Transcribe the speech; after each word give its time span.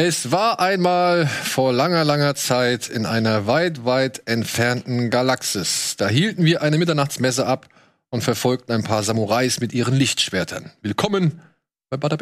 Es 0.00 0.30
war 0.30 0.60
einmal 0.60 1.26
vor 1.26 1.72
langer, 1.72 2.04
langer 2.04 2.36
Zeit 2.36 2.88
in 2.88 3.04
einer 3.04 3.48
weit, 3.48 3.84
weit 3.84 4.22
entfernten 4.26 5.10
Galaxis. 5.10 5.96
Da 5.96 6.06
hielten 6.06 6.44
wir 6.44 6.62
eine 6.62 6.78
Mitternachtsmesse 6.78 7.44
ab 7.44 7.66
und 8.08 8.22
verfolgten 8.22 8.70
ein 8.70 8.84
paar 8.84 9.02
Samurais 9.02 9.58
mit 9.58 9.72
ihren 9.72 9.96
Lichtschwertern. 9.96 10.70
Willkommen 10.82 11.40
bei 11.90 11.96
Bada 11.96 12.16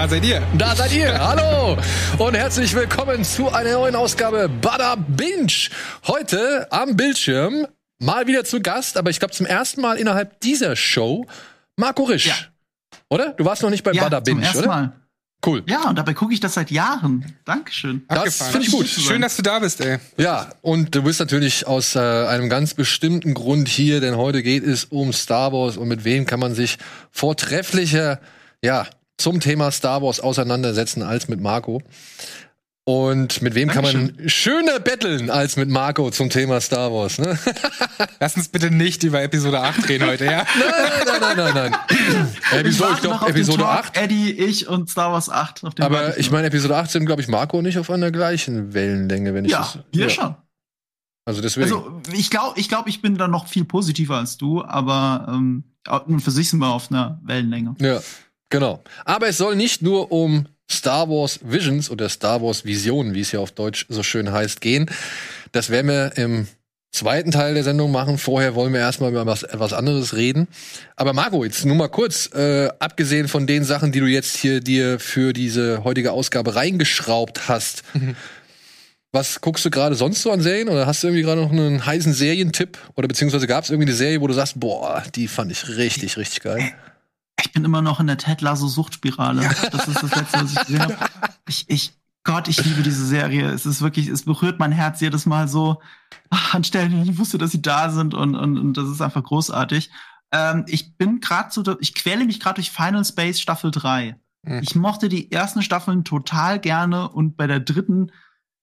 Da 0.00 0.08
seid 0.08 0.24
ihr. 0.24 0.42
Da 0.56 0.74
seid 0.74 0.94
ihr. 0.94 1.18
Hallo 1.18 1.76
und 2.16 2.34
herzlich 2.34 2.74
willkommen 2.74 3.22
zu 3.22 3.52
einer 3.52 3.72
neuen 3.72 3.94
Ausgabe 3.94 4.48
Bada 4.48 4.94
Binge. 4.96 5.68
Heute 6.06 6.66
am 6.72 6.96
Bildschirm 6.96 7.66
mal 7.98 8.26
wieder 8.26 8.44
zu 8.44 8.62
Gast, 8.62 8.96
aber 8.96 9.10
ich 9.10 9.18
glaube 9.18 9.34
zum 9.34 9.44
ersten 9.44 9.82
Mal 9.82 9.98
innerhalb 9.98 10.40
dieser 10.40 10.74
Show 10.74 11.26
Marco 11.76 12.04
Risch. 12.04 12.28
Ja. 12.28 12.34
Oder? 13.10 13.34
Du 13.34 13.44
warst 13.44 13.60
noch 13.62 13.68
nicht 13.68 13.84
bei 13.84 13.92
ja, 13.92 14.04
Bada 14.04 14.24
zum 14.24 14.36
Binge, 14.36 14.46
ersten 14.46 14.58
oder? 14.60 14.68
Mal. 14.68 14.92
Cool. 15.44 15.64
Ja, 15.66 15.90
und 15.90 15.98
dabei 15.98 16.14
gucke 16.14 16.32
ich 16.32 16.40
das 16.40 16.54
seit 16.54 16.70
Jahren. 16.70 17.36
Dankeschön. 17.44 18.06
Das 18.08 18.40
finde 18.40 18.68
ich 18.68 18.72
gut. 18.72 18.86
Schön, 18.86 19.20
dass 19.20 19.36
du 19.36 19.42
da 19.42 19.58
bist, 19.58 19.82
ey. 19.82 19.98
Ja, 20.16 20.48
und 20.62 20.94
du 20.94 21.02
bist 21.02 21.20
natürlich 21.20 21.66
aus 21.66 21.94
äh, 21.94 21.98
einem 21.98 22.48
ganz 22.48 22.72
bestimmten 22.72 23.34
Grund 23.34 23.68
hier, 23.68 24.00
denn 24.00 24.16
heute 24.16 24.42
geht 24.42 24.64
es 24.64 24.84
um 24.84 25.12
Star 25.12 25.52
Wars 25.52 25.76
und 25.76 25.88
mit 25.88 26.04
wem 26.04 26.24
kann 26.24 26.40
man 26.40 26.54
sich 26.54 26.78
vortrefflicher, 27.10 28.18
ja, 28.64 28.86
zum 29.20 29.40
Thema 29.40 29.70
Star 29.70 30.02
Wars 30.02 30.20
auseinandersetzen 30.20 31.02
als 31.02 31.28
mit 31.28 31.40
Marco. 31.40 31.82
Und 32.84 33.40
mit 33.42 33.54
wem 33.54 33.68
kann 33.68 33.84
man 33.84 34.16
schöner 34.26 34.80
betteln 34.80 35.30
als 35.30 35.56
mit 35.56 35.68
Marco 35.68 36.10
zum 36.10 36.28
Thema 36.28 36.60
Star 36.60 36.92
Wars, 36.92 37.18
ne? 37.18 37.38
Lass 38.20 38.36
uns 38.36 38.48
bitte 38.48 38.70
nicht 38.70 39.04
über 39.04 39.22
Episode 39.22 39.60
8 39.60 39.88
reden 39.88 40.08
heute, 40.08 40.24
ja? 40.24 40.44
nein, 40.58 41.20
nein, 41.20 41.36
nein, 41.36 41.54
nein, 41.54 41.70
nein. 41.70 42.58
Episode, 42.58 42.94
ich 42.94 43.00
glaube 43.00 43.28
Episode 43.28 43.62
Talk, 43.62 43.86
8. 43.86 43.96
Eddie, 43.96 44.32
ich 44.32 44.66
und 44.66 44.90
Star 44.90 45.12
Wars 45.12 45.28
8. 45.28 45.62
Auf 45.64 45.74
den 45.74 45.84
warte 45.84 45.94
Aber 45.94 46.18
ich 46.18 46.30
meine, 46.32 46.48
Episode 46.48 46.76
8 46.76 46.90
sind, 46.90 47.06
glaube 47.06 47.22
ich, 47.22 47.28
Marco 47.28 47.58
und 47.58 47.66
ich 47.66 47.78
auf 47.78 47.90
einer 47.90 48.10
gleichen 48.10 48.74
Wellenlänge, 48.74 49.34
wenn 49.34 49.44
ich 49.44 49.52
ja, 49.52 49.58
das. 49.58 49.78
wir 49.92 50.08
schon. 50.08 50.34
Also 51.26 51.42
deswegen. 51.42 51.64
Also, 51.64 52.00
ich 52.12 52.30
glaube, 52.30 52.58
ich, 52.58 52.68
glaub, 52.68 52.88
ich 52.88 53.02
bin 53.02 53.16
da 53.16 53.28
noch 53.28 53.46
viel 53.46 53.64
positiver 53.64 54.16
als 54.16 54.36
du, 54.36 54.64
aber 54.64 55.26
ähm, 55.28 55.64
für 56.18 56.30
sich 56.30 56.48
sind 56.50 56.58
wir 56.58 56.72
auf 56.72 56.90
einer 56.90 57.20
Wellenlänge. 57.22 57.76
Ja, 57.78 58.00
genau. 58.50 58.82
Aber 59.04 59.28
es 59.28 59.38
soll 59.38 59.56
nicht 59.56 59.82
nur 59.82 60.12
um 60.12 60.46
Star 60.70 61.08
Wars 61.08 61.40
Visions 61.42 61.90
oder 61.90 62.08
Star 62.08 62.42
Wars 62.42 62.64
Visionen, 62.64 63.14
wie 63.14 63.20
es 63.20 63.32
ja 63.32 63.40
auf 63.40 63.52
Deutsch 63.52 63.86
so 63.88 64.02
schön 64.02 64.30
heißt, 64.30 64.60
gehen. 64.60 64.90
Das 65.52 65.70
werden 65.70 65.88
wir 65.88 66.12
im 66.16 66.46
zweiten 66.92 67.30
Teil 67.30 67.54
der 67.54 67.64
Sendung 67.64 67.90
machen. 67.92 68.18
Vorher 68.18 68.54
wollen 68.54 68.72
wir 68.72 68.80
erstmal 68.80 69.10
über 69.10 69.26
was, 69.26 69.42
etwas 69.42 69.72
anderes 69.72 70.14
reden. 70.14 70.48
Aber 70.96 71.12
Marco, 71.12 71.44
jetzt 71.44 71.64
nur 71.64 71.76
mal 71.76 71.88
kurz, 71.88 72.30
äh, 72.34 72.68
abgesehen 72.78 73.28
von 73.28 73.46
den 73.46 73.64
Sachen, 73.64 73.92
die 73.92 74.00
du 74.00 74.06
jetzt 74.06 74.36
hier 74.36 74.60
dir 74.60 74.98
für 74.98 75.32
diese 75.32 75.84
heutige 75.84 76.12
Ausgabe 76.12 76.54
reingeschraubt 76.54 77.48
hast, 77.48 77.82
was 79.12 79.40
guckst 79.40 79.64
du 79.64 79.70
gerade 79.70 79.96
sonst 79.96 80.22
so 80.22 80.30
an 80.30 80.40
Serien? 80.40 80.68
Oder 80.68 80.86
hast 80.86 81.02
du 81.02 81.08
irgendwie 81.08 81.22
gerade 81.22 81.40
noch 81.40 81.50
einen 81.50 81.84
heißen 81.84 82.12
Serientipp? 82.12 82.78
Oder 82.96 83.08
beziehungsweise 83.08 83.46
gab 83.46 83.64
es 83.64 83.70
irgendwie 83.70 83.88
eine 83.88 83.96
Serie, 83.96 84.20
wo 84.20 84.26
du 84.28 84.34
sagst, 84.34 84.60
boah, 84.60 85.02
die 85.14 85.26
fand 85.26 85.50
ich 85.50 85.68
richtig, 85.68 86.16
richtig 86.16 86.42
geil? 86.42 86.72
Ich 87.42 87.52
bin 87.52 87.64
immer 87.64 87.82
noch 87.82 88.00
in 88.00 88.06
der 88.06 88.18
Ted 88.18 88.40
Lasso 88.40 88.68
Suchtspirale. 88.68 89.42
Das 89.70 89.88
ist 89.88 90.02
das 90.02 90.14
letzte, 90.16 90.42
was 90.42 90.52
ich 90.52 90.60
gesehen 90.66 90.82
habe. 90.82 90.96
Ich, 91.48 91.64
ich, 91.68 91.92
Gott, 92.24 92.48
ich 92.48 92.64
liebe 92.64 92.82
diese 92.82 93.06
Serie. 93.06 93.48
Es 93.50 93.66
ist 93.66 93.82
wirklich, 93.82 94.08
es 94.08 94.24
berührt 94.24 94.58
mein 94.58 94.72
Herz 94.72 95.00
jedes 95.00 95.26
Mal 95.26 95.48
so 95.48 95.80
ach, 96.30 96.54
an 96.54 96.64
Stellen, 96.64 97.02
ich 97.02 97.18
wusste, 97.18 97.38
dass 97.38 97.50
sie 97.50 97.62
da 97.62 97.90
sind 97.90 98.14
und, 98.14 98.34
und, 98.34 98.58
und 98.58 98.76
das 98.76 98.88
ist 98.88 99.00
einfach 99.00 99.22
großartig. 99.22 99.90
Ähm, 100.32 100.64
ich 100.68 100.96
bin 100.96 101.20
gerade 101.20 101.50
so, 101.50 101.62
ich 101.80 101.94
quäle 101.94 102.24
mich 102.24 102.40
gerade 102.40 102.56
durch 102.56 102.70
Final 102.70 103.04
Space 103.04 103.40
Staffel 103.40 103.70
3. 103.70 104.16
Hm. 104.46 104.60
Ich 104.62 104.74
mochte 104.74 105.08
die 105.08 105.30
ersten 105.32 105.62
Staffeln 105.62 106.04
total 106.04 106.60
gerne 106.60 107.08
und 107.08 107.36
bei 107.36 107.46
der 107.46 107.60
dritten, 107.60 108.12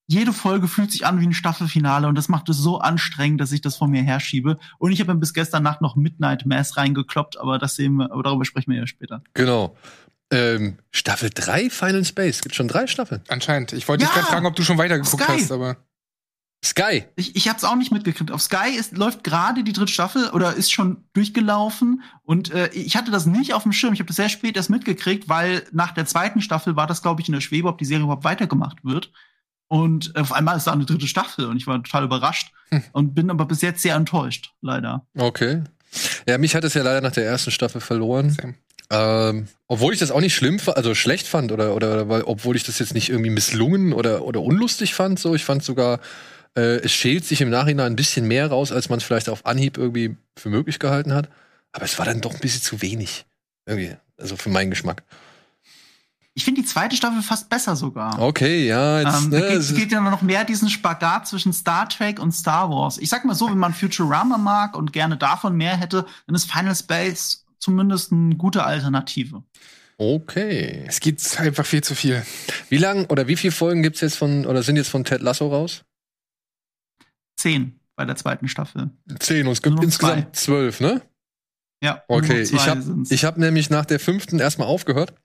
jede 0.08 0.32
Folge 0.34 0.68
fühlt 0.68 0.92
sich 0.92 1.06
an 1.06 1.20
wie 1.20 1.28
ein 1.28 1.34
Staffelfinale 1.34 2.08
und 2.08 2.16
das 2.16 2.30
macht 2.30 2.48
es 2.50 2.58
so 2.58 2.80
anstrengend, 2.80 3.42
dass 3.42 3.52
ich 3.52 3.62
das 3.62 3.76
vor 3.76 3.88
mir 3.90 4.02
herschiebe. 4.04 4.58
Und 4.80 4.92
ich 4.94 5.02
habe 5.02 5.14
mir 5.14 5.20
bis 5.20 5.34
gestern 5.34 5.64
Nacht 5.64 5.82
noch 5.82 5.96
Midnight 5.98 6.46
Mass 6.46 6.78
reingekloppt, 6.78 7.38
aber 7.40 7.60
das 7.60 7.76
sehen 7.76 7.96
wir, 7.96 8.12
aber 8.12 8.24
darüber 8.24 8.46
sprechen 8.46 8.72
wir 8.72 8.80
ja 8.80 8.88
später. 8.88 9.22
Genau. 9.34 9.76
Ähm, 10.32 10.78
Staffel 10.92 11.30
3 11.34 11.70
Final 11.70 12.06
Space. 12.06 12.42
Gibt 12.42 12.56
schon 12.56 12.68
drei 12.68 12.88
Staffeln. 12.88 13.22
Anscheinend. 13.28 13.74
Ich 13.74 13.88
wollte 13.88 14.06
dich 14.06 14.14
Ja, 14.14 14.22
gerade 14.22 14.32
fragen, 14.32 14.46
ob 14.46 14.56
du 14.56 14.64
schon 14.64 14.78
weitergeguckt 14.78 15.24
Sky. 15.24 15.40
hast, 15.40 15.52
aber. 15.52 15.78
Sky. 16.66 17.04
Ich, 17.16 17.36
ich 17.36 17.48
habe 17.48 17.58
es 17.58 17.64
auch 17.64 17.76
nicht 17.76 17.92
mitgekriegt. 17.92 18.32
Auf 18.32 18.42
Sky 18.42 18.72
ist, 18.78 18.98
läuft 18.98 19.24
gerade 19.24 19.64
die 19.64 19.74
dritte 19.74 19.92
Staffel 19.92 20.30
oder 20.32 20.54
ist 20.56 20.72
schon 20.72 21.04
durchgelaufen. 21.14 22.02
Und 22.24 22.52
äh, 22.52 22.70
ich 22.70 22.98
hatte 22.98 23.12
das 23.12 23.26
nicht 23.26 23.54
auf 23.54 23.64
dem 23.64 23.72
Schirm. 23.74 23.94
Ich 23.94 24.00
habe 24.00 24.08
das 24.08 24.16
sehr 24.16 24.28
spät 24.30 24.58
erst 24.58 24.70
mitgekriegt, 24.70 25.30
weil 25.30 25.64
nach 25.72 25.92
der 25.94 26.06
zweiten 26.08 26.42
Staffel 26.42 26.76
war 26.76 26.88
das, 26.88 27.02
glaube 27.02 27.22
ich, 27.22 27.28
in 27.28 27.34
der 27.34 27.42
Schwebe, 27.42 27.68
ob 27.70 27.78
die 27.78 27.86
Serie 27.86 28.04
überhaupt 28.04 28.24
weitergemacht 28.24 28.84
wird. 28.84 29.12
Und 29.68 30.14
äh, 30.16 30.20
auf 30.20 30.32
einmal 30.32 30.58
ist 30.58 30.68
da 30.68 30.72
eine 30.74 30.86
dritte 30.86 31.08
Staffel 31.08 31.46
und 31.46 31.58
ich 31.58 31.68
war 31.68 31.82
total 31.84 32.04
überrascht 32.06 32.52
Hm. 32.70 32.84
und 32.92 33.14
bin 33.16 33.30
aber 33.30 33.46
bis 33.46 33.62
jetzt 33.62 33.82
sehr 33.82 33.96
enttäuscht, 33.96 34.52
leider. 34.62 35.06
Okay. 35.18 35.64
Ja, 36.28 36.38
mich 36.38 36.54
hat 36.56 36.64
es 36.66 36.74
ja 36.74 36.84
leider 36.84 37.00
nach 37.02 37.14
der 37.14 37.26
ersten 37.26 37.52
Staffel 37.52 37.80
verloren. 37.82 38.32
Same. 38.32 38.56
Ähm, 38.90 39.48
obwohl 39.68 39.94
ich 39.94 40.00
das 40.00 40.12
auch 40.12 40.20
nicht 40.22 40.36
schlimm, 40.36 40.60
also 40.76 40.96
schlecht 40.96 41.28
fand 41.28 41.52
oder 41.52 41.76
oder 41.76 42.08
weil, 42.08 42.24
obwohl 42.24 42.56
ich 42.56 42.64
das 42.64 42.80
jetzt 42.80 42.94
nicht 42.94 43.10
irgendwie 43.10 43.30
misslungen 43.30 43.92
oder 43.94 44.24
oder 44.24 44.42
unlustig 44.42 44.94
fand. 44.94 45.20
So, 45.20 45.36
ich 45.36 45.44
fand 45.44 45.64
sogar, 45.64 46.00
äh, 46.56 46.78
es 46.78 46.94
schält 46.94 47.26
sich 47.26 47.42
im 47.42 47.50
Nachhinein 47.50 47.94
ein 47.94 47.96
bisschen 47.98 48.28
mehr 48.28 48.48
raus, 48.48 48.72
als 48.72 48.88
man 48.90 48.98
es 48.98 49.04
vielleicht 49.04 49.28
auf 49.30 49.46
Anhieb 49.46 49.78
irgendwie 49.78 50.16
für 50.38 50.50
möglich 50.50 50.80
gehalten 50.80 51.14
hat. 51.14 51.30
Aber 51.74 51.84
es 51.86 51.98
war 52.00 52.06
dann 52.06 52.22
doch 52.22 52.34
ein 52.34 52.40
bisschen 52.40 52.62
zu 52.62 52.82
wenig. 52.82 53.26
Irgendwie, 53.66 53.96
also 54.18 54.38
für 54.38 54.50
meinen 54.50 54.70
Geschmack. 54.70 55.04
Ich 56.38 56.46
finde 56.46 56.62
die 56.62 56.68
zweite 56.68 56.96
Staffel 56.96 57.24
fast 57.24 57.50
besser 57.50 57.76
sogar. 57.76 58.22
Okay, 58.22 58.68
ja, 58.68 59.02
jetzt, 59.02 59.24
Ähm, 59.24 59.30
ne, 59.30 59.38
es 59.38 59.70
geht, 59.74 59.78
es 59.80 59.86
es 59.88 59.92
ja 59.92 60.02
noch 60.02 60.22
mehr 60.22 60.46
diesen 60.46 60.70
Spagat 60.70 61.28
zwischen 61.28 61.52
Star 61.52 61.90
Trek 61.90 62.20
und 62.20 62.32
Star 62.32 62.70
Wars. 62.70 63.00
Ich 63.00 63.10
sag 63.10 63.26
mal 63.26 63.34
so, 63.34 63.50
wenn 63.50 63.58
man 63.58 63.74
Futurama 63.74 64.38
mag 64.38 64.78
und 64.78 64.94
gerne 64.94 65.18
davon 65.18 65.58
mehr 65.58 65.76
hätte, 65.76 66.06
dann 66.28 66.36
ist 66.36 66.52
Final 66.52 66.76
Space 66.76 67.44
zumindest 67.58 68.12
eine 68.12 68.36
gute 68.36 68.64
Alternative. 68.64 69.42
okay. 69.98 70.86
Es 70.88 71.00
gibt 71.00 71.40
einfach 71.40 71.66
viel 71.66 71.84
zu 71.84 71.96
viel. 71.96 72.24
Wie 72.70 72.78
lang 72.78 73.08
oder 73.08 73.28
wie 73.28 73.36
viele 73.36 73.52
Folgen 73.52 73.82
gibt's 73.82 74.02
jetzt 74.02 74.18
von 74.18 74.46
oder 74.46 74.62
sind 74.62 74.76
jetzt 74.76 74.90
von 74.90 75.04
Ted 75.04 75.24
Lasso 75.24 75.48
raus? 75.48 75.86
Zehn 77.36 77.80
bei 77.96 78.06
der 78.06 78.16
zweiten 78.16 78.48
Staffel. 78.48 78.92
Zehn 79.18 79.48
und 79.48 79.54
es 79.54 79.64
gibt 79.64 79.84
insgesamt 79.84 80.36
zwölf, 80.36 80.82
ne? 80.82 81.02
Ja. 81.82 82.04
Okay, 82.08 82.44
zwei 82.44 82.58
ich 82.58 82.68
habe 82.68 83.04
ich 83.10 83.26
hab 83.26 83.38
nämlich 83.40 83.72
nach 83.72 83.86
der 83.86 84.00
fünften 84.00 84.38
erstmal 84.38 84.68
aufgehört, 84.68 85.16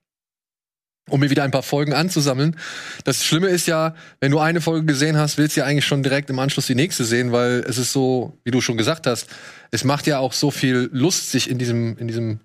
um 1.09 1.21
mir 1.21 1.31
wieder 1.31 1.43
ein 1.43 1.51
paar 1.51 1.63
Folgen 1.63 1.93
anzusammeln. 1.93 2.57
Das 3.05 3.25
Schlimme 3.25 3.49
ist 3.49 3.67
ja, 3.67 3.95
wenn 4.21 4.31
du 4.31 4.39
eine 4.39 4.61
Folge 4.61 4.87
gesehen 4.87 5.17
hast, 5.17 5.37
willst 5.37 5.57
du 5.57 5.61
ja 5.61 5.67
eigentlich 5.67 5.85
schon 5.85 6.03
direkt 6.03 6.31
im 6.31 6.39
Anschluss 6.39 6.67
die 6.67 6.75
nächste 6.75 7.05
sehen, 7.05 7.33
weil 7.33 7.65
es 7.69 7.77
ist 7.79 7.93
so, 7.93 8.39
wie 8.45 8.51
du 8.51 8.61
schon 8.61 8.77
gesagt 8.77 9.07
hast, 9.07 9.29
es 9.71 9.85
macht 9.85 10.07
ja 10.07 10.19
auch 10.19 10.33
so 10.33 10.51
viel 10.51 10.89
Lust, 10.93 11.31
sich 11.31 11.51
in 11.51 11.59
diesem, 11.59 11.99
in 11.99 12.07
diesem, 12.09 12.41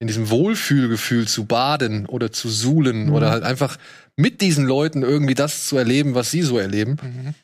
in 0.00 0.08
diesem 0.08 0.30
Wohlfühlgefühl 0.30 1.28
zu 1.28 1.44
baden 1.44 2.06
oder 2.06 2.32
zu 2.32 2.48
suhlen 2.48 3.06
Mhm. 3.06 3.12
oder 3.14 3.30
halt 3.30 3.44
einfach 3.44 3.76
mit 4.16 4.40
diesen 4.40 4.66
Leuten 4.66 5.02
irgendwie 5.02 5.34
das 5.34 5.66
zu 5.66 5.76
erleben, 5.76 6.14
was 6.14 6.30
sie 6.30 6.42
so 6.42 6.58
erleben. 6.58 6.96
Mhm. 7.00 7.34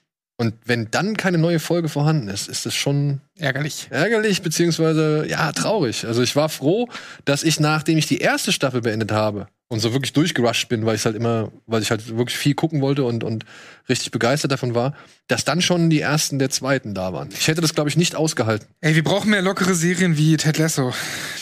Und 0.40 0.54
wenn 0.64 0.88
dann 0.92 1.16
keine 1.16 1.36
neue 1.36 1.58
Folge 1.58 1.88
vorhanden 1.88 2.28
ist, 2.28 2.48
ist 2.48 2.64
das 2.64 2.72
schon 2.74 3.20
Ärgerlich. 3.36 3.88
ärgerlich 3.90 4.40
beziehungsweise 4.40 5.26
ja 5.28 5.50
traurig. 5.50 6.06
Also 6.06 6.22
ich 6.22 6.36
war 6.36 6.48
froh, 6.48 6.88
dass 7.24 7.42
ich 7.42 7.58
nachdem 7.58 7.98
ich 7.98 8.06
die 8.06 8.18
erste 8.18 8.52
Staffel 8.52 8.80
beendet 8.80 9.10
habe 9.10 9.48
und 9.66 9.80
so 9.80 9.92
wirklich 9.92 10.12
durchgerusht 10.12 10.68
bin, 10.68 10.86
weil 10.86 10.94
ich 10.94 11.04
halt 11.04 11.16
immer, 11.16 11.50
weil 11.66 11.82
ich 11.82 11.90
halt 11.90 12.16
wirklich 12.16 12.38
viel 12.38 12.54
gucken 12.54 12.80
wollte 12.80 13.02
und 13.02 13.24
und 13.24 13.44
richtig 13.88 14.12
begeistert 14.12 14.52
davon 14.52 14.76
war, 14.76 14.94
dass 15.26 15.44
dann 15.44 15.60
schon 15.60 15.90
die 15.90 16.00
ersten 16.00 16.38
der 16.38 16.50
zweiten 16.50 16.94
da 16.94 17.12
waren. 17.12 17.30
Ich 17.32 17.48
hätte 17.48 17.60
das 17.60 17.74
glaube 17.74 17.90
ich 17.90 17.96
nicht 17.96 18.14
ausgehalten. 18.14 18.68
Ey, 18.80 18.94
wir 18.94 19.02
brauchen 19.02 19.30
mehr 19.30 19.42
lockere 19.42 19.74
Serien 19.74 20.16
wie 20.16 20.36
Ted 20.36 20.56
Lasso, 20.56 20.94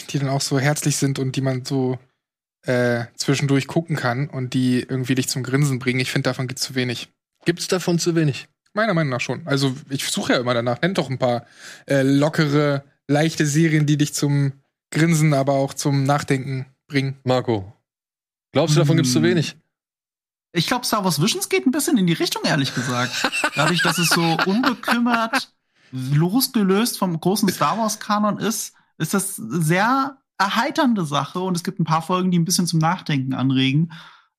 die 0.08 0.18
dann 0.18 0.30
auch 0.30 0.40
so 0.40 0.58
herzlich 0.58 0.96
sind 0.96 1.18
und 1.18 1.36
die 1.36 1.42
man 1.42 1.66
so 1.66 1.98
äh, 2.64 3.04
zwischendurch 3.14 3.66
gucken 3.66 3.94
kann 3.94 4.28
und 4.30 4.54
die 4.54 4.80
irgendwie 4.80 5.14
dich 5.16 5.28
zum 5.28 5.42
Grinsen 5.42 5.78
bringen. 5.80 6.00
Ich 6.00 6.10
finde, 6.10 6.30
davon 6.30 6.48
gibt's 6.48 6.62
zu 6.62 6.74
wenig. 6.74 7.08
Gibt's 7.44 7.68
davon 7.68 7.98
zu 7.98 8.16
wenig? 8.16 8.48
Meiner 8.76 8.94
Meinung 8.94 9.10
nach 9.10 9.20
schon. 9.20 9.40
Also 9.46 9.74
ich 9.88 10.04
suche 10.06 10.34
ja 10.34 10.38
immer 10.38 10.54
danach. 10.54 10.80
Nennt 10.82 10.98
doch 10.98 11.08
ein 11.10 11.18
paar 11.18 11.46
äh, 11.86 12.02
lockere, 12.02 12.84
leichte 13.08 13.46
Serien, 13.46 13.86
die 13.86 13.96
dich 13.96 14.12
zum 14.14 14.52
Grinsen, 14.90 15.32
aber 15.34 15.54
auch 15.54 15.74
zum 15.74 16.04
Nachdenken 16.04 16.66
bringen. 16.86 17.16
Marco, 17.24 17.72
glaubst 18.52 18.76
du 18.76 18.80
davon 18.80 18.96
gibt's 18.96 19.12
zu 19.12 19.18
Hm. 19.18 19.24
wenig? 19.24 19.56
Ich 20.52 20.66
glaube, 20.66 20.84
Star 20.86 21.04
Wars 21.04 21.20
Visions 21.20 21.48
geht 21.48 21.66
ein 21.66 21.70
bisschen 21.70 21.98
in 21.98 22.06
die 22.06 22.12
Richtung, 22.12 22.42
ehrlich 22.44 22.74
gesagt. 22.74 23.30
Dadurch, 23.56 23.82
dass 23.82 23.98
es 23.98 24.08
so 24.10 24.36
unbekümmert 24.46 25.52
losgelöst 25.92 26.98
vom 26.98 27.18
großen 27.20 27.48
Star 27.48 27.78
Wars-Kanon 27.78 28.38
ist, 28.38 28.74
ist 28.98 29.14
das 29.14 29.36
sehr 29.36 30.18
erheiternde 30.38 31.04
Sache 31.04 31.40
und 31.40 31.56
es 31.56 31.64
gibt 31.64 31.80
ein 31.80 31.84
paar 31.84 32.02
Folgen, 32.02 32.30
die 32.30 32.38
ein 32.38 32.44
bisschen 32.44 32.66
zum 32.66 32.78
Nachdenken 32.78 33.34
anregen. 33.34 33.92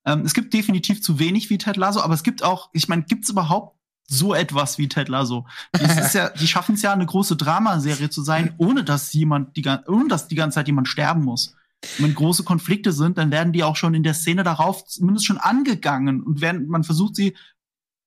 Ähm, 0.05 0.21
es 0.21 0.33
gibt 0.33 0.53
definitiv 0.53 1.01
zu 1.01 1.19
wenig 1.19 1.49
wie 1.49 1.57
Ted 1.57 1.77
Lasso, 1.77 2.01
aber 2.01 2.13
es 2.13 2.23
gibt 2.23 2.43
auch, 2.43 2.69
ich 2.73 2.87
meine, 2.87 3.03
gibt 3.03 3.23
es 3.23 3.29
überhaupt 3.29 3.76
so 4.07 4.33
etwas 4.33 4.77
wie 4.77 4.87
Ted 4.87 5.09
Lasso? 5.09 5.45
Das 5.73 5.97
ist 5.97 6.15
ja, 6.15 6.29
die 6.29 6.47
schaffen 6.47 6.75
es 6.75 6.81
ja, 6.81 6.93
eine 6.93 7.05
große 7.05 7.35
Dramaserie 7.35 8.09
zu 8.09 8.23
sein, 8.23 8.53
ohne 8.57 8.83
dass 8.83 9.13
jemand 9.13 9.55
die, 9.57 9.63
ohne 9.87 10.07
dass 10.07 10.27
die 10.27 10.35
ganze 10.35 10.55
Zeit 10.55 10.67
jemand 10.67 10.87
sterben 10.87 11.23
muss. 11.23 11.55
Und 11.97 12.05
wenn 12.05 12.15
große 12.15 12.43
Konflikte 12.43 12.91
sind, 12.91 13.17
dann 13.17 13.31
werden 13.31 13.53
die 13.53 13.63
auch 13.63 13.75
schon 13.75 13.93
in 13.93 14.03
der 14.03 14.13
Szene 14.13 14.43
darauf 14.43 14.85
zumindest 14.85 15.25
schon 15.25 15.37
angegangen 15.37 16.23
und 16.23 16.41
werden, 16.41 16.67
man 16.67 16.83
versucht 16.83 17.15
sie, 17.15 17.35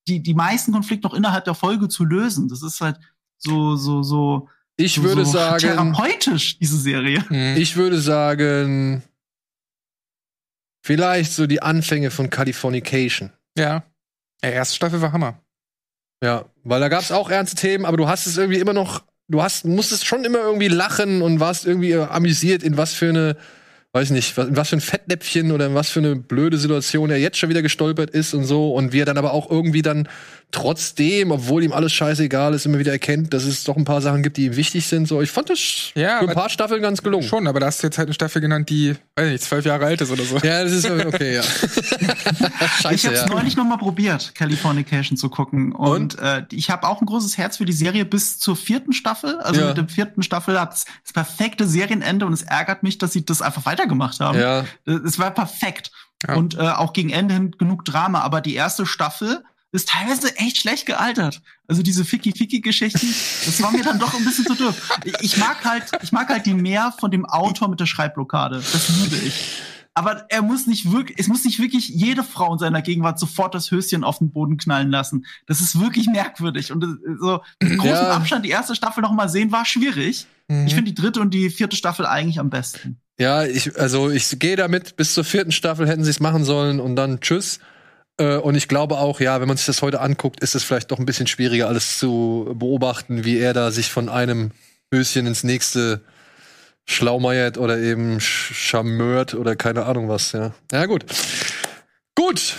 die, 0.08 0.22
die 0.22 0.34
meisten 0.34 0.72
Konflikte 0.72 1.06
noch 1.06 1.14
innerhalb 1.14 1.44
der 1.44 1.54
Folge 1.54 1.88
zu 1.88 2.04
lösen. 2.04 2.48
Das 2.48 2.62
ist 2.62 2.80
halt 2.80 2.98
so, 3.36 3.76
so, 3.76 4.02
so, 4.02 4.48
Ich 4.76 4.94
so, 4.94 5.02
würde 5.02 5.24
so 5.24 5.32
sagen, 5.32 5.60
therapeutisch, 5.60 6.58
diese 6.58 6.78
Serie. 6.78 7.24
Mhm. 7.28 7.56
ich 7.56 7.76
würde 7.76 8.00
sagen, 8.00 9.02
vielleicht 10.82 11.32
so 11.32 11.46
die 11.46 11.62
Anfänge 11.62 12.10
von 12.10 12.30
Californication. 12.30 13.30
ja. 13.56 13.84
Ja, 14.42 14.48
erste 14.48 14.76
Staffel 14.76 15.02
war 15.02 15.12
Hammer. 15.12 15.38
Ja, 16.22 16.44
weil 16.64 16.80
da 16.80 16.88
gab 16.88 17.02
es 17.02 17.12
auch 17.12 17.30
ernste 17.30 17.56
Themen, 17.56 17.86
aber 17.86 17.96
du 17.96 18.08
hast 18.08 18.26
es 18.26 18.36
irgendwie 18.36 18.58
immer 18.58 18.74
noch, 18.74 19.02
du 19.28 19.42
hast, 19.42 19.64
musstest 19.64 20.04
schon 20.06 20.24
immer 20.24 20.40
irgendwie 20.40 20.68
lachen 20.68 21.22
und 21.22 21.40
warst 21.40 21.66
irgendwie 21.66 21.94
amüsiert, 21.94 22.62
in 22.62 22.76
was 22.76 22.92
für 22.92 23.08
eine, 23.08 23.36
weiß 23.92 24.10
nicht, 24.10 24.36
was, 24.36 24.48
in 24.48 24.56
was 24.56 24.68
für 24.68 24.76
ein 24.76 24.80
Fettnäpfchen 24.80 25.50
oder 25.52 25.66
in 25.66 25.74
was 25.74 25.90
für 25.90 25.98
eine 26.00 26.16
blöde 26.16 26.58
Situation 26.58 27.10
er 27.10 27.18
jetzt 27.18 27.38
schon 27.38 27.48
wieder 27.50 27.62
gestolpert 27.62 28.10
ist 28.10 28.34
und 28.34 28.44
so. 28.44 28.72
Und 28.72 28.92
wie 28.92 29.00
er 29.00 29.04
dann 29.06 29.18
aber 29.18 29.32
auch 29.32 29.50
irgendwie 29.50 29.82
dann 29.82 30.08
trotzdem, 30.52 31.30
obwohl 31.30 31.62
ihm 31.62 31.72
alles 31.72 31.92
scheißegal 31.92 32.54
ist, 32.54 32.66
immer 32.66 32.78
wieder 32.78 32.90
erkennt, 32.92 33.32
dass 33.32 33.44
es 33.44 33.62
doch 33.64 33.76
ein 33.76 33.84
paar 33.84 34.00
Sachen 34.02 34.22
gibt, 34.22 34.36
die 34.36 34.46
ihm 34.46 34.56
wichtig 34.56 34.86
sind. 34.86 35.06
So, 35.06 35.22
ich 35.22 35.30
fand 35.30 35.48
das 35.50 35.92
Ja, 35.94 36.18
für 36.18 36.28
ein 36.28 36.34
paar 36.34 36.50
Staffeln 36.50 36.82
ganz 36.82 37.02
gelungen. 37.02 37.26
Schon, 37.26 37.46
aber 37.46 37.60
da 37.60 37.66
hast 37.66 37.82
du 37.82 37.86
jetzt 37.86 37.98
halt 37.98 38.08
eine 38.08 38.14
Staffel 38.14 38.40
genannt, 38.40 38.68
die, 38.68 38.94
weiß 39.16 39.30
nicht, 39.30 39.44
zwölf 39.44 39.64
Jahre 39.64 39.86
alt 39.86 40.00
ist 40.00 40.10
oder 40.10 40.24
so. 40.24 40.38
Ja, 40.38 40.64
das 40.64 40.72
ist 40.72 40.90
okay, 40.90 41.36
ja. 41.36 41.42
ich 42.00 42.82
Scheiße, 42.82 43.06
habe 43.06 43.16
es 43.16 43.20
ja. 43.22 43.26
neulich 43.28 43.56
noch 43.56 43.64
mal 43.64 43.76
probiert, 43.76 44.34
Californication 44.34 45.16
zu 45.16 45.28
gucken. 45.28 45.72
Und, 45.72 46.18
äh, 46.18 46.42
ich 46.50 46.70
habe 46.70 46.88
auch 46.88 47.00
ein 47.00 47.06
großes 47.06 47.38
Herz 47.38 47.58
für 47.58 47.64
die 47.64 47.72
Serie 47.72 48.04
bis 48.04 48.38
zur 48.38 48.56
vierten 48.56 48.92
Staffel. 48.92 49.38
Also 49.40 49.60
Ja. 49.60 49.68
mit 49.68 49.76
der 49.76 49.88
vierten 49.88 50.22
Staffel 50.22 50.60
hat's 50.60 50.84
das 51.04 51.12
perfekte 51.12 51.66
Serienende 51.66 52.26
und 52.26 52.32
es 52.32 52.42
ärgert 52.42 52.82
mich, 52.82 52.98
dass 52.98 53.12
sie 53.12 53.24
das 53.24 53.40
einfach 53.42 53.66
weitergemacht 53.80 54.20
haben. 54.20 54.38
Ja, 54.38 54.64
Es 54.86 55.18
war 55.18 55.30
perfekt. 55.30 55.90
Ja. 56.26 56.34
Und 56.34 56.54
äh, 56.56 56.60
auch 56.68 56.92
gegen 56.92 57.10
Ende 57.10 57.34
hin 57.34 57.52
genug 57.58 57.84
Drama. 57.84 58.20
Aber 58.20 58.40
die 58.40 58.54
erste 58.54 58.84
Staffel 58.86 59.42
ist 59.72 59.88
teilweise 59.88 60.36
echt 60.36 60.58
schlecht 60.58 60.86
gealtert. 60.86 61.40
Also 61.68 61.82
diese 61.82 62.04
Ficky-Ficky-Geschichten, 62.04 63.06
das 63.46 63.62
war 63.62 63.70
mir 63.70 63.84
dann 63.84 63.98
doch 63.98 64.14
ein 64.14 64.24
bisschen 64.24 64.44
zu 64.44 64.54
dürf. 64.54 64.98
Ich 65.20 65.36
mag 65.38 65.64
halt, 65.64 65.84
ich 66.02 66.12
mag 66.12 66.28
halt 66.28 66.44
die 66.44 66.54
mehr 66.54 66.92
von 66.98 67.10
dem 67.10 67.24
Autor 67.24 67.68
mit 67.68 67.80
der 67.80 67.86
Schreibblockade. 67.86 68.56
Das 68.56 68.88
liebe 68.88 69.16
ich. 69.16 69.62
Aber 69.94 70.24
er 70.28 70.42
muss 70.42 70.66
nicht 70.66 70.92
wirklich, 70.92 71.18
es 71.18 71.28
muss 71.28 71.44
nicht 71.44 71.58
wirklich 71.58 71.88
jede 71.88 72.22
Frau 72.22 72.52
in 72.52 72.58
seiner 72.58 72.80
Gegenwart 72.82 73.18
sofort 73.18 73.54
das 73.54 73.70
Höschen 73.70 74.04
auf 74.04 74.18
den 74.18 74.30
Boden 74.30 74.56
knallen 74.56 74.90
lassen. 74.90 75.26
Das 75.46 75.60
ist 75.60 75.80
wirklich 75.80 76.06
merkwürdig. 76.06 76.72
Und 76.72 76.84
äh, 76.84 76.86
so 77.20 77.40
mit 77.60 77.78
großem 77.78 77.94
Ja. 77.94 78.10
Abstand 78.16 78.44
die 78.44 78.50
erste 78.50 78.74
Staffel 78.74 79.02
noch 79.02 79.12
mal 79.12 79.28
sehen 79.28 79.52
war 79.52 79.64
schwierig. 79.64 80.26
Mhm. 80.48 80.66
Ich 80.66 80.74
finde 80.74 80.92
die 80.92 81.00
dritte 81.00 81.20
und 81.20 81.32
die 81.32 81.50
vierte 81.50 81.76
Staffel 81.76 82.06
eigentlich 82.06 82.38
am 82.38 82.50
besten. 82.50 83.00
Ja, 83.20 83.44
ich, 83.44 83.78
also 83.78 84.10
ich 84.10 84.38
gehe 84.38 84.56
damit, 84.56 84.96
bis 84.96 85.12
zur 85.12 85.24
vierten 85.24 85.52
Staffel 85.52 85.86
hätten 85.86 86.04
sie 86.04 86.10
es 86.10 86.20
machen 86.20 86.42
sollen 86.44 86.80
und 86.80 86.96
dann 86.96 87.20
tschüss. 87.20 87.60
Äh, 88.18 88.36
Und 88.36 88.54
ich 88.54 88.66
glaube 88.66 88.96
auch, 88.96 89.20
ja, 89.20 89.40
wenn 89.40 89.46
man 89.48 89.58
sich 89.58 89.66
das 89.66 89.82
heute 89.82 90.00
anguckt, 90.00 90.40
ist 90.42 90.54
es 90.54 90.64
vielleicht 90.64 90.90
doch 90.90 90.98
ein 90.98 91.04
bisschen 91.04 91.26
schwieriger, 91.26 91.68
alles 91.68 91.98
zu 91.98 92.50
beobachten, 92.54 93.24
wie 93.26 93.38
er 93.38 93.52
da 93.52 93.70
sich 93.72 93.90
von 93.90 94.08
einem 94.08 94.52
Höschen 94.92 95.26
ins 95.26 95.44
nächste 95.44 96.00
schlaumeiert 96.86 97.58
oder 97.58 97.78
eben 97.78 98.16
sch- 98.18 98.54
charmört 98.54 99.34
oder 99.34 99.54
keine 99.54 99.84
Ahnung 99.84 100.08
was, 100.08 100.32
ja. 100.32 100.52
Ja, 100.72 100.86
gut. 100.86 101.04
Gut. 102.14 102.54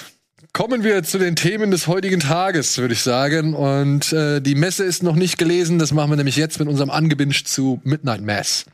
Kommen 0.54 0.84
wir 0.84 1.02
zu 1.04 1.18
den 1.18 1.36
Themen 1.36 1.72
des 1.72 1.88
heutigen 1.88 2.20
Tages, 2.20 2.78
würde 2.78 2.94
ich 2.94 3.02
sagen. 3.02 3.54
Und 3.56 4.12
äh, 4.14 4.42
die 4.42 4.56
Messe 4.56 4.84
ist 4.84 5.02
noch 5.02 5.16
nicht 5.16 5.38
gelesen. 5.38 5.80
Das 5.80 5.92
machen 5.92 6.12
wir 6.12 6.18
nämlich 6.18 6.36
jetzt 6.36 6.60
mit 6.60 6.68
unserem 6.68 6.90
Angebinsch 6.90 7.46
zu 7.46 7.80
Midnight 7.84 8.22
Mass. 8.22 8.66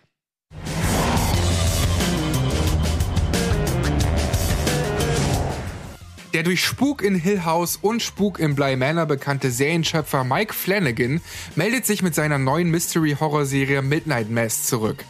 Der 6.38 6.44
durch 6.44 6.64
Spuk 6.64 7.02
in 7.02 7.16
Hill 7.16 7.46
House 7.46 7.80
und 7.82 8.04
Spuk 8.04 8.38
in 8.38 8.54
Bly 8.54 8.76
Manor 8.76 9.08
bekannte 9.08 9.50
Serienschöpfer 9.50 10.24
Mike 10.24 10.54
Flanagan 10.54 11.20
meldet 11.56 11.88
sich 11.88 12.04
mit 12.04 12.14
seiner 12.14 12.38
neuen 12.38 12.70
Mystery-Horror-Serie 12.70 13.82
Midnight 13.82 14.30
Mass 14.30 14.68
zurück. 14.68 15.04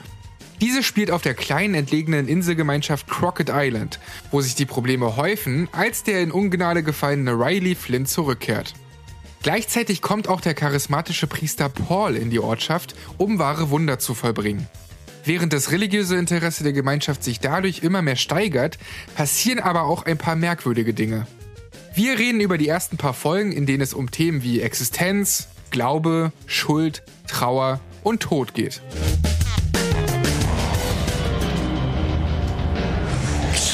Diese 0.62 0.84
spielt 0.84 1.12
auf 1.12 1.24
der 1.24 1.34
kleinen 1.34 1.74
entlegenen 1.74 2.30
Inselgemeinschaft 2.30 3.10
Crockett 3.10 3.52
Island, 3.52 4.00
wo 4.32 4.40
sich 4.40 4.56
die 4.56 4.66
Probleme 4.66 5.18
häufen, 5.18 5.68
als 5.74 6.04
der 6.04 6.22
in 6.22 6.32
Ungnade 6.32 6.82
gefallene 6.82 7.34
Riley 7.34 7.76
Flynn 7.76 8.06
zurückkehrt. 8.06 8.74
Gleichzeitig 9.44 10.02
kommt 10.02 10.30
auch 10.30 10.40
der 10.40 10.54
charismatische 10.54 11.28
Priester 11.28 11.68
Paul 11.68 12.16
in 12.16 12.30
die 12.30 12.40
Ortschaft, 12.40 12.96
um 13.18 13.38
wahre 13.38 13.70
Wunder 13.70 14.00
zu 14.00 14.14
vollbringen. 14.14 14.66
Während 15.28 15.52
das 15.52 15.74
religiöse 15.74 16.16
Interesse 16.16 16.64
der 16.64 16.72
Gemeinschaft 16.72 17.22
sich 17.22 17.42
dadurch 17.42 17.84
immer 17.84 18.02
mehr 18.02 18.16
steigert, 18.16 18.78
passieren 19.14 19.60
aber 19.60 19.84
auch 19.84 20.06
ein 20.06 20.18
paar 20.18 20.38
merkwürdige 20.38 20.94
Dinge. 20.94 21.28
Wir 21.94 22.18
reden 22.18 22.40
über 22.40 22.58
die 22.58 22.70
ersten 22.70 22.96
paar 22.96 23.14
Folgen, 23.14 23.52
in 23.52 23.66
denen 23.66 23.82
es 23.82 23.94
um 23.94 24.10
Themen 24.10 24.42
wie 24.42 24.62
Existenz, 24.62 25.50
Glaube, 25.70 26.32
Schuld, 26.46 27.04
Trauer 27.28 27.82
und 28.04 28.22
Tod 28.22 28.54
geht. 28.54 28.82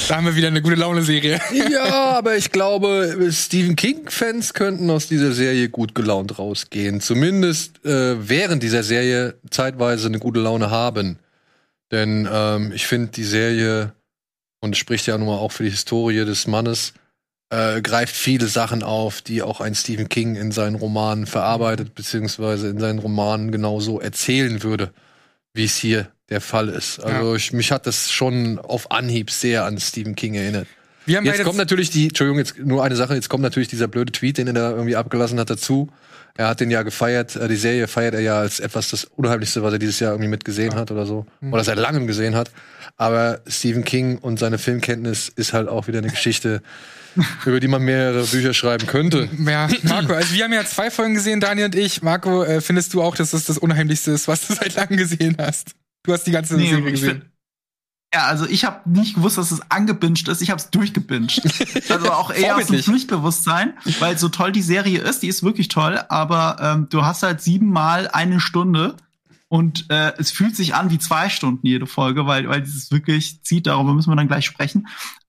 Da 0.07 0.15
haben 0.17 0.25
wir 0.25 0.35
wieder 0.35 0.47
eine 0.47 0.63
gute 0.63 0.75
Laune-Serie. 0.75 1.39
Ja, 1.71 2.17
aber 2.17 2.35
ich 2.35 2.51
glaube, 2.51 3.29
Stephen 3.31 3.75
King-Fans 3.75 4.55
könnten 4.55 4.89
aus 4.89 5.07
dieser 5.07 5.33
Serie 5.33 5.69
gut 5.69 5.93
gelaunt 5.93 6.39
rausgehen. 6.39 6.99
Zumindest 6.99 7.85
äh, 7.85 8.27
während 8.27 8.63
dieser 8.63 8.81
Serie 8.81 9.35
zeitweise 9.51 10.07
eine 10.07 10.17
gute 10.17 10.39
Laune 10.39 10.71
haben. 10.71 11.19
Denn 11.93 12.27
ähm, 12.29 12.71
ich 12.73 12.87
finde, 12.87 13.11
die 13.11 13.23
Serie, 13.23 13.93
und 14.61 14.71
es 14.71 14.79
spricht 14.79 15.05
ja 15.05 15.15
nun 15.17 15.27
mal 15.27 15.37
auch 15.37 15.51
für 15.51 15.63
die 15.63 15.69
Historie 15.69 16.25
des 16.25 16.47
Mannes, 16.47 16.93
äh, 17.51 17.83
greift 17.83 18.15
viele 18.15 18.47
Sachen 18.47 18.81
auf, 18.81 19.21
die 19.21 19.43
auch 19.43 19.61
ein 19.61 19.75
Stephen 19.75 20.09
King 20.09 20.35
in 20.35 20.51
seinen 20.51 20.75
Romanen 20.75 21.27
verarbeitet, 21.27 21.93
beziehungsweise 21.93 22.69
in 22.69 22.79
seinen 22.79 22.97
Romanen 22.97 23.51
genauso 23.51 23.99
erzählen 23.99 24.63
würde, 24.63 24.91
wie 25.53 25.65
es 25.65 25.77
hier 25.77 26.07
der 26.29 26.41
Fall 26.41 26.67
ist. 26.69 26.97
Also 26.99 27.35
ich, 27.35 27.53
mich 27.53 27.71
hat 27.71 27.85
das 27.85 28.11
schon 28.11 28.57
auf 28.57 28.89
Anhieb 28.89 29.29
sehr 29.29 29.65
an 29.65 29.79
Stephen 29.79 30.15
King 30.15 30.33
erinnert. 30.33 30.67
Wir 31.05 31.17
haben 31.17 31.25
Jetzt 31.25 31.43
kommt 31.43 31.57
natürlich 31.57 31.91
die, 31.91 32.07
Entschuldigung, 32.07 32.39
jetzt 32.39 32.57
nur 32.57 32.83
eine 32.83 32.95
Sache, 32.95 33.13
jetzt 33.13 33.29
kommt 33.29 33.43
natürlich 33.43 33.67
dieser 33.67 33.87
blöde 33.87 34.11
Tweet, 34.11 34.39
den 34.39 34.47
er 34.47 34.53
da 34.53 34.71
irgendwie 34.71 34.95
abgelassen 34.95 35.39
hat 35.39 35.51
dazu. 35.51 35.91
Er 36.35 36.47
hat 36.47 36.59
den 36.59 36.71
ja 36.71 36.81
gefeiert, 36.81 37.35
äh, 37.35 37.47
die 37.47 37.55
Serie 37.55 37.87
feiert 37.87 38.15
er 38.15 38.21
ja 38.21 38.39
als 38.39 38.59
etwas 38.59 38.89
das 38.89 39.05
Unheimlichste, 39.05 39.61
was 39.61 39.73
er 39.73 39.79
dieses 39.79 39.99
Jahr 39.99 40.13
irgendwie 40.13 40.29
mitgesehen 40.29 40.73
hat 40.75 40.89
oder 40.89 41.05
so. 41.05 41.25
Mhm. 41.41 41.53
Oder 41.53 41.63
seit 41.63 41.77
langem 41.77 42.07
gesehen 42.07 42.35
hat. 42.35 42.51
Aber 42.97 43.41
Stephen 43.47 43.83
King 43.83 44.17
und 44.17 44.39
seine 44.39 44.57
Filmkenntnis 44.57 45.29
ist 45.29 45.53
halt 45.53 45.67
auch 45.67 45.87
wieder 45.87 45.99
eine 45.99 46.09
Geschichte, 46.09 46.61
über 47.45 47.59
die 47.59 47.67
man 47.67 47.83
mehrere 47.83 48.23
Bücher 48.25 48.53
schreiben 48.53 48.87
könnte. 48.87 49.29
Ja, 49.45 49.67
Marco, 49.83 50.13
also 50.13 50.33
wir 50.33 50.43
haben 50.43 50.53
ja 50.53 50.65
zwei 50.65 50.89
Folgen 50.89 51.13
gesehen, 51.13 51.39
Daniel 51.39 51.65
und 51.65 51.75
ich. 51.75 52.01
Marco, 52.01 52.43
äh, 52.43 52.61
findest 52.61 52.93
du 52.95 53.03
auch, 53.03 53.15
dass 53.15 53.31
das 53.31 53.45
das 53.45 53.59
Unheimlichste 53.59 54.11
ist, 54.11 54.27
was 54.27 54.47
du 54.47 54.53
seit 54.53 54.73
langem 54.75 54.97
gesehen 54.97 55.35
hast? 55.39 55.71
Du 56.03 56.11
hast 56.13 56.25
die 56.25 56.31
ganze 56.31 56.55
Nee, 56.55 56.69
Serie 56.69 56.91
gesehen. 56.91 57.32
Ja, 58.13 58.25
also 58.27 58.45
ich 58.45 58.63
habe 58.63 58.87
nicht 58.87 59.15
gewusst, 59.15 59.39
dass 59.39 59.49
es 59.49 59.71
angebinged 59.71 60.27
ist. 60.27 60.41
Ich 60.41 60.51
habe 60.51 60.59
es 60.59 60.69
durchgebinged. 60.69 61.41
Also 61.89 62.11
auch 62.11 62.31
eher 62.31 62.55
aus 62.55 62.67
dem. 62.67 62.81
Pflichtbewusstsein, 62.81 63.73
weil 63.99 64.17
so 64.17 64.29
toll 64.29 64.51
die 64.51 64.61
Serie 64.61 64.99
ist, 64.99 65.21
die 65.21 65.27
ist 65.27 65.43
wirklich 65.43 65.67
toll, 65.67 65.99
aber 66.09 66.57
ähm, 66.59 66.87
du 66.89 67.03
hast 67.03 67.23
halt 67.23 67.41
siebenmal 67.41 68.07
eine 68.07 68.39
Stunde 68.39 68.95
und 69.47 69.89
äh, 69.89 70.13
es 70.17 70.31
fühlt 70.31 70.55
sich 70.55 70.75
an 70.75 70.89
wie 70.89 70.97
zwei 70.97 71.29
Stunden 71.29 71.65
jede 71.65 71.85
Folge, 71.85 72.25
weil 72.25 72.47
weil 72.49 72.61
dieses 72.61 72.91
wirklich 72.91 73.43
zieht. 73.43 73.67
Darüber 73.67 73.93
müssen 73.93 74.11
wir 74.11 74.15
dann 74.15 74.27
gleich 74.27 74.45
sprechen. 74.45 74.87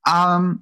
Ähm, 0.08 0.60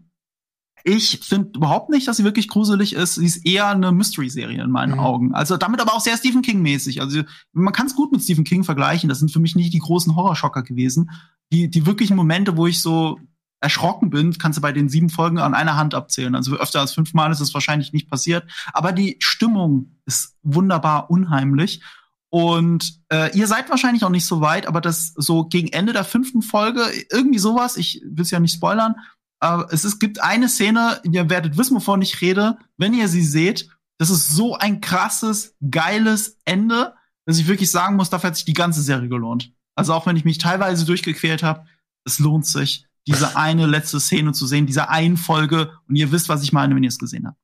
ich 0.85 1.21
finde 1.23 1.51
überhaupt 1.57 1.91
nicht, 1.91 2.09
dass 2.09 2.17
sie 2.17 2.25
wirklich 2.25 2.49
gruselig 2.49 2.95
ist. 2.95 3.15
Sie 3.15 3.27
ist 3.27 3.47
eher 3.47 3.69
eine 3.69 3.93
Mystery-Serie 3.93 4.63
in 4.63 4.71
meinen 4.71 4.95
Mhm. 4.95 5.01
Augen. 5.01 5.35
Also 5.35 5.57
damit 5.57 5.81
aber 5.81 5.95
auch 5.95 6.01
sehr 6.01 6.17
Stephen 6.17 6.43
King-mäßig. 6.43 7.01
Also 7.01 7.23
man 7.53 7.73
kann 7.73 7.87
es 7.87 7.95
gut 7.95 8.13
mit 8.13 8.23
Stephen 8.23 8.45
King 8.45 8.65
vergleichen. 8.65 9.09
Das 9.09 9.19
sind 9.19 9.31
für 9.31 9.41
mich 9.41 9.55
nicht 9.55 9.73
die 9.73 9.79
großen 9.79 10.17
Horrorschocker 10.17 10.63
gewesen. 10.63 11.11
Die, 11.53 11.69
die 11.71 11.87
wirklichen 11.87 12.17
Momente, 12.17 12.57
wo 12.57 12.67
ich 12.67 12.81
so 12.81 13.19
erschrocken 13.61 14.11
bin, 14.11 14.37
kannst 14.39 14.57
du 14.59 14.63
bei 14.63 14.73
den 14.73 14.89
sieben 14.89 15.09
Folgen 15.09 15.39
an 15.39 15.55
einer 15.55 15.77
Hand 15.77 15.95
abzählen. 15.95 16.35
Also 16.35 16.57
öfter 16.57 16.81
als 16.81 16.93
fünfmal 16.95 17.31
ist 17.31 17.41
es 17.41 17.55
wahrscheinlich 17.55 17.93
nicht 17.93 18.11
passiert. 18.11 18.45
Aber 18.73 18.93
die 18.93 19.17
Stimmung 19.21 19.97
ist 20.05 20.35
wunderbar 20.43 21.11
unheimlich. 21.11 21.81
Und 22.29 22.99
äh, 23.11 23.37
ihr 23.37 23.47
seid 23.47 23.69
wahrscheinlich 23.71 24.05
auch 24.05 24.11
nicht 24.11 24.25
so 24.25 24.41
weit, 24.41 24.67
aber 24.67 24.81
das 24.81 25.13
so 25.17 25.45
gegen 25.45 25.69
Ende 25.69 25.93
der 25.93 26.03
fünften 26.05 26.41
Folge, 26.43 26.83
irgendwie 27.13 27.39
sowas, 27.39 27.77
ich 27.77 28.01
will 28.05 28.23
es 28.23 28.31
ja 28.31 28.41
nicht 28.41 28.55
spoilern, 28.55 28.95
aber 29.43 29.73
es 29.73 29.85
ist, 29.85 29.99
gibt 29.99 30.23
eine 30.23 30.49
Szene, 30.49 31.01
ihr 31.03 31.29
werdet 31.29 31.59
wissen, 31.59 31.75
wovon 31.75 32.01
ich 32.01 32.21
rede, 32.21 32.59
wenn 32.77 32.95
ihr 32.95 33.09
sie 33.09 33.25
seht. 33.25 33.69
Das 33.99 34.09
ist 34.09 34.29
so 34.29 34.57
ein 34.57 34.81
krasses, 34.81 35.57
geiles 35.69 36.39
Ende. 36.45 36.95
dass 37.27 37.39
ich 37.39 37.49
wirklich 37.49 37.71
sagen 37.71 37.97
muss, 37.97 38.09
dafür 38.09 38.29
hat 38.29 38.37
sich 38.37 38.45
die 38.45 38.53
ganze 38.53 38.83
Serie 38.83 39.09
gelohnt. 39.09 39.53
Also 39.75 39.95
auch 39.95 40.07
wenn 40.07 40.17
ich 40.17 40.25
mich 40.25 40.39
teilweise 40.39 40.85
durchgequält 40.85 41.43
habe, 41.43 41.67
es 42.05 42.21
lohnt 42.21 42.47
sich, 42.47 42.87
diese 43.07 43.37
eine 43.37 43.67
letzte 43.67 43.99
Szene 43.99 44.33
zu 44.33 44.47
sehen, 44.47 44.67
diese 44.67 44.89
einen 44.89 45.17
Folge. 45.17 45.73
Und 45.89 45.97
ihr 45.97 46.13
wisst, 46.13 46.29
was 46.29 46.45
ich 46.45 46.53
meine, 46.53 46.77
wenn 46.77 46.85
ihr 46.85 46.89
es 46.89 46.99
gesehen 46.99 47.27
habt. 47.27 47.39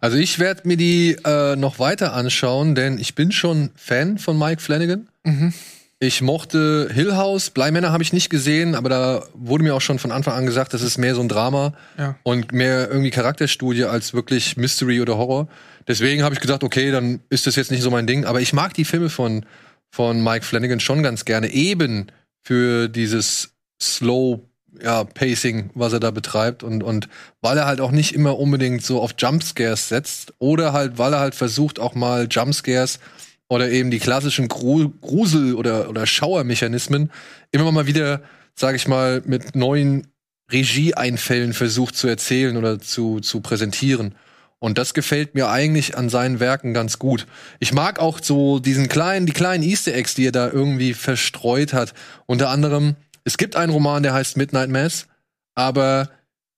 Also 0.00 0.16
ich 0.16 0.40
werde 0.40 0.66
mir 0.66 0.76
die 0.76 1.16
äh, 1.24 1.54
noch 1.54 1.78
weiter 1.78 2.14
anschauen, 2.14 2.74
denn 2.74 2.98
ich 2.98 3.14
bin 3.14 3.30
schon 3.30 3.70
Fan 3.76 4.18
von 4.18 4.36
Mike 4.38 4.60
Flanagan. 4.60 5.08
Mhm. 5.22 5.52
Ich 6.00 6.20
mochte 6.20 6.90
Hill 6.92 7.16
House, 7.16 7.50
Bleimänner 7.50 7.92
habe 7.92 8.02
ich 8.02 8.12
nicht 8.12 8.28
gesehen, 8.28 8.74
aber 8.74 8.88
da 8.88 9.24
wurde 9.32 9.64
mir 9.64 9.74
auch 9.74 9.80
schon 9.80 9.98
von 9.98 10.12
Anfang 10.12 10.34
an 10.34 10.44
gesagt, 10.44 10.74
das 10.74 10.82
ist 10.82 10.98
mehr 10.98 11.14
so 11.14 11.20
ein 11.20 11.28
Drama 11.28 11.72
Ja. 11.96 12.16
und 12.24 12.52
mehr 12.52 12.88
irgendwie 12.90 13.10
Charakterstudie 13.10 13.84
als 13.84 14.12
wirklich 14.12 14.56
Mystery 14.56 15.00
oder 15.00 15.16
Horror. 15.16 15.48
Deswegen 15.86 16.22
habe 16.22 16.34
ich 16.34 16.40
gedacht, 16.40 16.64
okay, 16.64 16.90
dann 16.90 17.20
ist 17.30 17.46
das 17.46 17.56
jetzt 17.56 17.70
nicht 17.70 17.82
so 17.82 17.90
mein 17.90 18.06
Ding. 18.06 18.24
Aber 18.24 18.40
ich 18.40 18.52
mag 18.52 18.74
die 18.74 18.84
Filme 18.84 19.08
von, 19.08 19.46
von 19.90 20.22
Mike 20.22 20.44
Flanagan 20.44 20.80
schon 20.80 21.02
ganz 21.02 21.24
gerne, 21.24 21.48
eben 21.50 22.08
für 22.42 22.88
dieses 22.88 23.50
Slow 23.80 24.40
ja, 24.82 25.04
Pacing, 25.04 25.70
was 25.74 25.92
er 25.92 26.00
da 26.00 26.10
betreibt 26.10 26.62
und, 26.64 26.82
und 26.82 27.08
weil 27.40 27.56
er 27.56 27.66
halt 27.66 27.80
auch 27.80 27.92
nicht 27.92 28.14
immer 28.14 28.38
unbedingt 28.38 28.82
so 28.82 29.00
auf 29.00 29.14
Jumpscares 29.16 29.88
setzt 29.88 30.34
oder 30.40 30.72
halt, 30.72 30.98
weil 30.98 31.12
er 31.12 31.20
halt 31.20 31.34
versucht, 31.36 31.78
auch 31.78 31.94
mal 31.94 32.26
Jumpscares 32.28 32.98
oder 33.48 33.70
eben 33.70 33.90
die 33.90 33.98
klassischen 33.98 34.48
Gru 34.48 34.90
Grusel- 35.00 35.54
oder, 35.54 35.88
oder 35.88 36.06
Schauermechanismen 36.06 37.10
immer 37.52 37.70
mal 37.72 37.86
wieder, 37.86 38.22
sag 38.54 38.74
ich 38.74 38.88
mal, 38.88 39.22
mit 39.26 39.54
neuen 39.54 40.06
Regieeinfällen 40.52 41.52
versucht 41.52 41.96
zu 41.96 42.06
erzählen 42.06 42.56
oder 42.56 42.80
zu, 42.80 43.20
zu 43.20 43.40
präsentieren. 43.40 44.14
Und 44.58 44.78
das 44.78 44.94
gefällt 44.94 45.34
mir 45.34 45.50
eigentlich 45.50 45.96
an 45.96 46.08
seinen 46.08 46.40
Werken 46.40 46.72
ganz 46.72 46.98
gut. 46.98 47.26
Ich 47.60 47.72
mag 47.74 47.98
auch 47.98 48.18
so 48.22 48.58
diesen 48.60 48.88
kleinen, 48.88 49.26
die 49.26 49.32
kleinen 49.32 49.62
Easter 49.62 49.94
Eggs, 49.94 50.14
die 50.14 50.26
er 50.26 50.32
da 50.32 50.48
irgendwie 50.50 50.94
verstreut 50.94 51.74
hat. 51.74 51.92
Unter 52.26 52.48
anderem, 52.48 52.96
es 53.24 53.36
gibt 53.36 53.56
einen 53.56 53.72
Roman, 53.72 54.02
der 54.02 54.14
heißt 54.14 54.36
Midnight 54.36 54.70
Mass, 54.70 55.06
aber 55.54 56.10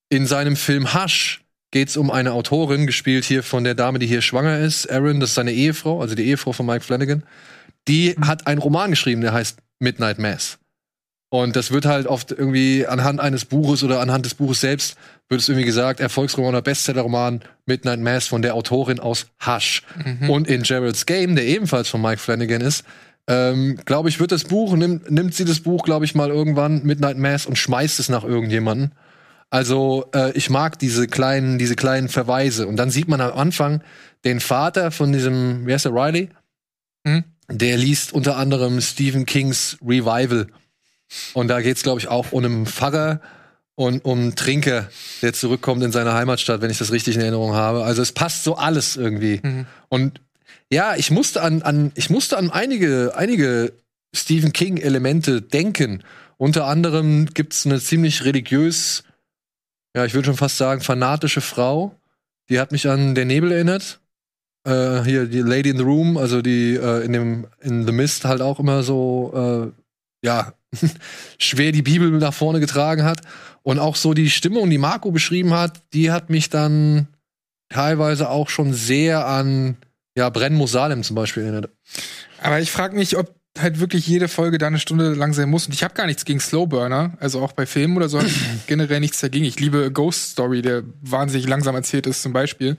in 0.09 0.27
seinem 0.27 0.57
Film 0.57 0.95
Hush 0.95 1.43
geht's 1.77 1.99
um 1.99 2.11
eine 2.11 2.33
Autorin, 2.33 2.87
gespielt 2.87 3.27
hier 3.27 3.43
von 3.43 3.63
der 3.63 3.75
Dame, 3.75 3.99
die 3.99 4.07
hier 4.07 4.23
schwanger 4.23 4.61
ist, 4.61 4.87
Erin, 4.87 5.21
das 5.21 5.29
ist 5.29 5.35
seine 5.35 5.53
Ehefrau, 5.53 6.01
also 6.01 6.15
die 6.15 6.25
Ehefrau 6.25 6.53
von 6.55 6.65
Mike 6.65 6.83
Flanagan. 6.83 7.23
Die 7.87 8.17
hat 8.19 8.47
einen 8.47 8.63
Roman 8.63 8.89
geschrieben, 8.89 9.21
der 9.21 9.35
heißt 9.35 9.59
Midnight 9.79 10.19
Mass. 10.19 10.57
Und 11.29 11.55
das 11.55 11.73
wird 11.73 11.85
halt 11.85 12.07
oft 12.07 12.31
irgendwie 12.31 12.87
anhand 12.87 13.21
eines 13.21 13.45
Buches 13.45 13.85
oder 13.85 14.01
anhand 14.01 14.25
des 14.25 14.35
Buches 14.35 14.63
selbst 14.63 14.97
wird 15.29 15.43
es 15.43 15.51
irgendwie 15.51 15.67
gesagt, 15.67 16.01
Erfolgsroman 16.01 16.55
oder 16.55 16.63
Bestsellerroman 16.63 17.43
Midnight 17.67 18.01
Mass 18.01 18.27
von 18.27 18.41
der 18.41 18.55
Autorin 18.55 18.99
aus 18.99 19.27
Hush. 19.45 19.83
Und 20.31 20.49
in 20.49 20.63
Gerald's 20.63 21.05
Game, 21.05 21.37
der 21.37 21.45
ebenfalls 21.45 21.91
von 21.91 22.01
Mike 22.01 22.23
Flanagan 22.23 22.63
ist, 22.63 22.87
ähm, 23.29 23.77
glaube 23.85 24.09
ich, 24.09 24.19
wird 24.19 24.33
das 24.33 24.45
Buch, 24.45 24.75
nimmt, 24.77 25.11
nimmt 25.11 25.35
sie 25.35 25.45
das 25.45 25.61
Buch, 25.61 25.85
glaube 25.85 26.07
ich, 26.07 26.15
mal 26.15 26.31
irgendwann, 26.31 26.85
Midnight 26.85 27.19
Mass, 27.19 27.45
und 27.45 27.59
schmeißt 27.59 28.01
es 28.01 28.09
nach 28.09 28.25
irgendjemanden. 28.25 28.93
Also, 29.51 30.07
äh, 30.15 30.33
ich 30.33 30.51
mag 30.51 30.79
diese 30.79 31.07
kleinen, 31.07 31.59
diese 31.59 31.77
kleinen 31.77 32.09
Verweise. 32.09 32.67
Und 32.67 32.77
dann 32.77 32.91
sieht 32.91 33.09
man 33.09 33.21
am 33.21 33.33
Anfang 33.39 33.83
den 34.25 34.41
Vater 34.41 34.91
von 34.91 35.13
diesem, 35.13 35.67
wie 35.67 35.73
heißt 35.73 35.85
der, 35.85 35.93
Riley? 35.93 36.31
Mhm. 37.05 37.25
Der 37.49 37.77
liest 37.77 38.13
unter 38.13 38.37
anderem 38.37 38.81
Stephen 38.81 39.25
Kings 39.25 39.79
Revival. 39.81 40.49
Und 41.33 41.49
da 41.49 41.61
geht's, 41.61 41.85
glaube 41.85 42.01
ich, 42.01 42.09
auch 42.09 42.33
um 42.33 42.45
einen 42.45 42.67
Pfarrer 42.67 43.21
und 43.77 44.05
um 44.05 44.19
einen 44.19 44.37
Trinker, 44.37 44.89
der 45.23 45.33
zurückkommt 45.33 45.83
in 45.85 45.93
seine 45.93 46.15
Heimatstadt, 46.15 46.61
wenn 46.61 46.71
ich 46.71 46.79
das 46.79 46.91
richtig 46.91 47.15
in 47.15 47.21
Erinnerung 47.21 47.53
habe. 47.55 47.85
Also 47.85 48.03
es 48.03 48.11
passt 48.11 48.43
so 48.43 48.57
alles 48.57 48.97
irgendwie. 48.97 49.41
Mhm. 49.43 49.67
Und 49.89 50.21
ja, 50.73 50.97
ich 50.97 51.11
musste 51.11 51.43
an, 51.43 51.63
an, 51.63 51.93
ich 51.95 52.11
musste 52.11 52.37
an 52.39 52.51
einige, 52.51 53.13
einige 53.15 53.73
Stephen 54.13 54.53
King-Elemente 54.53 55.43
denken. 55.43 56.03
Unter 56.39 56.67
anderem 56.67 57.27
gibt's 57.27 57.67
eine 57.67 57.81
ziemlich 57.81 58.25
religiös, 58.25 59.05
ja, 59.97 60.05
ich 60.05 60.13
würde 60.13 60.27
schon 60.27 60.37
fast 60.37 60.59
sagen, 60.59 60.83
fanatische 60.83 61.41
Frau. 61.41 61.99
Die 62.51 62.61
hat 62.61 62.71
mich 62.71 62.87
an 62.87 63.15
Der 63.15 63.25
Nebel 63.25 63.51
erinnert. 63.51 63.99
Äh, 64.65 65.03
hier, 65.05 65.25
die 65.27 65.41
Lady 65.41 65.71
in 65.71 65.79
the 65.79 65.83
Room, 65.83 66.19
also 66.19 66.43
die 66.43 66.75
äh, 66.75 67.03
in 67.03 67.15
dem, 67.15 67.47
in 67.61 67.87
The 67.87 67.93
Mist 67.93 68.27
halt 68.27 68.43
auch 68.43 68.61
immer 68.61 68.83
so, 68.83 69.73
äh, 69.73 70.27
ja, 70.27 70.53
schwer 71.39 71.73
die 71.73 71.83
Bibel 71.83 72.11
nach 72.11 72.35
vorne 72.35 72.61
getragen 72.61 73.05
hat. 73.05 73.23
Und 73.63 73.79
auch 73.79 73.97
so 73.97 74.13
die 74.13 74.29
Stimmung, 74.29 74.69
die 74.69 74.77
Marco 74.77 75.11
beschrieben 75.11 75.55
hat, 75.55 75.81
die 75.95 76.11
hat 76.11 76.29
mich 76.29 76.51
dann 76.51 77.09
teilweise 77.71 78.29
auch 78.29 78.51
schon 78.51 78.75
sehr 78.75 79.27
an, 79.27 79.79
ja, 80.15 80.29
Brenn 80.29 80.55
muss 80.55 80.73
Salem 80.73 81.05
zum 81.05 81.17
Beispiel 81.17 81.45
erinnert. 81.45 81.71
Aber 82.43 82.61
ich 82.61 82.71
frage 82.71 82.95
mich, 82.95 83.17
ob 83.17 83.35
halt 83.61 83.81
wirklich 83.81 84.07
jede 84.07 84.29
Folge 84.29 84.59
da 84.59 84.67
eine 84.67 84.79
Stunde 84.79 85.15
lang 85.15 85.33
sein 85.33 85.51
muss. 85.51 85.67
Und 85.67 85.73
ich 85.73 85.83
habe 85.83 85.95
gar 85.95 86.07
nichts 86.07 86.25
gegen 86.25 86.41
Slowburner, 86.41 87.13
also 87.21 87.41
auch 87.41 87.53
bei 87.53 87.67
Filmen 87.67 87.97
oder 87.97 88.09
so, 88.09 88.21
generell 88.67 89.01
nichts 89.01 89.21
dagegen. 89.21 89.45
Ich 89.45 89.61
liebe 89.61 89.91
Ghost 89.93 90.33
Story, 90.33 90.63
der 90.63 90.83
wahnsinnig 91.03 91.47
langsam 91.49 91.75
erzählt 91.75 92.07
ist, 92.07 92.23
zum 92.23 92.33
Beispiel. 92.33 92.77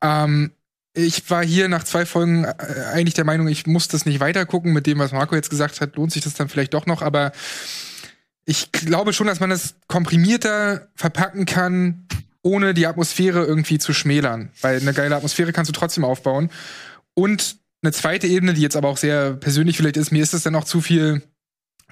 Ähm, 0.00 0.52
ich 0.94 1.30
war 1.30 1.44
hier 1.44 1.68
nach 1.68 1.84
zwei 1.84 2.06
Folgen 2.06 2.44
äh, 2.44 2.54
eigentlich 2.92 3.14
der 3.14 3.24
Meinung, 3.24 3.48
ich 3.48 3.66
muss 3.66 3.88
das 3.88 4.06
nicht 4.06 4.20
weitergucken. 4.20 4.72
Mit 4.72 4.86
dem, 4.86 4.98
was 4.98 5.12
Marco 5.12 5.34
jetzt 5.34 5.50
gesagt 5.50 5.80
hat, 5.80 5.96
lohnt 5.96 6.12
sich 6.12 6.22
das 6.22 6.34
dann 6.34 6.48
vielleicht 6.48 6.74
doch 6.74 6.86
noch. 6.86 7.02
Aber 7.02 7.32
ich 8.44 8.72
glaube 8.72 9.12
schon, 9.12 9.26
dass 9.26 9.40
man 9.40 9.50
das 9.50 9.76
komprimierter 9.86 10.88
verpacken 10.94 11.46
kann, 11.46 12.06
ohne 12.42 12.74
die 12.74 12.86
Atmosphäre 12.86 13.44
irgendwie 13.44 13.78
zu 13.78 13.92
schmälern. 13.92 14.50
Weil 14.60 14.80
eine 14.80 14.92
geile 14.92 15.14
Atmosphäre 15.14 15.52
kannst 15.52 15.68
du 15.68 15.72
trotzdem 15.72 16.04
aufbauen. 16.04 16.50
Und 17.14 17.56
eine 17.82 17.92
zweite 17.92 18.26
Ebene, 18.26 18.54
die 18.54 18.62
jetzt 18.62 18.76
aber 18.76 18.88
auch 18.88 18.96
sehr 18.96 19.34
persönlich 19.34 19.76
vielleicht 19.76 19.96
ist, 19.96 20.10
mir 20.10 20.22
ist 20.22 20.34
es 20.34 20.42
dann 20.42 20.54
auch 20.54 20.64
zu 20.64 20.80
viel 20.80 21.22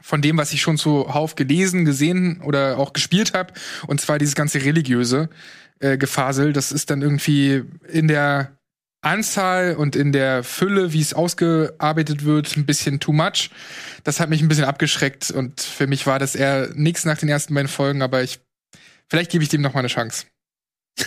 von 0.02 0.22
dem, 0.22 0.36
was 0.36 0.52
ich 0.52 0.62
schon 0.62 0.78
zuhauf 0.78 1.34
gelesen, 1.34 1.84
gesehen 1.84 2.40
oder 2.42 2.78
auch 2.78 2.92
gespielt 2.92 3.34
habe. 3.34 3.52
Und 3.86 4.00
zwar 4.00 4.18
dieses 4.18 4.34
ganze 4.34 4.64
religiöse 4.64 5.28
äh, 5.80 5.98
Gefasel. 5.98 6.52
Das 6.52 6.72
ist 6.72 6.90
dann 6.90 7.02
irgendwie 7.02 7.64
in 7.88 8.08
der 8.08 8.56
Anzahl 9.00 9.74
und 9.76 9.94
in 9.94 10.12
der 10.12 10.42
Fülle, 10.42 10.92
wie 10.92 11.00
es 11.00 11.14
ausgearbeitet 11.14 12.24
wird, 12.24 12.56
ein 12.56 12.66
bisschen 12.66 13.00
too 13.00 13.12
much. 13.12 13.50
Das 14.04 14.20
hat 14.20 14.28
mich 14.28 14.42
ein 14.42 14.48
bisschen 14.48 14.64
abgeschreckt 14.64 15.30
und 15.30 15.60
für 15.60 15.86
mich 15.86 16.06
war 16.06 16.18
das 16.18 16.34
eher 16.34 16.70
nichts 16.74 17.04
nach 17.04 17.18
den 17.18 17.28
ersten 17.28 17.54
beiden 17.54 17.68
Folgen, 17.68 18.02
aber 18.02 18.22
ich 18.22 18.40
vielleicht 19.08 19.30
gebe 19.30 19.44
ich 19.44 19.50
dem 19.50 19.60
noch 19.60 19.74
mal 19.74 19.80
eine 19.80 19.88
Chance. 19.88 20.26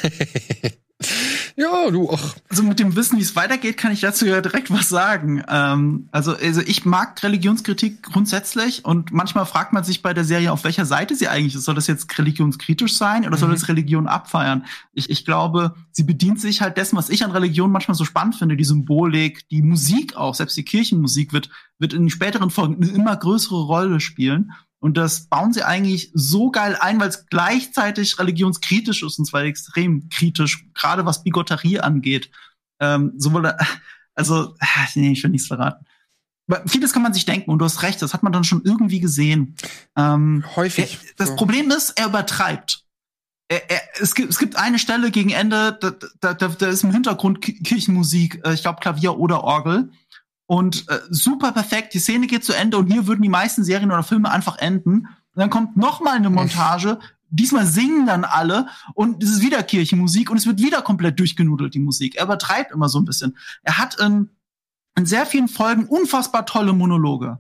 Ja, 1.56 1.90
du, 1.92 2.10
ach. 2.12 2.36
Also 2.50 2.64
mit 2.64 2.80
dem 2.80 2.96
Wissen, 2.96 3.18
wie 3.18 3.22
es 3.22 3.36
weitergeht, 3.36 3.78
kann 3.78 3.92
ich 3.92 4.02
dazu 4.02 4.26
ja 4.26 4.42
direkt 4.42 4.72
was 4.72 4.90
sagen. 4.90 5.44
Ähm, 5.48 6.08
also, 6.12 6.36
also 6.36 6.62
ich 6.62 6.86
mag 6.86 7.22
Religionskritik 7.24 8.04
grundsätzlich 8.04 8.86
und 8.86 9.12
manchmal 9.12 9.46
fragt 9.46 9.74
man 9.74 9.84
sich 9.84 10.02
bei 10.02 10.14
der 10.14 10.24
Serie, 10.24 10.52
auf 10.52 10.64
welcher 10.64 10.86
Seite 10.86 11.16
sie 11.16 11.28
eigentlich 11.28 11.56
ist. 11.56 11.66
Soll 11.66 11.76
das 11.76 11.88
jetzt 11.88 12.18
religionskritisch 12.18 12.96
sein 12.98 13.26
oder 13.26 13.38
soll 13.38 13.50
Mhm. 13.50 13.54
das 13.54 13.68
Religion 13.68 14.08
abfeiern? 14.08 14.66
Ich, 14.94 15.10
ich 15.10 15.26
glaube, 15.26 15.76
sie 15.92 16.04
bedient 16.04 16.40
sich 16.40 16.62
halt 16.62 16.78
dessen, 16.78 16.98
was 16.98 17.10
ich 17.10 17.24
an 17.24 17.32
Religion 17.32 17.72
manchmal 17.72 17.96
so 17.96 18.06
spannend 18.06 18.36
finde, 18.36 18.56
die 18.58 18.64
Symbolik, 18.64 19.48
die 19.50 19.62
Musik 19.62 20.16
auch, 20.16 20.36
selbst 20.36 20.58
die 20.58 20.64
Kirchenmusik 20.66 21.34
wird, 21.34 21.50
wird 21.78 21.94
in 21.94 22.10
späteren 22.10 22.50
Folgen 22.50 22.76
eine 22.82 22.92
immer 22.92 23.16
größere 23.16 23.64
Rolle 23.64 24.00
spielen. 24.00 24.52
Und 24.82 24.96
das 24.96 25.28
bauen 25.28 25.52
sie 25.52 25.64
eigentlich 25.64 26.10
so 26.14 26.52
geil 26.52 26.78
ein, 26.80 27.00
weil 27.00 27.10
es 27.10 27.26
gleichzeitig 27.26 28.18
religionskritisch 28.18 29.04
ist, 29.04 29.20
und 29.20 29.26
zwar 29.26 29.44
extrem 29.44 30.08
kritisch, 30.10 30.66
gerade 30.74 31.06
was 31.06 31.24
Bigotterie 31.24 31.80
angeht. 31.80 32.32
Ähm, 32.80 33.14
sowohl, 33.18 33.54
also, 34.16 34.56
äh, 34.60 34.66
nee, 34.96 35.12
ich 35.12 35.24
will 35.24 35.32
nichts 35.32 35.48
verraten. 35.48 35.86
Aber 36.48 36.64
vieles 36.68 36.94
kann 36.94 37.04
man 37.04 37.14
sich 37.14 37.26
denken, 37.26 37.52
und 37.52 37.60
du 37.60 37.66
hast 37.66 37.84
recht, 37.84 38.02
das 38.02 38.14
hat 38.14 38.24
man 38.24 38.32
dann 38.34 38.44
schon 38.44 38.64
irgendwie 38.64 39.00
gesehen. 39.00 39.56
Ähm, 39.96 40.44
Häufig. 40.56 40.98
er, 41.02 41.10
das 41.18 41.30
so. 41.30 41.36
Problem 41.36 41.70
ist, 41.72 41.92
er 42.00 42.08
übertreibt. 42.08 42.86
Er, 43.50 43.70
er, 43.70 43.82
es, 44.00 44.16
gibt, 44.16 44.30
es 44.30 44.40
gibt 44.40 44.56
eine 44.56 44.80
Stelle 44.80 45.12
gegen 45.12 45.30
Ende, 45.32 45.78
da, 45.80 45.92
da, 46.22 46.34
da, 46.34 46.48
da 46.48 46.68
ist 46.70 46.84
im 46.84 46.92
Hintergrund 46.92 47.42
Ki- 47.42 47.62
Kirchenmusik, 47.62 48.42
äh, 48.46 48.54
ich 48.54 48.62
glaube 48.62 48.80
Klavier 48.80 49.18
oder 49.18 49.44
Orgel. 49.44 49.92
Und 50.50 50.90
äh, 50.90 51.00
super 51.12 51.52
perfekt, 51.52 51.94
die 51.94 52.00
Szene 52.00 52.26
geht 52.26 52.44
zu 52.44 52.54
Ende 52.54 52.80
und 52.80 52.92
hier 52.92 53.06
würden 53.06 53.22
die 53.22 53.30
meisten 53.30 53.64
Serien 53.64 53.92
oder 53.92 54.02
Filme 54.02 54.32
einfach 54.32 54.58
enden. 54.58 55.02
Und 55.02 55.08
dann 55.36 55.52
kommt 55.52 55.78
noch 55.78 56.02
mal 56.02 56.16
eine 56.16 56.32
Montage, 56.32 56.98
diesmal 57.30 57.68
singen 57.68 58.08
dann 58.08 58.24
alle 58.24 58.66
und 58.96 59.24
es 59.24 59.30
ist 59.30 59.42
wieder 59.44 59.62
Kirchenmusik 59.62 60.32
und 60.32 60.38
es 60.38 60.48
wird 60.48 60.60
wieder 60.60 60.82
komplett 60.82 61.20
durchgenudelt, 61.20 61.76
die 61.76 61.80
Musik. 61.80 62.16
Er 62.16 62.26
übertreibt 62.26 62.72
immer 62.72 62.90
so 62.90 63.00
ein 63.00 63.06
bisschen. 63.06 63.38
Er 63.62 63.78
hat 63.78 64.00
in, 64.00 64.32
in 64.98 65.06
sehr 65.06 65.28
vielen 65.28 65.50
Folgen 65.50 65.86
unfassbar 65.86 66.48
tolle 66.48 66.74
Monologe. 66.74 67.38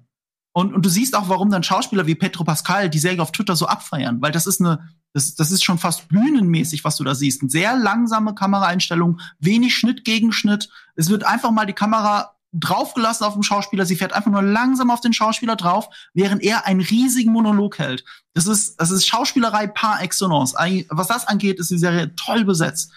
Und, 0.51 0.75
und 0.75 0.85
du 0.85 0.89
siehst 0.89 1.15
auch, 1.15 1.29
warum 1.29 1.49
dann 1.49 1.63
Schauspieler 1.63 2.05
wie 2.05 2.13
Petro 2.13 2.43
Pascal 2.43 2.91
die 2.91 2.99
Serie 2.99 3.23
auf 3.23 3.31
Twitter 3.31 3.55
so 3.55 3.65
abfeiern, 3.65 4.21
weil 4.21 4.31
das 4.31 4.45
ist 4.45 4.61
eine, 4.61 4.87
das, 5.13 5.33
das 5.33 5.49
ist 5.49 5.63
schon 5.63 5.79
fast 5.79 6.09
bühnenmäßig, 6.09 6.83
was 6.83 6.95
du 6.97 7.03
da 7.03 7.15
siehst. 7.15 7.41
Eine 7.41 7.49
sehr 7.49 7.75
langsame 7.75 8.35
Kameraeinstellung, 8.35 9.19
wenig 9.39 9.75
Schnitt 9.75 10.05
gegen 10.05 10.31
Schnitt. 10.31 10.69
Es 10.93 11.09
wird 11.09 11.23
einfach 11.23 11.49
mal 11.49 11.65
die 11.65 11.73
Kamera 11.73 12.35
draufgelassen 12.51 13.25
auf 13.25 13.33
den 13.33 13.43
Schauspieler, 13.43 13.85
sie 13.85 13.95
fährt 13.95 14.13
einfach 14.13 14.31
nur 14.31 14.41
langsam 14.41 14.89
auf 14.89 15.01
den 15.01 15.13
Schauspieler 15.13 15.55
drauf, 15.55 15.89
während 16.13 16.41
er 16.43 16.65
einen 16.65 16.81
riesigen 16.81 17.31
Monolog 17.31 17.77
hält. 17.77 18.03
Das 18.33 18.47
ist, 18.47 18.77
das 18.77 18.91
ist 18.91 19.07
Schauspielerei 19.07 19.67
par 19.67 20.01
excellence. 20.01 20.55
Was 20.89 21.07
das 21.07 21.27
angeht, 21.27 21.59
ist 21.59 21.69
die 21.69 21.77
Serie 21.77 22.15
toll 22.15 22.45
besetzt. 22.45 22.91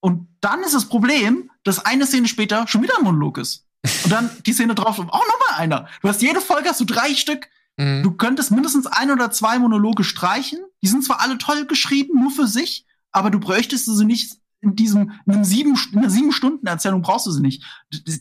Und 0.00 0.28
dann 0.40 0.62
ist 0.62 0.74
das 0.74 0.86
Problem, 0.86 1.50
dass 1.64 1.84
eine 1.84 2.06
Szene 2.06 2.28
später 2.28 2.66
schon 2.68 2.82
wieder 2.82 2.98
ein 2.98 3.04
Monolog 3.04 3.38
ist. 3.38 3.66
Und 4.04 4.10
dann 4.10 4.30
die 4.46 4.52
Szene 4.52 4.74
drauf, 4.74 4.98
auch 4.98 5.04
nochmal 5.04 5.56
einer. 5.56 5.88
Du 6.02 6.08
hast 6.08 6.22
jede 6.22 6.40
Folge, 6.40 6.68
hast 6.68 6.80
du 6.80 6.84
drei 6.84 7.14
Stück. 7.14 7.48
Mhm. 7.76 8.02
Du 8.02 8.12
könntest 8.12 8.50
mindestens 8.50 8.86
ein 8.86 9.10
oder 9.10 9.30
zwei 9.30 9.58
Monologe 9.58 10.04
streichen. 10.04 10.58
Die 10.82 10.88
sind 10.88 11.04
zwar 11.04 11.20
alle 11.20 11.38
toll 11.38 11.66
geschrieben, 11.66 12.20
nur 12.20 12.30
für 12.30 12.46
sich, 12.46 12.86
aber 13.12 13.30
du 13.30 13.38
bräuchtest 13.38 13.86
sie 13.86 14.04
nicht 14.04 14.36
in 14.60 14.74
diesem, 14.74 15.12
in 15.26 15.32
einem 15.32 15.44
sieben, 15.44 15.76
in 15.92 15.98
einer 15.98 16.10
sieben 16.10 16.32
Stunden 16.32 16.66
Erzählung 16.66 17.02
brauchst 17.02 17.26
du 17.26 17.30
sie 17.30 17.42
nicht. 17.42 17.64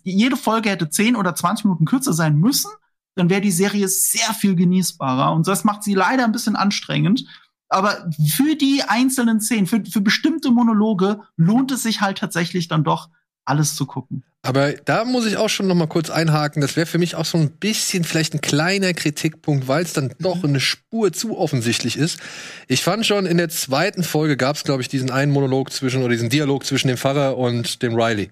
Jede 0.03 0.37
Folge 0.37 0.69
hätte 0.69 0.89
zehn 0.89 1.15
oder 1.15 1.35
20 1.35 1.65
Minuten 1.65 1.85
kürzer 1.85 2.13
sein 2.13 2.37
müssen. 2.37 2.71
Dann 3.15 3.29
wäre 3.29 3.41
die 3.41 3.51
Serie 3.51 3.87
sehr 3.87 4.33
viel 4.33 4.55
genießbarer. 4.55 5.33
Und 5.33 5.47
das 5.47 5.63
macht 5.63 5.83
sie 5.83 5.95
leider 5.95 6.23
ein 6.23 6.31
bisschen 6.31 6.55
anstrengend. 6.55 7.25
Aber 7.69 8.09
für 8.35 8.55
die 8.55 8.83
einzelnen 8.83 9.41
Szenen, 9.41 9.65
für, 9.65 9.83
für 9.83 10.01
bestimmte 10.01 10.51
Monologe 10.51 11.21
lohnt 11.35 11.71
es 11.71 11.83
sich 11.83 12.01
halt 12.01 12.19
tatsächlich 12.19 12.67
dann 12.67 12.83
doch, 12.83 13.09
alles 13.47 13.75
zu 13.75 13.85
gucken. 13.85 14.23
Aber 14.43 14.71
da 14.73 15.03
muss 15.03 15.25
ich 15.25 15.35
auch 15.37 15.49
schon 15.49 15.67
noch 15.67 15.75
mal 15.75 15.87
kurz 15.87 16.09
einhaken. 16.09 16.61
Das 16.61 16.75
wäre 16.77 16.85
für 16.85 16.99
mich 16.99 17.15
auch 17.15 17.25
so 17.25 17.37
ein 17.37 17.51
bisschen 17.51 18.03
vielleicht 18.05 18.33
ein 18.33 18.39
kleiner 18.41 18.93
Kritikpunkt, 18.93 19.67
weil 19.67 19.83
es 19.83 19.91
dann 19.93 20.13
doch 20.19 20.43
eine 20.43 20.59
Spur 20.61 21.11
zu 21.11 21.37
offensichtlich 21.37 21.97
ist. 21.97 22.19
Ich 22.67 22.81
fand 22.83 23.05
schon 23.05 23.25
in 23.25 23.37
der 23.37 23.49
zweiten 23.49 24.03
Folge 24.03 24.37
gab 24.37 24.55
es, 24.55 24.63
glaube 24.63 24.81
ich, 24.81 24.87
diesen 24.87 25.11
einen 25.11 25.31
Monolog 25.33 25.71
zwischen 25.73 26.01
oder 26.01 26.11
diesen 26.13 26.29
Dialog 26.29 26.65
zwischen 26.65 26.87
dem 26.87 26.97
Pfarrer 26.97 27.37
und 27.37 27.81
dem 27.81 27.95
Riley. 27.95 28.31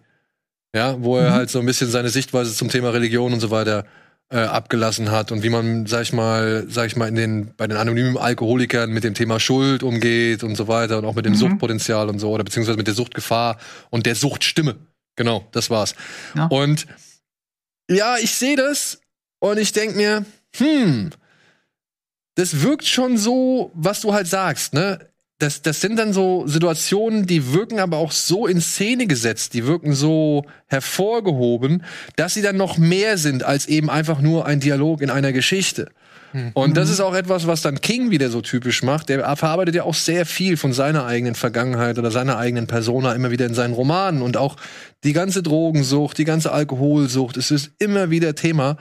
Ja, 0.74 0.96
wo 1.04 1.18
er 1.18 1.32
Mhm. 1.32 1.34
halt 1.34 1.50
so 1.50 1.60
ein 1.60 1.66
bisschen 1.66 1.90
seine 1.90 2.10
Sichtweise 2.10 2.54
zum 2.54 2.70
Thema 2.70 2.90
Religion 2.92 3.34
und 3.34 3.40
so 3.40 3.50
weiter 3.52 3.86
äh, 4.32 4.38
abgelassen 4.38 5.12
hat 5.12 5.32
und 5.32 5.44
wie 5.44 5.50
man, 5.50 5.86
sag 5.86 6.02
ich 6.02 6.12
mal, 6.14 6.66
sag 6.68 6.88
ich 6.88 6.96
mal, 6.96 7.08
in 7.08 7.16
den, 7.16 7.54
bei 7.58 7.68
den 7.68 7.78
anonymen 7.78 8.18
Alkoholikern 8.18 8.90
mit 8.90 9.04
dem 9.04 9.14
Thema 9.14 9.40
Schuld 9.40 9.84
umgeht 9.84 10.44
und 10.44 10.56
so 10.56 10.68
weiter 10.68 10.98
und 10.98 11.06
auch 11.06 11.14
mit 11.16 11.26
dem 11.26 11.34
Mhm. 11.34 11.38
Suchtpotenzial 11.38 12.10
und 12.10 12.20
so 12.20 12.32
oder 12.32 12.44
beziehungsweise 12.44 12.78
mit 12.78 12.88
der 12.88 12.96
Suchtgefahr 12.96 13.58
und 13.92 14.06
der 14.06 14.16
Suchtstimme. 14.16 14.76
Genau, 15.16 15.48
das 15.52 15.70
war's. 15.70 15.96
Ja. 16.36 16.48
Und 16.48 16.88
ja, 17.90 18.18
ich 18.18 18.34
sehe 18.34 18.56
das 18.56 19.00
und 19.40 19.58
ich 19.58 19.72
denk 19.72 19.96
mir, 19.96 20.26
hm, 20.58 21.12
das 22.36 22.62
wirkt 22.62 22.86
schon 22.86 23.18
so, 23.18 23.72
was 23.74 24.02
du 24.02 24.14
halt 24.14 24.28
sagst, 24.28 24.74
ne? 24.74 25.00
Das, 25.38 25.62
das 25.62 25.82
sind 25.82 25.98
dann 25.98 26.14
so 26.14 26.48
Situationen, 26.48 27.28
die 27.28 27.52
wirken 27.52 27.80
aber 27.80 27.98
auch 27.98 28.14
so 28.14 28.48
in 28.48 28.62
Szene 28.62 29.06
gesetzt, 29.06 29.54
die 29.54 29.66
wirken 29.66 29.94
so 29.94 30.46
hervorgehoben, 30.68 31.84
dass 32.16 32.36
sie 32.36 32.42
dann 32.42 32.56
noch 32.56 32.78
mehr 32.78 33.18
sind 33.18 33.44
als 33.44 33.66
eben 33.66 33.90
einfach 33.90 34.22
nur 34.22 34.46
ein 34.46 34.62
Dialog 34.62 35.02
in 35.02 35.10
einer 35.10 35.34
Geschichte. 35.34 35.92
Und 36.54 36.78
das 36.78 36.90
ist 36.90 37.00
auch 37.00 37.16
etwas, 37.16 37.48
was 37.48 37.62
dann 37.62 37.82
King 37.82 38.12
wieder 38.12 38.30
so 38.30 38.42
typisch 38.42 38.84
macht. 38.84 39.10
Der 39.10 39.36
verarbeitet 39.36 39.76
ja 39.76 39.84
auch 39.84 39.94
sehr 39.94 40.26
viel 40.26 40.58
von 40.58 40.74
seiner 40.74 41.06
eigenen 41.06 41.36
Vergangenheit 41.36 41.98
oder 41.98 42.12
seiner 42.12 42.38
eigenen 42.38 42.68
Persona 42.68 43.14
immer 43.14 43.32
wieder 43.32 43.46
in 43.46 43.54
seinen 43.54 43.74
Romanen. 43.74 44.22
Und 44.22 44.38
auch 44.38 44.58
die 45.04 45.14
ganze 45.14 45.44
Drogensucht, 45.44 46.18
die 46.18 46.26
ganze 46.26 46.52
Alkoholsucht, 46.52 47.38
es 47.38 47.52
ist 47.52 47.72
immer 47.80 48.10
wieder 48.10 48.36
Thema. 48.36 48.78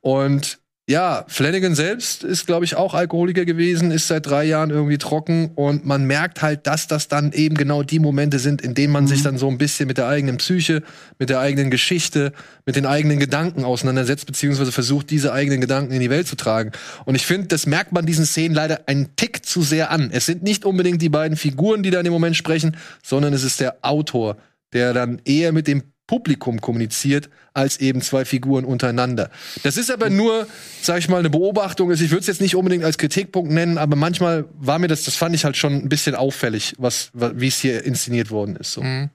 Und 0.00 0.58
ja, 0.88 1.24
Flanagan 1.26 1.74
selbst 1.74 2.22
ist, 2.22 2.46
glaube 2.46 2.64
ich, 2.64 2.76
auch 2.76 2.94
Alkoholiker 2.94 3.44
gewesen, 3.44 3.90
ist 3.90 4.06
seit 4.06 4.26
drei 4.26 4.44
Jahren 4.44 4.70
irgendwie 4.70 4.98
trocken 4.98 5.50
und 5.56 5.84
man 5.84 6.04
merkt 6.04 6.42
halt, 6.42 6.68
dass 6.68 6.86
das 6.86 7.08
dann 7.08 7.32
eben 7.32 7.56
genau 7.56 7.82
die 7.82 7.98
Momente 7.98 8.38
sind, 8.38 8.62
in 8.62 8.74
denen 8.74 8.92
man 8.92 9.08
sich 9.08 9.24
dann 9.24 9.36
so 9.36 9.48
ein 9.48 9.58
bisschen 9.58 9.88
mit 9.88 9.98
der 9.98 10.06
eigenen 10.06 10.36
Psyche, 10.36 10.84
mit 11.18 11.28
der 11.28 11.40
eigenen 11.40 11.72
Geschichte, 11.72 12.32
mit 12.66 12.76
den 12.76 12.86
eigenen 12.86 13.18
Gedanken 13.18 13.64
auseinandersetzt, 13.64 14.26
beziehungsweise 14.26 14.70
versucht, 14.70 15.10
diese 15.10 15.32
eigenen 15.32 15.60
Gedanken 15.60 15.92
in 15.92 15.98
die 15.98 16.10
Welt 16.10 16.28
zu 16.28 16.36
tragen. 16.36 16.70
Und 17.04 17.16
ich 17.16 17.26
finde, 17.26 17.48
das 17.48 17.66
merkt 17.66 17.90
man 17.90 18.06
diesen 18.06 18.24
Szenen 18.24 18.54
leider 18.54 18.82
einen 18.86 19.16
Tick 19.16 19.44
zu 19.44 19.62
sehr 19.62 19.90
an. 19.90 20.10
Es 20.12 20.26
sind 20.26 20.44
nicht 20.44 20.64
unbedingt 20.64 21.02
die 21.02 21.08
beiden 21.08 21.36
Figuren, 21.36 21.82
die 21.82 21.90
da 21.90 21.98
in 21.98 22.04
dem 22.04 22.12
Moment 22.12 22.36
sprechen, 22.36 22.76
sondern 23.02 23.32
es 23.32 23.42
ist 23.42 23.58
der 23.58 23.78
Autor, 23.82 24.36
der 24.72 24.92
dann 24.92 25.20
eher 25.24 25.50
mit 25.50 25.66
dem 25.66 25.82
Publikum 26.06 26.60
kommuniziert, 26.60 27.28
als 27.52 27.78
eben 27.78 28.00
zwei 28.00 28.24
Figuren 28.24 28.64
untereinander. 28.64 29.30
Das 29.64 29.76
ist 29.76 29.90
aber 29.90 30.08
nur, 30.10 30.46
sag 30.82 30.98
ich 30.98 31.08
mal, 31.08 31.18
eine 31.18 31.30
Beobachtung. 31.30 31.90
Also 31.90 32.04
Ich 32.04 32.10
würde 32.10 32.20
es 32.20 32.26
jetzt 32.28 32.40
nicht 32.40 32.54
unbedingt 32.54 32.84
als 32.84 32.96
Kritikpunkt 32.98 33.50
nennen, 33.50 33.76
aber 33.78 33.96
manchmal 33.96 34.44
war 34.58 34.78
mir 34.78 34.88
das, 34.88 35.02
das 35.04 35.16
fand 35.16 35.34
ich 35.34 35.44
halt 35.44 35.56
schon 35.56 35.72
ein 35.74 35.88
bisschen 35.88 36.14
auffällig, 36.14 36.74
was, 36.78 37.10
wa- 37.12 37.32
wie 37.34 37.48
es 37.48 37.58
hier 37.58 37.84
inszeniert 37.84 38.30
worden 38.30 38.56
ist. 38.56 38.72
So. 38.72 38.82
Mhm. 38.82 39.10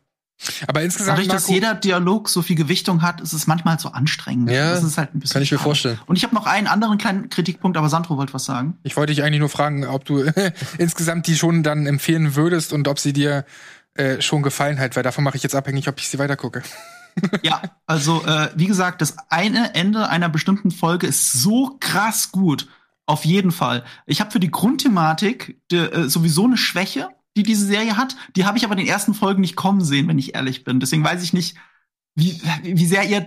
Aber 0.65 0.82
insgesamt, 0.82 1.19
Dadurch, 1.19 1.27
dass 1.27 1.43
Marco, 1.43 1.54
jeder 1.54 1.75
Dialog 1.75 2.27
so 2.27 2.41
viel 2.41 2.56
Gewichtung 2.56 3.04
hat, 3.04 3.21
ist 3.21 3.32
es 3.32 3.45
manchmal 3.45 3.77
so 3.80 3.89
anstrengend. 3.89 4.49
Ja, 4.49 4.71
das 4.73 4.84
ist 4.84 4.97
halt 4.97 5.13
ein 5.13 5.19
bisschen 5.19 5.34
kann 5.34 5.43
ich 5.43 5.51
mir 5.51 5.58
schade. 5.60 5.63
vorstellen. 5.63 5.99
Und 6.08 6.15
ich 6.17 6.23
habe 6.23 6.34
noch 6.34 6.47
einen 6.47 6.65
anderen 6.65 6.97
kleinen 6.97 7.30
Kritikpunkt, 7.30 7.77
aber 7.77 7.89
Sandro 7.89 8.17
wollte 8.17 8.34
was 8.34 8.45
sagen. 8.45 8.75
ich 8.82 8.97
wollte 8.97 9.13
dich 9.13 9.21
eigentlich 9.23 9.39
nur 9.39 9.49
fragen, 9.49 9.86
ob 9.86 10.04
du 10.04 10.23
insgesamt 10.80 11.27
die 11.27 11.36
schon 11.38 11.62
dann 11.62 11.86
empfehlen 11.86 12.36
würdest 12.36 12.73
und 12.73 12.88
ob 12.88 12.97
sie 12.97 13.13
dir 13.13 13.45
äh, 13.95 14.21
schon 14.21 14.41
gefallen 14.41 14.80
hat, 14.80 14.95
weil 14.95 15.04
davon 15.04 15.23
mache 15.23 15.38
ich 15.38 15.43
jetzt 15.43 15.56
abhängig, 15.56 15.88
ob 15.88 15.99
ich 15.99 16.08
sie 16.08 16.19
weitergucke. 16.19 16.63
Ja, 17.43 17.62
also 17.86 18.25
äh, 18.25 18.51
wie 18.56 18.67
gesagt, 18.67 19.01
das 19.01 19.17
eine 19.30 19.75
Ende 19.75 20.08
einer 20.08 20.30
bestimmten 20.30 20.71
Folge 20.71 21.08
ist 21.08 21.34
so 21.34 21.75
krass 21.82 22.32
gut. 22.32 22.69
Auf 23.06 23.25
jeden 23.25 23.51
Fall. 23.51 23.84
Ich 24.06 24.21
habe 24.21 24.32
für 24.32 24.39
die 24.39 24.49
Grundthematik 24.49 25.60
de, 25.69 25.91
äh, 25.91 26.10
sowieso 26.10 26.45
eine 26.45 26.56
Schwäche, 26.56 27.10
die 27.36 27.43
diese 27.43 27.65
Serie 27.65 27.97
hat. 27.97 28.15
Die 28.38 28.45
habe 28.45 28.58
ich 28.58 28.63
aber 28.63 28.75
in 28.75 28.80
den 28.80 28.88
ersten 28.88 29.13
Folgen 29.13 29.41
nicht 29.41 29.58
kommen 29.58 29.82
sehen, 29.82 30.08
wenn 30.08 30.19
ich 30.19 30.36
ehrlich 30.36 30.63
bin. 30.63 30.80
Deswegen 30.80 31.04
weiß 31.04 31.21
ich 31.21 31.34
nicht, 31.34 31.58
wie, 32.15 32.41
wie 32.63 32.86
sehr 32.86 33.04
ihr, 33.04 33.25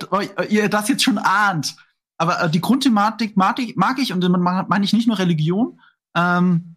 ihr 0.49 0.71
das 0.71 0.89
jetzt 0.89 1.03
schon 1.03 1.19
ahnt. 1.19 1.77
Aber 2.17 2.43
äh, 2.43 2.51
die 2.51 2.63
Grundthematik 2.63 3.37
mag 3.37 3.59
ich, 3.59 3.77
mag 3.77 3.99
ich 3.99 4.13
und 4.13 4.23
damit 4.23 4.41
meine 4.41 4.85
ich 4.85 4.93
nicht 4.93 5.07
nur 5.07 5.19
Religion. 5.19 5.81
Ähm, 6.17 6.74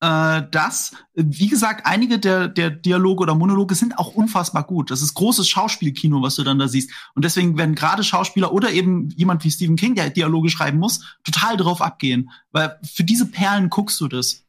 äh, 0.00 0.42
das, 0.50 0.92
wie 1.14 1.48
gesagt, 1.48 1.86
einige 1.86 2.18
der, 2.18 2.48
der 2.48 2.70
Dialoge 2.70 3.22
oder 3.22 3.34
Monologe 3.34 3.74
sind 3.74 3.98
auch 3.98 4.14
unfassbar 4.14 4.64
gut. 4.64 4.90
Das 4.90 5.00
ist 5.00 5.14
großes 5.14 5.48
Schauspielkino, 5.48 6.20
was 6.22 6.34
du 6.34 6.44
dann 6.44 6.58
da 6.58 6.68
siehst. 6.68 6.90
Und 7.14 7.24
deswegen 7.24 7.56
werden 7.56 7.74
gerade 7.74 8.04
Schauspieler 8.04 8.52
oder 8.52 8.70
eben 8.72 9.08
jemand 9.10 9.44
wie 9.44 9.50
Stephen 9.50 9.76
King, 9.76 9.94
der 9.94 10.10
Dialoge 10.10 10.50
schreiben 10.50 10.78
muss, 10.78 11.16
total 11.24 11.56
drauf 11.56 11.80
abgehen. 11.80 12.30
Weil 12.52 12.78
für 12.84 13.04
diese 13.04 13.26
Perlen 13.26 13.70
guckst 13.70 14.00
du 14.00 14.08
das. 14.08 14.44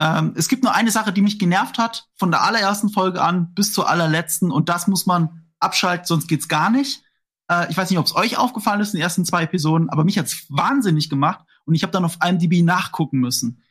Ähm, 0.00 0.32
es 0.36 0.48
gibt 0.48 0.64
nur 0.64 0.74
eine 0.74 0.90
Sache, 0.90 1.12
die 1.12 1.22
mich 1.22 1.38
genervt 1.38 1.78
hat, 1.78 2.08
von 2.16 2.30
der 2.32 2.42
allerersten 2.42 2.88
Folge 2.88 3.22
an 3.22 3.54
bis 3.54 3.72
zur 3.72 3.88
allerletzten. 3.88 4.50
Und 4.50 4.68
das 4.68 4.88
muss 4.88 5.06
man 5.06 5.44
abschalten, 5.60 6.06
sonst 6.06 6.26
geht's 6.26 6.48
gar 6.48 6.70
nicht. 6.70 7.04
Äh, 7.48 7.70
ich 7.70 7.76
weiß 7.76 7.88
nicht, 7.90 8.00
ob 8.00 8.06
es 8.06 8.16
euch 8.16 8.36
aufgefallen 8.36 8.80
ist 8.80 8.94
in 8.94 8.98
den 8.98 9.04
ersten 9.04 9.24
zwei 9.24 9.44
Episoden, 9.44 9.90
aber 9.90 10.02
mich 10.02 10.18
hat's 10.18 10.46
wahnsinnig 10.48 11.08
gemacht. 11.08 11.44
Und 11.66 11.76
ich 11.76 11.84
habe 11.84 11.92
dann 11.92 12.04
auf 12.04 12.18
IMDb 12.24 12.64
nachgucken 12.64 13.20
müssen 13.20 13.62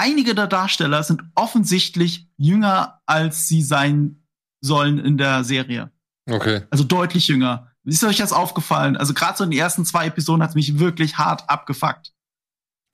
einige 0.00 0.34
der 0.34 0.46
Darsteller 0.46 1.02
sind 1.02 1.22
offensichtlich 1.34 2.26
jünger, 2.38 3.00
als 3.04 3.46
sie 3.48 3.62
sein 3.62 4.24
sollen 4.62 4.98
in 4.98 5.18
der 5.18 5.44
Serie. 5.44 5.90
Okay. 6.28 6.62
Also 6.70 6.84
deutlich 6.84 7.28
jünger. 7.28 7.72
Ist 7.84 8.02
euch 8.04 8.16
das 8.16 8.32
aufgefallen? 8.32 8.96
Also 8.96 9.14
gerade 9.14 9.36
so 9.36 9.44
in 9.44 9.50
den 9.50 9.60
ersten 9.60 9.84
zwei 9.84 10.06
Episoden 10.06 10.42
hat 10.42 10.50
es 10.50 10.54
mich 10.54 10.78
wirklich 10.78 11.18
hart 11.18 11.48
abgefuckt. 11.48 12.12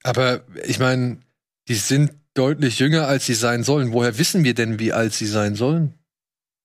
Aber 0.02 0.42
ich 0.66 0.78
meine, 0.78 1.20
die 1.68 1.74
sind 1.74 2.12
deutlich 2.34 2.78
jünger, 2.78 3.06
als 3.06 3.26
sie 3.26 3.34
sein 3.34 3.62
sollen. 3.62 3.92
Woher 3.92 4.18
wissen 4.18 4.44
wir 4.44 4.54
denn, 4.54 4.78
wie 4.78 4.92
alt 4.92 5.12
sie 5.14 5.26
sein 5.26 5.54
sollen? 5.54 5.94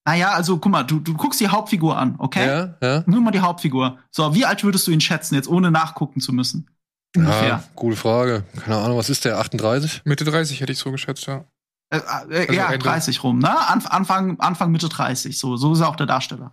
Naja, 0.04 0.32
also 0.32 0.58
guck 0.58 0.72
mal, 0.72 0.82
du, 0.82 0.98
du 0.98 1.14
guckst 1.14 1.40
die 1.40 1.48
Hauptfigur 1.48 1.96
an, 1.96 2.16
okay? 2.18 2.46
Ja, 2.46 2.76
ja. 2.82 3.04
Nur 3.06 3.20
mal 3.20 3.30
die 3.30 3.40
Hauptfigur. 3.40 3.98
So, 4.10 4.34
wie 4.34 4.44
alt 4.44 4.64
würdest 4.64 4.86
du 4.86 4.90
ihn 4.90 5.00
schätzen, 5.00 5.36
jetzt 5.36 5.48
ohne 5.48 5.70
nachgucken 5.70 6.20
zu 6.20 6.32
müssen? 6.32 6.68
Ungefähr. 7.16 7.48
Ja, 7.48 7.64
gute 7.74 7.96
Frage. 7.96 8.44
Keine 8.64 8.76
Ahnung, 8.78 8.96
was 8.98 9.10
ist 9.10 9.24
der? 9.24 9.38
38? 9.38 10.02
Mitte 10.04 10.24
30 10.24 10.60
hätte 10.60 10.72
ich 10.72 10.78
so 10.78 10.90
geschätzt, 10.90 11.26
ja. 11.26 11.44
Äh, 11.90 11.98
äh, 11.98 12.00
Also 12.00 12.52
ja, 12.54 12.66
Ende. 12.72 12.78
30 12.78 13.22
rum, 13.22 13.38
ne? 13.38 13.68
Anf 13.68 13.86
Anfang, 13.86 14.40
Anfang, 14.40 14.70
Mitte 14.70 14.88
30, 14.88 15.38
so. 15.38 15.56
So 15.56 15.74
ist 15.74 15.80
er 15.80 15.88
auch 15.88 15.96
der 15.96 16.06
Darsteller. 16.06 16.52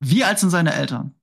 Wie 0.00 0.24
alt 0.24 0.38
sind 0.40 0.50
seine 0.50 0.74
Eltern? 0.74 1.14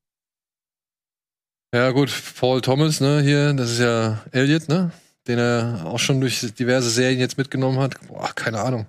Ja, 1.74 1.92
gut, 1.92 2.12
Paul 2.40 2.62
Thomas, 2.62 3.00
ne, 3.00 3.22
hier, 3.22 3.54
das 3.54 3.72
ist 3.72 3.80
ja 3.80 4.20
Elliot, 4.32 4.70
ne? 4.70 4.92
Den 5.28 5.38
er 5.38 5.84
auch 5.86 6.00
schon 6.00 6.20
durch 6.20 6.40
diverse 6.56 6.90
Serien 6.90 7.20
jetzt 7.20 7.38
mitgenommen 7.38 7.78
hat. 7.80 7.96
Boah, 8.08 8.32
keine 8.34 8.60
Ahnung. 8.62 8.88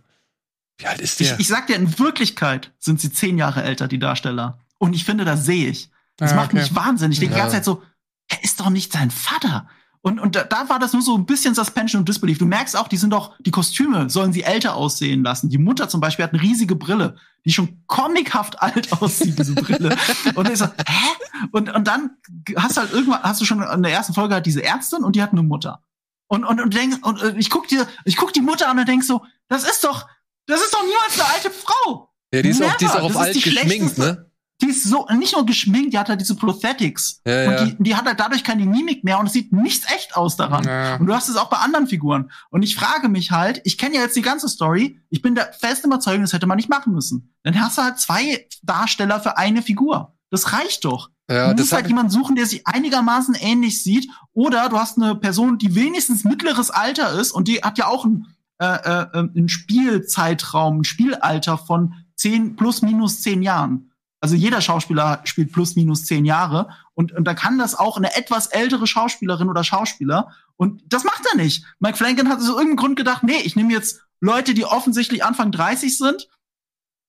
Wie 0.79 0.87
alt 0.87 1.01
ist 1.01 1.21
Ich, 1.21 1.29
der? 1.29 1.41
ich 1.41 1.49
sag 1.49 1.67
dir, 1.67 1.77
in 1.77 1.99
Wirklichkeit 1.99 2.73
sind 2.79 3.01
sie 3.01 3.13
zehn 3.13 3.37
Jahre 3.37 3.63
älter, 3.65 3.87
die 3.89 3.99
Darsteller. 3.99 4.59
Und 4.79 4.95
ich 4.95 5.05
finde, 5.05 5.27
das 5.27 5.45
sehe 5.45 5.69
ich. 5.69 5.91
Das 6.17 6.33
Ah, 6.33 6.37
macht 6.37 6.51
okay. 6.55 6.61
mich 6.63 6.75
wahnsinnig. 6.75 7.17
Ich 7.17 7.21
denke 7.21 7.35
die 7.35 7.39
Ja. 7.39 7.45
ganze 7.45 7.57
Zeit 7.57 7.65
so, 7.67 7.83
er 8.29 8.43
ist 8.43 8.61
doch 8.61 8.71
nicht 8.71 8.93
sein 8.93 9.11
Vater. 9.11 9.69
Und, 10.03 10.19
und 10.19 10.35
da, 10.35 10.45
da 10.45 10.69
war 10.69 10.79
das 10.79 10.95
nur 10.95 11.03
so 11.03 11.15
ein 11.17 11.27
bisschen 11.27 11.55
Suspension 11.55 12.01
und 12.01 12.09
Disbelief. 12.09 12.39
Du 12.39 12.47
merkst 12.47 12.75
auch, 12.75 12.89
die 12.89 12.97
sind 12.97 13.11
doch, 13.11 13.35
die 13.41 13.51
Kostüme 13.51 14.09
sollen 14.09 14.33
sie 14.33 14.43
älter 14.43 14.75
aussehen 14.75 15.23
lassen. 15.23 15.51
Die 15.51 15.59
Mutter 15.59 15.91
zum 15.91 16.01
Beispiel 16.01 16.25
hat 16.25 16.33
eine 16.33 16.41
riesige 16.41 16.75
Brille, 16.75 17.17
die 17.45 17.53
schon 17.53 17.83
comichaft 17.87 18.63
alt 18.63 18.91
aussieht, 19.03 19.39
diese 19.39 19.55
Brille. 19.55 19.95
Und 20.35 20.49
ich 20.49 20.59
so, 20.59 20.65
hä? 20.65 21.49
Und, 21.53 21.75
und 21.75 21.87
dann 21.87 22.17
hast 22.57 22.77
du 22.77 22.81
halt 22.81 22.93
irgendwann, 22.93 23.23
hast 23.23 23.43
du 23.43 23.45
schon 23.45 23.63
in 23.63 23.83
der 23.83 23.93
ersten 23.93 24.15
Folge 24.15 24.35
halt 24.35 24.47
diese 24.47 24.63
Ärztin 24.63 25.05
und 25.05 25.17
die 25.17 25.23
hat 25.23 25.33
eine 25.33 25.43
Mutter. 25.43 25.83
Und, 26.29 26.45
und, 26.45 26.61
und, 26.61 26.73
denkst, 26.73 26.99
und 27.03 27.21
äh, 27.21 27.35
ich 27.37 27.51
guck 27.51 27.69
dir, 27.69 27.87
ich 28.05 28.17
guck 28.17 28.33
die 28.33 28.41
Mutter 28.41 28.69
an 28.69 28.79
und 28.79 28.89
denk 28.89 29.05
so, 29.05 29.25
das 29.49 29.65
ist 29.65 29.85
doch, 29.85 30.07
das 30.47 30.61
ist 30.61 30.73
doch 30.73 30.83
niemals 30.83 31.21
eine 31.21 31.35
alte 31.35 31.51
Frau. 31.51 32.11
ja, 32.33 32.41
die 32.41 32.49
ist 32.51 32.63
auch, 32.63 32.77
die 32.77 32.85
ist 32.87 32.95
Never. 32.95 33.03
auch 33.03 33.07
auf 33.07 33.13
Das 33.13 33.23
alt 33.23 33.43
geschminkt, 33.43 33.99
ne? 33.99 34.30
Die 34.61 34.67
ist 34.67 34.85
so, 34.85 35.07
nicht 35.17 35.35
nur 35.35 35.47
geschminkt, 35.47 35.93
die 35.93 35.99
hat 35.99 36.09
halt 36.09 36.21
diese 36.21 36.35
Prosthetics. 36.35 37.21
Ja, 37.27 37.45
und 37.47 37.53
ja. 37.53 37.65
Die, 37.65 37.83
die 37.83 37.97
hat 37.97 38.05
halt 38.05 38.21
dadurch 38.21 38.45
keine 38.45 38.67
Mimik 38.67 39.05
mehr 39.05 39.19
und 39.19 39.27
es 39.27 39.33
sieht 39.33 39.53
nichts 39.53 39.91
echt 39.93 40.17
aus 40.17 40.37
daran. 40.37 40.65
Ja. 40.65 40.97
Und 40.97 41.07
du 41.07 41.15
hast 41.15 41.29
es 41.29 41.37
auch 41.37 41.49
bei 41.49 41.59
anderen 41.59 41.87
Figuren. 41.87 42.31
Und 42.51 42.63
ich 42.63 42.77
frage 42.77 43.09
mich 43.09 43.31
halt, 43.31 43.61
ich 43.65 43.79
kenne 43.79 43.97
ja 43.97 44.03
jetzt 44.03 44.17
die 44.17 44.23
ganze 44.23 44.49
Story, 44.49 45.01
ich 45.09 45.23
bin 45.23 45.35
der 45.35 45.53
festen 45.53 45.87
Überzeugung, 45.87 46.23
das 46.23 46.33
hätte 46.33 46.47
man 46.47 46.57
nicht 46.57 46.69
machen 46.69 46.93
müssen. 46.93 47.35
Dann 47.43 47.59
hast 47.61 47.79
du 47.79 47.83
halt 47.83 47.99
zwei 47.99 48.47
Darsteller 48.63 49.21
für 49.21 49.39
eine 49.39 49.63
Figur. 49.63 50.15
Das 50.31 50.53
reicht 50.53 50.85
doch. 50.85 51.11
Ja, 51.29 51.55
du 51.55 51.61
musst 51.61 51.73
halt 51.73 51.87
jemanden 51.87 52.11
suchen, 52.11 52.35
der 52.35 52.47
sich 52.47 52.67
einigermaßen 52.67 53.35
ähnlich 53.35 53.83
sieht. 53.83 54.11
Oder 54.33 54.69
du 54.69 54.79
hast 54.79 54.99
eine 54.99 55.15
Person, 55.15 55.59
die 55.59 55.75
wenigstens 55.75 56.25
mittleres 56.25 56.71
Alter 56.71 57.13
ist 57.13 57.31
und 57.31 57.47
die 57.47 57.63
hat 57.63 57.79
ja 57.79 57.87
auch 57.87 58.05
ein, 58.05 58.27
äh, 58.59 58.67
äh, 58.67 59.07
ein 59.15 59.49
Spielzeitraum, 59.49 60.81
ein 60.81 60.85
Spielalter 60.85 61.57
von 61.57 61.95
zehn 62.17 62.57
plus 62.57 62.83
minus 62.83 63.23
zehn 63.23 63.43
Jahren. 63.43 63.90
Also 64.21 64.35
jeder 64.35 64.61
Schauspieler 64.61 65.21
spielt 65.25 65.53
plus 65.53 65.77
minus 65.77 66.05
zehn 66.05 66.25
Jahre 66.27 66.69
und, 66.95 67.13
und 67.13 67.25
da 67.25 67.33
kann 67.35 67.59
das 67.59 67.75
auch 67.75 67.97
eine 67.97 68.15
etwas 68.17 68.49
ältere 68.49 68.87
Schauspielerin 68.87 69.49
oder 69.49 69.65
Schauspieler 69.65 70.31
und 70.57 70.83
das 70.87 71.05
macht 71.05 71.23
er 71.33 71.37
nicht. 71.39 71.65
Mike 71.79 71.97
Flanagan 71.97 72.29
hat 72.29 72.39
aus 72.39 72.49
irgendeinem 72.49 72.77
Grund 72.77 72.97
gedacht, 72.97 73.23
nee, 73.23 73.41
ich 73.43 73.57
nehme 73.57 73.73
jetzt 73.73 74.03
Leute, 74.21 74.53
die 74.53 74.67
offensichtlich 74.67 75.25
Anfang 75.25 75.53
30 75.53 75.97
sind 75.97 76.29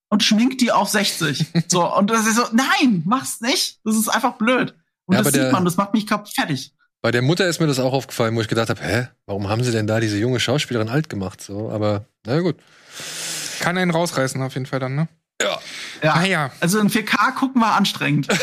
und 0.09 0.23
schminkt 0.23 0.61
die 0.61 0.71
auf 0.71 0.87
60. 0.87 1.47
so, 1.67 1.93
und 1.97 2.09
das 2.09 2.25
ist 2.27 2.35
so, 2.37 2.43
nein, 2.53 3.03
mach's 3.05 3.41
nicht. 3.41 3.79
Das 3.83 3.97
ist 3.97 4.07
einfach 4.07 4.33
blöd. 4.37 4.73
Und 5.05 5.15
Ja, 5.15 5.21
das 5.21 5.33
sieht 5.33 5.51
man, 5.51 5.65
das 5.65 5.75
macht 5.75 5.93
mich 5.93 6.07
kaputt 6.07 6.33
fertig. 6.33 6.73
bei 7.01 7.11
der 7.11 7.21
Mutter 7.21 7.45
ist 7.47 7.59
mir 7.59 7.67
das 7.67 7.79
auch 7.79 7.91
aufgefallen, 7.91 8.33
wo 8.37 8.41
ich 8.41 8.47
gedacht 8.47 8.69
habe, 8.69 8.81
hä, 8.81 9.07
warum 9.25 9.49
haben 9.49 9.63
sie 9.63 9.71
denn 9.73 9.87
da 9.87 9.99
diese 9.99 10.17
junge 10.17 10.39
Schauspielerin 10.39 10.87
alt 10.87 11.09
gemacht? 11.09 11.41
So, 11.41 11.69
aber 11.69 12.05
na 12.25 12.39
gut. 12.39 12.55
Kann 13.59 13.77
einen 13.77 13.91
rausreißen 13.91 14.41
auf 14.41 14.53
jeden 14.53 14.65
Fall 14.65 14.79
dann, 14.79 14.95
ne? 14.95 15.07
Ja. 15.43 15.59
Ah 16.13 16.23
ja. 16.25 16.51
Also 16.59 16.79
in 16.79 16.89
4K 16.89 17.33
gucken 17.35 17.61
war 17.61 17.75
anstrengend. 17.75 18.27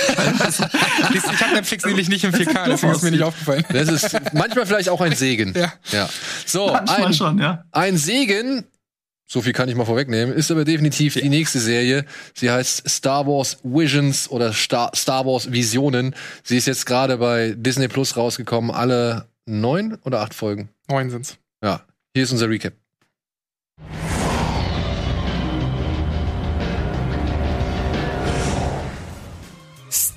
Ich 1.15 1.43
habe 1.43 1.55
Netflix 1.55 1.85
nämlich 1.85 2.09
nicht 2.09 2.25
im 2.25 2.33
Das 2.33 2.41
4K, 2.41 2.55
hat 2.55 2.67
deswegen 2.69 2.93
ist 2.93 3.03
mir 3.03 3.11
nicht 3.11 3.23
aufgefallen. 3.23 3.65
Das 3.71 3.89
ist 3.89 4.17
manchmal 4.33 4.67
vielleicht 4.67 4.89
auch 4.89 5.01
ein 5.01 5.15
Segen. 5.15 5.55
Ja. 5.57 5.73
ja. 5.91 6.09
So, 6.47 6.69
Manchmal 6.73 7.07
ein, 7.07 7.15
schon, 7.15 7.39
ja. 7.39 7.65
ein 7.73 7.97
Segen, 7.97 8.65
so 9.27 9.43
viel 9.43 9.53
kann 9.53 9.69
ich 9.69 9.75
mal 9.75 9.85
vorwegnehmen, 9.85 10.35
ist 10.35 10.51
aber 10.51 10.65
definitiv 10.65 11.15
die 11.15 11.29
nächste 11.29 11.61
Serie. 11.61 12.05
Sie 12.35 12.51
heißt 12.51 12.89
Star 12.89 13.27
Wars 13.27 13.59
Visions 13.63 14.31
oder 14.31 14.53
Star, 14.53 14.91
Star 14.95 15.27
Wars 15.27 15.53
Visionen. 15.53 16.15
Sie 16.43 16.57
ist 16.57 16.67
jetzt 16.67 16.87
gerade 16.87 17.19
bei 17.19 17.55
Disney 17.57 17.89
Plus 17.89 18.17
rausgekommen. 18.17 18.71
Alle 18.71 19.29
neun 19.47 19.99
oder 20.05 20.21
acht 20.21 20.35
Folgen. 20.35 20.71
Neun 20.89 21.11
sind's. 21.11 21.37
Ja, 21.63 21.83
hier 22.15 22.25
ist 22.25 22.33
unser 22.33 22.49
Recap. 22.49 22.73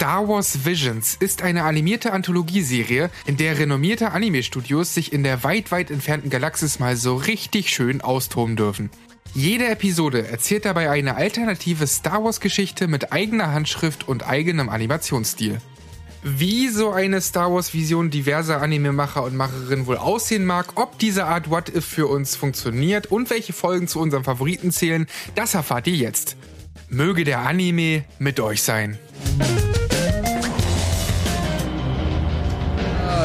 Star 0.02 0.28
Wars 0.28 0.66
Visions 0.66 1.16
ist 1.20 1.44
eine 1.44 1.64
animierte 1.64 2.12
Anthologieserie, 2.12 3.12
in 3.28 3.38
der 3.38 3.60
renommierte 3.60 4.14
Anime-Studios 4.14 4.96
sich 4.96 5.14
in 5.14 5.22
der 5.22 5.44
weit, 5.44 5.72
weit 5.72 5.92
entfernten 5.92 6.32
Galaxis 6.32 6.80
mal 6.80 6.96
so 6.98 7.18
richtig 7.18 7.70
schön 7.70 8.02
austoben 8.02 8.56
dürfen. 8.56 8.90
Jede 9.36 9.68
Episode 9.68 10.28
erzählt 10.28 10.66
dabei 10.66 10.90
eine 10.90 11.18
alternative 11.18 11.86
Star 11.86 12.24
Wars-Geschichte 12.24 12.88
mit 12.88 13.14
eigener 13.14 13.52
Handschrift 13.52 14.08
und 14.08 14.28
eigenem 14.28 14.70
Animationsstil. 14.70 15.60
Wie 16.24 16.70
so 16.70 16.90
eine 16.90 17.22
Star 17.22 17.54
Wars-Vision 17.54 18.10
diverser 18.10 18.60
Anime-Macher 18.60 19.22
und 19.22 19.36
Macherinnen 19.36 19.86
wohl 19.86 19.98
aussehen 19.98 20.46
mag, 20.46 20.82
ob 20.82 20.98
diese 20.98 21.26
Art 21.26 21.52
What 21.52 21.70
If 21.70 21.86
für 21.86 22.08
uns 22.08 22.36
funktioniert 22.36 23.06
und 23.06 23.30
welche 23.30 23.54
Folgen 23.54 23.88
zu 23.88 24.00
unseren 24.00 24.24
Favoriten 24.24 24.72
zählen, 24.72 25.06
das 25.36 25.54
erfahrt 25.54 25.86
ihr 25.86 25.96
jetzt. 25.96 26.38
Möge 26.90 27.24
der 27.24 27.42
Anime 27.42 28.04
mit 28.18 28.40
euch 28.40 28.64
sein. 28.64 28.98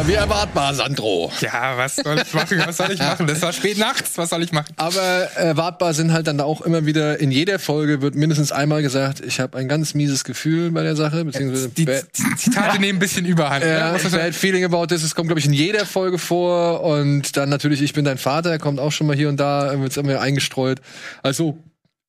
Wie 0.07 0.15
erwartbar, 0.15 0.73
Sandro. 0.73 1.33
Ja, 1.41 1.77
was 1.77 1.97
soll 1.97 2.19
ich 2.19 2.33
machen? 2.33 2.59
Was 2.65 2.77
soll 2.77 2.93
ich 2.93 3.01
machen? 3.01 3.27
Das 3.27 3.43
war 3.43 3.53
spät 3.53 3.77
nachts. 3.77 4.17
Was 4.17 4.31
soll 4.31 4.43
ich 4.45 4.53
machen? 4.53 4.73
Aber 4.77 5.03
erwartbar 5.03 5.95
sind 5.95 6.13
halt 6.13 6.29
dann 6.29 6.41
auch 6.41 6.61
immer 6.61 6.87
wieder, 6.87 7.19
in 7.19 7.33
jeder 7.33 7.59
Folge 7.59 8.03
wird 8.03 8.15
mindestens 8.15 8.53
einmal 8.53 8.83
gesagt, 8.83 9.21
ich 9.21 9.41
habe 9.41 9.59
ein 9.59 9.67
ganz 9.67 9.95
mieses 9.95 10.23
Gefühl 10.23 10.71
bei 10.71 10.85
der 10.85 10.95
Sache, 10.95 11.25
beziehungsweise 11.25 11.71
Die, 11.71 11.87
die 11.87 12.37
Zitate 12.37 12.79
nehmen 12.79 12.99
ein 12.99 13.01
bisschen 13.01 13.27
Überhand. 13.27 13.65
ne? 13.65 13.71
ja, 13.71 13.99
sagen. 13.99 14.15
bad 14.15 14.35
feeling 14.35 14.65
about 14.65 14.87
this. 14.87 15.03
Es 15.03 15.17
kommt, 15.17 15.27
glaube 15.29 15.41
ich, 15.41 15.47
in 15.47 15.53
jeder 15.53 15.85
Folge 15.85 16.19
vor. 16.19 16.83
Und 16.83 17.37
dann 17.37 17.49
natürlich, 17.49 17.83
ich 17.83 17.93
bin 17.93 18.05
dein 18.05 18.19
Vater, 18.19 18.59
kommt 18.61 18.79
auch 18.79 18.93
schon 18.93 19.09
mal 19.09 19.17
hier 19.17 19.29
und 19.29 19.39
da, 19.39 19.77
wird's 19.81 19.97
immer 19.97 20.21
eingestreut. 20.21 20.81
Also, 21.25 21.59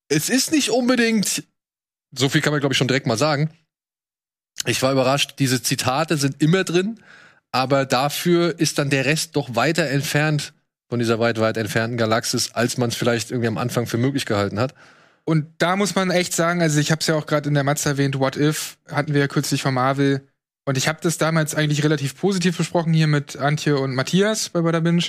es 0.08 0.28
ist 0.28 0.52
nicht 0.52 0.70
unbedingt, 0.70 1.42
so 2.16 2.28
viel 2.28 2.42
kann 2.42 2.52
man, 2.52 2.60
glaube 2.60 2.74
ich, 2.74 2.78
schon 2.78 2.88
direkt 2.88 3.08
mal 3.08 3.18
sagen. 3.18 3.50
Ich 4.66 4.82
war 4.82 4.92
überrascht, 4.92 5.34
diese 5.40 5.62
Zitate 5.62 6.16
sind 6.16 6.40
immer 6.40 6.62
drin, 6.62 7.00
aber 7.52 7.86
dafür 7.86 8.58
ist 8.58 8.78
dann 8.78 8.90
der 8.90 9.04
Rest 9.04 9.36
doch 9.36 9.54
weiter 9.54 9.88
entfernt 9.88 10.52
von 10.88 10.98
dieser 10.98 11.18
weit, 11.18 11.38
weit 11.40 11.56
entfernten 11.56 11.98
Galaxis, 11.98 12.52
als 12.52 12.78
man 12.78 12.88
es 12.88 12.96
vielleicht 12.96 13.30
irgendwie 13.30 13.48
am 13.48 13.58
Anfang 13.58 13.86
für 13.86 13.98
möglich 13.98 14.26
gehalten 14.26 14.58
hat. 14.58 14.74
Und 15.24 15.46
da 15.58 15.76
muss 15.76 15.94
man 15.94 16.10
echt 16.10 16.32
sagen, 16.32 16.62
also 16.62 16.80
ich 16.80 16.90
habe 16.90 17.00
es 17.00 17.06
ja 17.06 17.14
auch 17.14 17.26
gerade 17.26 17.48
in 17.48 17.54
der 17.54 17.64
Matze 17.64 17.90
erwähnt, 17.90 18.18
What 18.18 18.36
If 18.36 18.78
hatten 18.90 19.12
wir 19.12 19.20
ja 19.20 19.28
kürzlich 19.28 19.60
von 19.60 19.74
Marvel. 19.74 20.26
Und 20.64 20.78
ich 20.78 20.88
habe 20.88 21.00
das 21.02 21.18
damals 21.18 21.54
eigentlich 21.54 21.84
relativ 21.84 22.16
positiv 22.16 22.56
besprochen 22.56 22.94
hier 22.94 23.06
mit 23.06 23.36
Antje 23.36 23.76
und 23.76 23.94
Matthias 23.94 24.48
bei 24.48 24.62
Bada 24.62 24.80
Binge. 24.80 25.04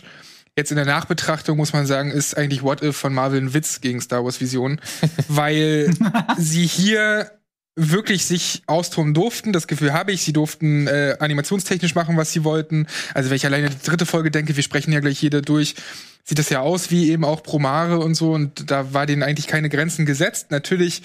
Jetzt 0.58 0.72
in 0.72 0.76
der 0.76 0.86
Nachbetrachtung 0.86 1.56
muss 1.56 1.72
man 1.72 1.86
sagen, 1.86 2.12
ist 2.12 2.36
eigentlich 2.36 2.64
What 2.64 2.84
If 2.84 2.98
von 2.98 3.14
Marvel 3.14 3.40
ein 3.40 3.54
Witz 3.54 3.80
gegen 3.80 4.02
Star 4.02 4.26
Wars 4.26 4.42
Vision, 4.42 4.82
weil 5.30 5.94
sie 6.38 6.66
hier 6.66 7.32
wirklich 7.80 8.26
sich 8.26 8.62
austoben 8.68 9.14
durften. 9.14 9.54
Das 9.54 9.68
Gefühl 9.68 9.94
habe 9.94 10.12
ich. 10.12 10.24
Sie 10.24 10.34
durften 10.34 10.88
äh, 10.88 11.16
animationstechnisch 11.20 11.96
machen, 11.96 12.18
was 12.18 12.32
sie 12.32 12.44
wollten. 12.44 12.88
Also 13.14 13.30
wenn 13.30 13.38
ich 13.38 13.46
alleine 13.46 13.70
die 13.70 13.84
dritte 13.84 14.06
Folge 14.06 14.32
denke, 14.32 14.56
wir 14.56 14.64
sprechen 14.64 14.92
ja 14.92 15.00
gleich 15.00 15.22
jede 15.22 15.42
durch, 15.42 15.76
sieht 16.24 16.40
das 16.40 16.50
ja 16.50 16.60
aus 16.60 16.92
wie 16.92 17.10
eben 17.10 17.24
auch 17.24 17.42
Promare 17.42 18.00
und 18.00 18.16
so. 18.16 18.34
Und 18.34 18.70
da 18.70 18.94
war 18.94 19.06
denen 19.06 19.24
eigentlich 19.24 19.48
keine 19.48 19.70
Grenzen 19.70 20.06
gesetzt. 20.06 20.52
Natürlich 20.52 21.02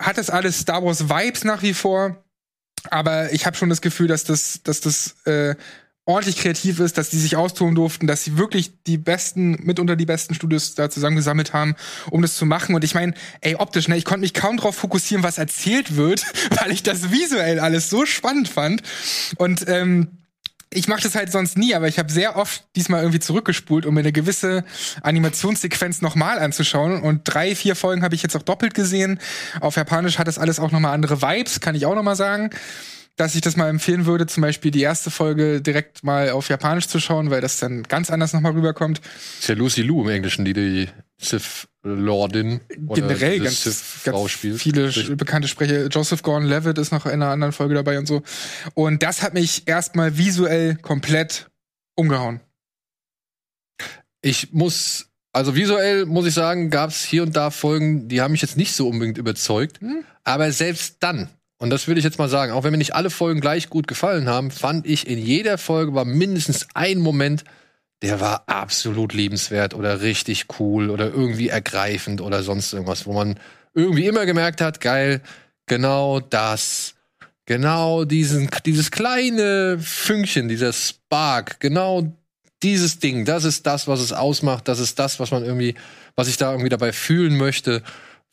hat 0.00 0.18
das 0.18 0.30
alles 0.30 0.60
Star 0.60 0.84
Wars 0.84 1.08
Vibes 1.08 1.44
nach 1.44 1.62
wie 1.62 1.74
vor. 1.74 2.22
Aber 2.90 3.32
ich 3.32 3.46
habe 3.46 3.56
schon 3.56 3.68
das 3.68 3.80
Gefühl, 3.80 4.06
dass 4.06 4.24
das, 4.24 4.60
dass 4.62 4.80
das 4.80 5.16
äh, 5.24 5.56
ordentlich 6.06 6.36
kreativ 6.36 6.78
ist, 6.78 6.96
dass 6.98 7.10
die 7.10 7.18
sich 7.18 7.36
austoben 7.36 7.74
durften, 7.74 8.06
dass 8.06 8.22
sie 8.22 8.38
wirklich 8.38 8.72
die 8.84 8.96
besten, 8.96 9.58
mitunter 9.64 9.96
die 9.96 10.06
besten 10.06 10.34
Studios 10.34 10.76
da 10.76 10.88
zusammengesammelt 10.88 11.52
haben, 11.52 11.74
um 12.10 12.22
das 12.22 12.36
zu 12.36 12.46
machen. 12.46 12.74
Und 12.76 12.84
ich 12.84 12.94
meine, 12.94 13.12
ey, 13.40 13.56
optisch, 13.56 13.88
ne, 13.88 13.96
ich 13.96 14.04
konnte 14.04 14.20
mich 14.20 14.32
kaum 14.32 14.56
drauf 14.56 14.76
fokussieren, 14.76 15.24
was 15.24 15.36
erzählt 15.36 15.96
wird, 15.96 16.24
weil 16.60 16.70
ich 16.70 16.84
das 16.84 17.10
visuell 17.10 17.58
alles 17.58 17.90
so 17.90 18.06
spannend 18.06 18.48
fand. 18.48 18.82
Und 19.36 19.68
ähm, 19.68 20.08
ich 20.70 20.88
mache 20.88 21.02
das 21.02 21.14
halt 21.14 21.32
sonst 21.32 21.58
nie, 21.58 21.74
aber 21.74 21.88
ich 21.88 21.98
habe 21.98 22.12
sehr 22.12 22.36
oft 22.36 22.64
diesmal 22.76 23.00
irgendwie 23.00 23.20
zurückgespult, 23.20 23.86
um 23.86 23.94
mir 23.94 24.00
eine 24.00 24.12
gewisse 24.12 24.64
Animationssequenz 25.02 26.02
nochmal 26.02 26.38
anzuschauen. 26.38 27.02
Und 27.02 27.22
drei, 27.24 27.56
vier 27.56 27.74
Folgen 27.74 28.02
habe 28.02 28.14
ich 28.14 28.22
jetzt 28.22 28.36
auch 28.36 28.42
doppelt 28.42 28.74
gesehen. 28.74 29.18
Auf 29.60 29.76
Japanisch 29.76 30.18
hat 30.18 30.28
das 30.28 30.38
alles 30.38 30.60
auch 30.60 30.70
nochmal 30.70 30.94
andere 30.94 31.22
Vibes, 31.22 31.60
kann 31.60 31.74
ich 31.74 31.86
auch 31.86 31.94
nochmal 31.94 32.16
sagen. 32.16 32.50
Dass 33.16 33.34
ich 33.34 33.40
das 33.40 33.56
mal 33.56 33.68
empfehlen 33.68 34.04
würde, 34.04 34.26
zum 34.26 34.42
Beispiel 34.42 34.70
die 34.70 34.82
erste 34.82 35.10
Folge 35.10 35.62
direkt 35.62 36.04
mal 36.04 36.30
auf 36.30 36.50
Japanisch 36.50 36.86
zu 36.86 37.00
schauen, 37.00 37.30
weil 37.30 37.40
das 37.40 37.58
dann 37.58 37.82
ganz 37.84 38.10
anders 38.10 38.34
nochmal 38.34 38.52
rüberkommt. 38.52 39.00
Ist 39.40 39.48
ja 39.48 39.54
Lucy 39.54 39.82
Liu 39.82 40.02
im 40.02 40.08
Englischen, 40.10 40.44
die 40.44 40.52
die 40.52 40.88
Sith 41.18 41.66
Lordin 41.82 42.60
Generell 42.68 43.40
ganz, 43.40 44.02
ganz 44.04 44.30
spielt. 44.30 44.60
viele 44.60 44.90
bekannte 45.16 45.48
Sprecher. 45.48 45.86
Joseph 45.86 46.22
Gordon-Levitt 46.22 46.78
ist 46.78 46.92
noch 46.92 47.06
in 47.06 47.12
einer 47.12 47.28
anderen 47.28 47.52
Folge 47.52 47.74
dabei 47.74 47.98
und 47.98 48.06
so. 48.06 48.22
Und 48.74 49.02
das 49.02 49.22
hat 49.22 49.34
mich 49.34 49.66
erstmal 49.66 50.18
visuell 50.18 50.76
komplett 50.76 51.48
umgehauen. 51.94 52.40
Ich 54.20 54.52
muss, 54.52 55.06
also 55.32 55.54
visuell 55.54 56.04
muss 56.06 56.26
ich 56.26 56.34
sagen, 56.34 56.70
gab 56.70 56.90
es 56.90 57.04
hier 57.04 57.22
und 57.22 57.36
da 57.36 57.50
Folgen, 57.50 58.08
die 58.08 58.20
haben 58.20 58.32
mich 58.32 58.42
jetzt 58.42 58.56
nicht 58.56 58.74
so 58.74 58.88
unbedingt 58.88 59.18
überzeugt. 59.18 59.80
Hm. 59.80 60.04
Aber 60.24 60.50
selbst 60.50 60.96
dann, 61.00 61.28
und 61.58 61.70
das 61.70 61.88
will 61.88 61.96
ich 61.96 62.04
jetzt 62.04 62.18
mal 62.18 62.28
sagen, 62.28 62.52
auch 62.52 62.64
wenn 62.64 62.72
mir 62.72 62.78
nicht 62.78 62.94
alle 62.94 63.10
Folgen 63.10 63.40
gleich 63.40 63.70
gut 63.70 63.88
gefallen 63.88 64.28
haben, 64.28 64.50
fand 64.50 64.86
ich 64.86 65.06
in 65.06 65.18
jeder 65.18 65.58
Folge 65.58 65.94
war 65.94 66.04
mindestens 66.04 66.66
ein 66.74 66.98
Moment, 66.98 67.44
der 68.02 68.20
war 68.20 68.44
absolut 68.46 69.14
liebenswert 69.14 69.72
oder 69.72 70.02
richtig 70.02 70.46
cool 70.60 70.90
oder 70.90 71.06
irgendwie 71.06 71.48
ergreifend 71.48 72.20
oder 72.20 72.42
sonst 72.42 72.72
irgendwas, 72.72 73.06
wo 73.06 73.14
man 73.14 73.38
irgendwie 73.74 74.06
immer 74.06 74.26
gemerkt 74.26 74.60
hat, 74.60 74.80
geil, 74.80 75.22
genau 75.66 76.20
das. 76.20 76.94
Genau 77.48 78.04
diesen, 78.04 78.50
dieses 78.64 78.90
kleine 78.90 79.78
Fünkchen, 79.78 80.48
dieser 80.48 80.72
Spark, 80.72 81.60
genau 81.60 82.12
dieses 82.62 82.98
Ding, 82.98 83.24
das 83.24 83.44
ist 83.44 83.66
das, 83.66 83.86
was 83.86 84.00
es 84.00 84.12
ausmacht, 84.12 84.66
das 84.66 84.80
ist 84.80 84.98
das, 84.98 85.20
was 85.20 85.30
man 85.30 85.44
irgendwie, 85.44 85.76
was 86.16 86.26
ich 86.26 86.38
da 86.38 86.50
irgendwie 86.50 86.70
dabei 86.70 86.92
fühlen 86.92 87.36
möchte, 87.36 87.82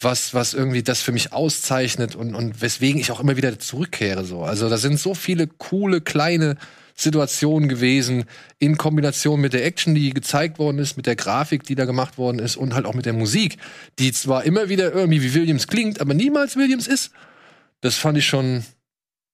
was, 0.03 0.33
was 0.33 0.53
irgendwie 0.53 0.83
das 0.83 1.01
für 1.01 1.11
mich 1.11 1.33
auszeichnet 1.33 2.15
und, 2.15 2.35
und 2.35 2.61
weswegen 2.61 2.99
ich 2.99 3.11
auch 3.11 3.19
immer 3.19 3.37
wieder 3.37 3.57
zurückkehre, 3.59 4.25
so. 4.25 4.43
Also, 4.43 4.69
da 4.69 4.77
sind 4.77 4.99
so 4.99 5.13
viele 5.13 5.47
coole, 5.47 6.01
kleine 6.01 6.57
Situationen 6.95 7.69
gewesen, 7.69 8.25
in 8.59 8.77
Kombination 8.77 9.41
mit 9.41 9.53
der 9.53 9.65
Action, 9.65 9.95
die 9.95 10.11
gezeigt 10.11 10.59
worden 10.59 10.79
ist, 10.79 10.95
mit 10.95 11.05
der 11.05 11.15
Grafik, 11.15 11.63
die 11.63 11.75
da 11.75 11.85
gemacht 11.85 12.17
worden 12.17 12.39
ist 12.39 12.55
und 12.55 12.73
halt 12.73 12.85
auch 12.85 12.93
mit 12.93 13.05
der 13.05 13.13
Musik, 13.13 13.57
die 13.99 14.11
zwar 14.11 14.43
immer 14.43 14.69
wieder 14.69 14.93
irgendwie 14.93 15.23
wie 15.23 15.33
Williams 15.33 15.67
klingt, 15.67 15.99
aber 16.01 16.13
niemals 16.13 16.55
Williams 16.55 16.87
ist. 16.87 17.11
Das 17.81 17.97
fand 17.97 18.17
ich 18.17 18.27
schon 18.27 18.63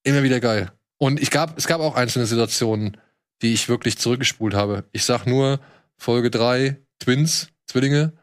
immer 0.03 0.23
wieder 0.23 0.39
geil. 0.39 0.71
Und 0.97 1.19
ich 1.19 1.31
gab, 1.31 1.57
es 1.57 1.67
gab 1.67 1.81
auch 1.81 1.95
einzelne 1.95 2.25
Situationen, 2.25 2.97
die 3.41 3.53
ich 3.53 3.69
wirklich 3.69 3.97
zurückgespult 3.97 4.53
habe. 4.53 4.85
Ich 4.91 5.03
sag 5.03 5.25
nur 5.25 5.59
Folge 5.97 6.29
3, 6.29 6.77
Twins, 6.99 7.49
Zwillinge, 7.67 8.13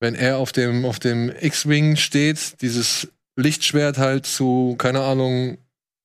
wenn 0.00 0.14
er 0.14 0.38
auf 0.38 0.52
dem, 0.52 0.84
auf 0.84 0.98
dem 0.98 1.30
X-Wing 1.40 1.96
steht, 1.96 2.60
dieses 2.62 3.08
Lichtschwert 3.36 3.98
halt 3.98 4.26
zu, 4.26 4.74
keine 4.78 5.00
Ahnung, 5.02 5.58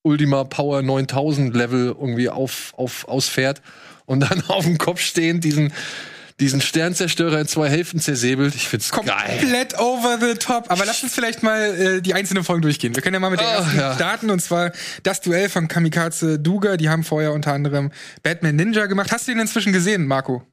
Ultima 0.04 0.44
Power 0.44 0.82
9000 0.82 1.56
Level 1.56 1.88
irgendwie 1.88 2.30
auf, 2.30 2.74
auf, 2.76 3.08
ausfährt 3.08 3.62
und 4.06 4.20
dann 4.20 4.44
auf 4.48 4.66
dem 4.66 4.78
Kopf 4.78 5.00
stehend 5.00 5.44
diesen, 5.44 5.72
diesen 6.40 6.60
Sternzerstörer 6.62 7.40
in 7.40 7.48
zwei 7.48 7.70
Hälften 7.70 8.00
zersäbelt. 8.00 8.54
Ich 8.56 8.68
find's 8.68 8.92
geil. 8.92 9.06
Komplett 9.40 9.80
over 9.80 10.18
the 10.20 10.34
top. 10.34 10.66
Aber 10.70 10.84
lass 10.86 11.02
uns 11.04 11.14
vielleicht 11.14 11.42
mal 11.44 11.60
äh, 11.80 12.02
die 12.02 12.14
einzelnen 12.14 12.44
Folgen 12.44 12.64
durchgehen. 12.64 12.94
Wir 12.96 13.02
können 13.02 13.14
ja 13.14 13.20
mal 13.20 13.30
mit 13.30 13.40
der 13.40 13.48
Ah, 13.48 13.56
ersten 13.58 13.78
ja. 13.78 13.96
starten 13.96 14.30
und 14.30 14.42
zwar 14.42 14.72
das 15.04 15.22
Duell 15.22 15.48
von 15.48 15.68
Kamikaze 15.68 16.40
Duga. 16.40 16.76
Die 16.76 16.90
haben 16.90 17.04
vorher 17.04 17.32
unter 17.32 17.54
anderem 17.54 17.92
Batman 18.24 18.56
Ninja 18.58 18.88
gemacht. 18.88 19.12
Hast 19.12 19.28
du 19.28 19.32
den 19.32 19.40
inzwischen 19.40 19.72
gesehen, 19.72 20.06
Marco? 20.06 20.44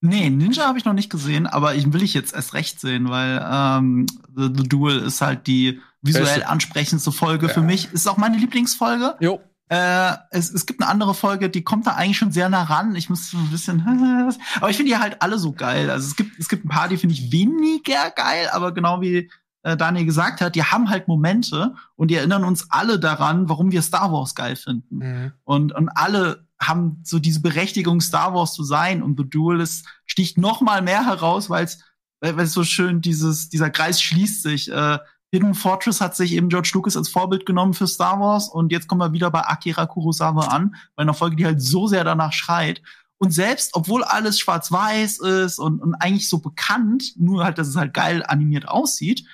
Nee, 0.00 0.30
Ninja 0.30 0.66
habe 0.66 0.78
ich 0.78 0.84
noch 0.84 0.92
nicht 0.92 1.10
gesehen, 1.10 1.46
aber 1.46 1.74
ich 1.74 1.92
will 1.92 2.02
ich 2.02 2.14
jetzt 2.14 2.32
erst 2.32 2.54
recht 2.54 2.80
sehen, 2.80 3.08
weil 3.10 3.44
ähm, 3.44 4.06
The, 4.36 4.48
The 4.54 4.68
Duel 4.68 4.98
ist 4.98 5.20
halt 5.20 5.46
die 5.46 5.80
visuell 6.02 6.44
ansprechendste 6.44 7.10
Folge 7.10 7.48
für 7.48 7.62
mich. 7.62 7.92
Ist 7.92 8.06
auch 8.06 8.16
meine 8.16 8.36
Lieblingsfolge. 8.36 9.16
Jo. 9.20 9.40
Äh, 9.68 10.12
es, 10.30 10.50
es 10.50 10.64
gibt 10.66 10.80
eine 10.80 10.90
andere 10.90 11.14
Folge, 11.14 11.50
die 11.50 11.62
kommt 11.62 11.86
da 11.86 11.94
eigentlich 11.94 12.16
schon 12.16 12.32
sehr 12.32 12.48
nah 12.48 12.62
ran. 12.62 12.94
Ich 12.94 13.10
muss 13.10 13.30
so 13.30 13.36
ein 13.36 13.50
bisschen, 13.50 14.32
aber 14.56 14.70
ich 14.70 14.76
finde 14.76 14.92
die 14.92 14.98
halt 14.98 15.20
alle 15.20 15.38
so 15.38 15.52
geil. 15.52 15.90
Also 15.90 16.06
es 16.06 16.16
gibt 16.16 16.38
es 16.38 16.48
gibt 16.48 16.64
ein 16.64 16.68
paar, 16.68 16.88
die 16.88 16.96
finde 16.96 17.14
ich 17.14 17.32
weniger 17.32 18.10
geil, 18.14 18.48
aber 18.52 18.72
genau 18.72 19.00
wie 19.02 19.30
äh, 19.62 19.76
Daniel 19.76 20.06
gesagt 20.06 20.40
hat, 20.40 20.54
die 20.54 20.62
haben 20.62 20.88
halt 20.88 21.08
Momente 21.08 21.74
und 21.96 22.10
die 22.10 22.14
erinnern 22.14 22.44
uns 22.44 22.70
alle 22.70 22.98
daran, 22.98 23.48
warum 23.48 23.72
wir 23.72 23.82
Star 23.82 24.12
Wars 24.12 24.34
geil 24.34 24.56
finden. 24.56 25.02
Und, 25.44 25.74
und 25.74 25.88
alle 25.90 26.47
haben 26.60 27.02
so 27.04 27.18
diese 27.18 27.40
Berechtigung, 27.40 28.00
Star 28.00 28.34
Wars 28.34 28.54
zu 28.54 28.64
sein. 28.64 29.02
Und 29.02 29.18
The 29.18 29.28
Duel 29.28 29.60
ist, 29.60 29.86
sticht 30.06 30.38
noch 30.38 30.60
mal 30.60 30.82
mehr 30.82 31.06
heraus, 31.06 31.50
weil 31.50 31.64
es 31.64 31.78
weil 32.20 32.40
es 32.40 32.52
so 32.52 32.64
schön 32.64 33.00
dieses, 33.00 33.48
dieser 33.48 33.70
Kreis 33.70 34.02
schließt 34.02 34.42
sich. 34.42 34.70
Äh, 34.70 34.98
Hidden 35.30 35.54
Fortress 35.54 36.00
hat 36.00 36.16
sich 36.16 36.32
eben 36.32 36.48
George 36.48 36.70
Lucas 36.72 36.96
als 36.96 37.08
Vorbild 37.08 37.44
genommen 37.44 37.74
für 37.74 37.86
Star 37.86 38.18
Wars. 38.18 38.48
Und 38.48 38.72
jetzt 38.72 38.88
kommen 38.88 39.00
wir 39.00 39.12
wieder 39.12 39.30
bei 39.30 39.42
Akira 39.46 39.86
Kurosawa 39.86 40.46
an, 40.46 40.74
bei 40.96 41.02
einer 41.02 41.14
Folge, 41.14 41.36
die 41.36 41.46
halt 41.46 41.60
so 41.60 41.86
sehr 41.86 42.04
danach 42.04 42.32
schreit. 42.32 42.82
Und 43.18 43.32
selbst, 43.32 43.74
obwohl 43.74 44.04
alles 44.04 44.38
schwarz-weiß 44.38 45.18
ist 45.18 45.58
und, 45.58 45.80
und 45.80 45.94
eigentlich 45.96 46.28
so 46.28 46.38
bekannt, 46.38 47.14
nur 47.16 47.44
halt, 47.44 47.58
dass 47.58 47.68
es 47.68 47.76
halt 47.76 47.92
geil 47.92 48.24
animiert 48.26 48.68
aussieht, 48.68 49.24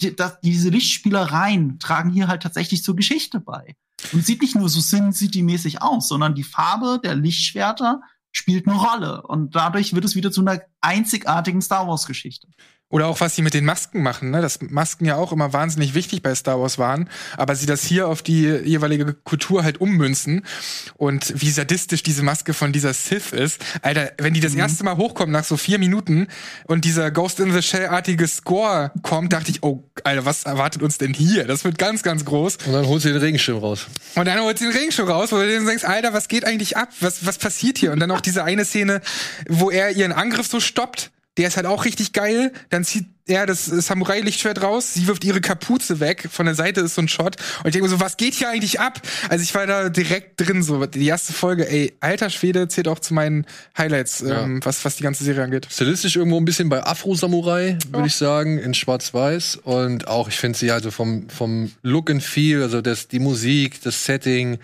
die, 0.00 0.14
das, 0.14 0.40
diese 0.40 0.68
Lichtspielereien 0.68 1.78
tragen 1.78 2.10
hier 2.10 2.28
halt 2.28 2.42
tatsächlich 2.42 2.82
zur 2.82 2.96
Geschichte 2.96 3.40
bei. 3.40 3.76
Und 4.12 4.24
sieht 4.24 4.42
nicht 4.42 4.54
nur 4.54 4.68
so 4.68 4.80
Sin 4.80 5.12
City-mäßig 5.12 5.82
aus, 5.82 6.08
sondern 6.08 6.34
die 6.34 6.44
Farbe 6.44 7.00
der 7.02 7.14
Lichtschwerter 7.14 8.02
spielt 8.30 8.68
eine 8.68 8.76
Rolle. 8.76 9.22
Und 9.22 9.56
dadurch 9.56 9.94
wird 9.94 10.04
es 10.04 10.14
wieder 10.14 10.30
zu 10.30 10.42
einer 10.42 10.60
einzigartigen 10.80 11.62
Star 11.62 11.88
Wars-Geschichte. 11.88 12.48
Oder 12.88 13.08
auch 13.08 13.20
was 13.20 13.34
sie 13.34 13.42
mit 13.42 13.52
den 13.52 13.64
Masken 13.64 14.00
machen, 14.00 14.30
ne? 14.30 14.40
Dass 14.40 14.60
Masken 14.62 15.06
ja 15.06 15.16
auch 15.16 15.32
immer 15.32 15.52
wahnsinnig 15.52 15.94
wichtig 15.94 16.22
bei 16.22 16.32
Star 16.36 16.60
Wars 16.60 16.78
waren, 16.78 17.08
aber 17.36 17.56
sie 17.56 17.66
das 17.66 17.82
hier 17.82 18.06
auf 18.06 18.22
die 18.22 18.44
jeweilige 18.44 19.12
Kultur 19.12 19.64
halt 19.64 19.80
ummünzen 19.80 20.46
und 20.94 21.32
wie 21.40 21.50
sadistisch 21.50 22.04
diese 22.04 22.22
Maske 22.22 22.54
von 22.54 22.72
dieser 22.72 22.94
Sith 22.94 23.32
ist. 23.32 23.64
Alter, 23.82 24.12
wenn 24.18 24.34
die 24.34 24.40
das 24.40 24.54
erste 24.54 24.84
Mal 24.84 24.96
hochkommt 24.96 25.32
nach 25.32 25.42
so 25.42 25.56
vier 25.56 25.80
Minuten 25.80 26.28
und 26.66 26.84
dieser 26.84 27.10
Ghost 27.10 27.40
in 27.40 27.52
the 27.52 27.60
Shell-artige 27.60 28.28
Score 28.28 28.92
kommt, 29.02 29.32
dachte 29.32 29.50
ich, 29.50 29.64
oh, 29.64 29.82
Alter, 30.04 30.24
was 30.24 30.44
erwartet 30.44 30.82
uns 30.82 30.96
denn 30.98 31.12
hier? 31.12 31.44
Das 31.44 31.64
wird 31.64 31.78
ganz, 31.78 32.04
ganz 32.04 32.24
groß. 32.24 32.58
Und 32.66 32.72
dann 32.72 32.86
holst 32.86 33.04
du 33.04 33.08
den 33.08 33.18
Regenschirm 33.18 33.58
raus. 33.58 33.88
Und 34.14 34.26
dann 34.26 34.38
holt 34.40 34.58
sie 34.58 34.64
den 34.64 34.76
Regenschirm 34.76 35.08
raus, 35.08 35.32
wo 35.32 35.36
du 35.36 35.46
dir 35.48 35.64
denkst, 35.64 35.84
Alter, 35.84 36.12
was 36.12 36.28
geht 36.28 36.44
eigentlich 36.44 36.76
ab? 36.76 36.90
Was, 37.00 37.26
was 37.26 37.38
passiert 37.38 37.78
hier? 37.78 37.90
Und 37.90 37.98
dann 37.98 38.12
auch 38.12 38.20
diese 38.20 38.44
eine 38.44 38.64
Szene, 38.64 39.00
wo 39.48 39.72
er 39.72 39.90
ihren 39.90 40.12
Angriff 40.12 40.46
so 40.46 40.60
stoppt. 40.60 41.10
Der 41.36 41.48
ist 41.48 41.56
halt 41.56 41.66
auch 41.66 41.84
richtig 41.84 42.12
geil. 42.12 42.52
Dann 42.70 42.84
zieht 42.84 43.06
er 43.26 43.44
das 43.46 43.66
Samurai-Lichtschwert 43.66 44.62
raus. 44.62 44.94
Sie 44.94 45.06
wirft 45.06 45.24
ihre 45.24 45.40
Kapuze 45.40 46.00
weg. 46.00 46.28
Von 46.30 46.46
der 46.46 46.54
Seite 46.54 46.80
ist 46.80 46.94
so 46.94 47.02
ein 47.02 47.08
Shot. 47.08 47.36
Und 47.58 47.66
ich 47.66 47.72
denke 47.72 47.82
mir 47.82 47.88
so, 47.88 48.00
was 48.00 48.16
geht 48.16 48.34
hier 48.34 48.48
eigentlich 48.48 48.80
ab? 48.80 49.00
Also 49.28 49.42
ich 49.42 49.54
war 49.54 49.66
da 49.66 49.88
direkt 49.88 50.40
drin. 50.40 50.62
So 50.62 50.86
die 50.86 51.06
erste 51.06 51.32
Folge, 51.32 51.68
ey, 51.68 51.94
alter 52.00 52.30
Schwede, 52.30 52.68
zählt 52.68 52.88
auch 52.88 53.00
zu 53.00 53.14
meinen 53.14 53.46
Highlights, 53.76 54.22
ähm, 54.22 54.60
was, 54.64 54.84
was 54.84 54.96
die 54.96 55.02
ganze 55.02 55.24
Serie 55.24 55.42
angeht. 55.42 55.66
Stilistisch 55.70 56.16
irgendwo 56.16 56.38
ein 56.38 56.44
bisschen 56.44 56.68
bei 56.68 56.84
Afro-Samurai, 56.84 57.78
würde 57.90 58.06
ich 58.06 58.14
sagen, 58.14 58.58
in 58.58 58.74
Schwarz-Weiß. 58.74 59.56
Und 59.56 60.06
auch, 60.06 60.28
ich 60.28 60.36
finde 60.36 60.58
sie 60.58 60.70
also 60.70 60.90
vom, 60.90 61.28
vom 61.28 61.72
Look 61.82 62.10
and 62.10 62.22
Feel, 62.22 62.62
also 62.62 62.80
das, 62.80 63.08
die 63.08 63.18
Musik, 63.18 63.82
das 63.82 64.04
Setting, 64.04 64.58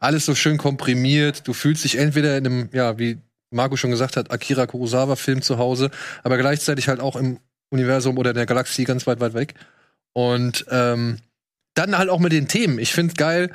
alles 0.00 0.26
so 0.26 0.34
schön 0.34 0.58
komprimiert. 0.58 1.46
Du 1.46 1.52
fühlst 1.52 1.84
dich 1.84 1.98
entweder 1.98 2.36
in 2.36 2.46
einem, 2.46 2.68
ja, 2.72 2.98
wie 2.98 3.18
Marco 3.50 3.76
schon 3.76 3.90
gesagt 3.90 4.16
hat, 4.16 4.30
Akira 4.30 4.66
Kurosawa-Film 4.66 5.42
zu 5.42 5.58
Hause, 5.58 5.90
aber 6.22 6.38
gleichzeitig 6.38 6.88
halt 6.88 7.00
auch 7.00 7.16
im 7.16 7.38
Universum 7.70 8.18
oder 8.18 8.30
in 8.30 8.36
der 8.36 8.46
Galaxie 8.46 8.84
ganz 8.84 9.06
weit, 9.06 9.20
weit 9.20 9.34
weg. 9.34 9.54
Und 10.12 10.66
ähm, 10.70 11.18
dann 11.74 11.96
halt 11.96 12.08
auch 12.08 12.18
mit 12.18 12.32
den 12.32 12.48
Themen. 12.48 12.78
Ich 12.78 12.92
finde 12.92 13.14
geil, 13.14 13.50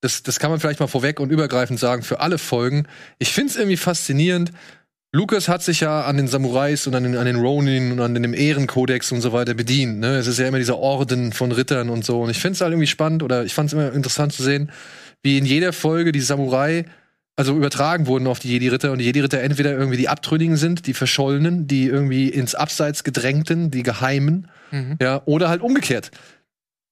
das, 0.00 0.22
das 0.22 0.38
kann 0.38 0.50
man 0.50 0.60
vielleicht 0.60 0.80
mal 0.80 0.86
vorweg 0.86 1.20
und 1.20 1.30
übergreifend 1.30 1.78
sagen, 1.78 2.02
für 2.02 2.20
alle 2.20 2.38
Folgen. 2.38 2.86
Ich 3.18 3.32
finde 3.32 3.50
es 3.50 3.56
irgendwie 3.56 3.76
faszinierend. 3.76 4.52
Lucas 5.12 5.48
hat 5.48 5.62
sich 5.62 5.80
ja 5.80 6.02
an 6.02 6.16
den 6.16 6.28
Samurais 6.28 6.86
und 6.86 6.94
an 6.94 7.02
den, 7.02 7.16
an 7.16 7.26
den 7.26 7.36
Ronin 7.36 7.92
und 7.92 8.00
an 8.00 8.14
dem 8.14 8.34
Ehrenkodex 8.34 9.10
und 9.10 9.22
so 9.22 9.32
weiter 9.32 9.54
bedient. 9.54 9.98
Ne? 10.00 10.16
Es 10.16 10.26
ist 10.26 10.38
ja 10.38 10.46
immer 10.46 10.58
dieser 10.58 10.78
Orden 10.78 11.32
von 11.32 11.50
Rittern 11.50 11.88
und 11.88 12.04
so. 12.04 12.22
Und 12.22 12.30
ich 12.30 12.38
finde 12.38 12.54
es 12.54 12.60
halt 12.60 12.72
irgendwie 12.72 12.86
spannend 12.86 13.22
oder 13.22 13.44
ich 13.44 13.54
fand 13.54 13.68
es 13.68 13.72
immer 13.72 13.92
interessant 13.92 14.32
zu 14.32 14.42
sehen, 14.42 14.70
wie 15.22 15.38
in 15.38 15.46
jeder 15.46 15.72
Folge 15.72 16.12
die 16.12 16.20
Samurai 16.20 16.84
also 17.38 17.56
übertragen 17.56 18.08
wurden 18.08 18.26
auf 18.26 18.40
die 18.40 18.48
Jedi-Ritter 18.48 18.90
und 18.90 18.98
die 18.98 19.04
Jedi-Ritter 19.04 19.40
entweder 19.40 19.70
irgendwie 19.72 19.96
die 19.96 20.08
Abtrünnigen 20.08 20.56
sind, 20.56 20.88
die 20.88 20.92
Verschollenen, 20.92 21.68
die 21.68 21.86
irgendwie 21.86 22.28
ins 22.28 22.56
Abseits 22.56 23.04
gedrängten, 23.04 23.70
die 23.70 23.84
Geheimen, 23.84 24.48
ja, 25.00 25.22
oder 25.24 25.48
halt 25.48 25.62
umgekehrt. 25.62 26.10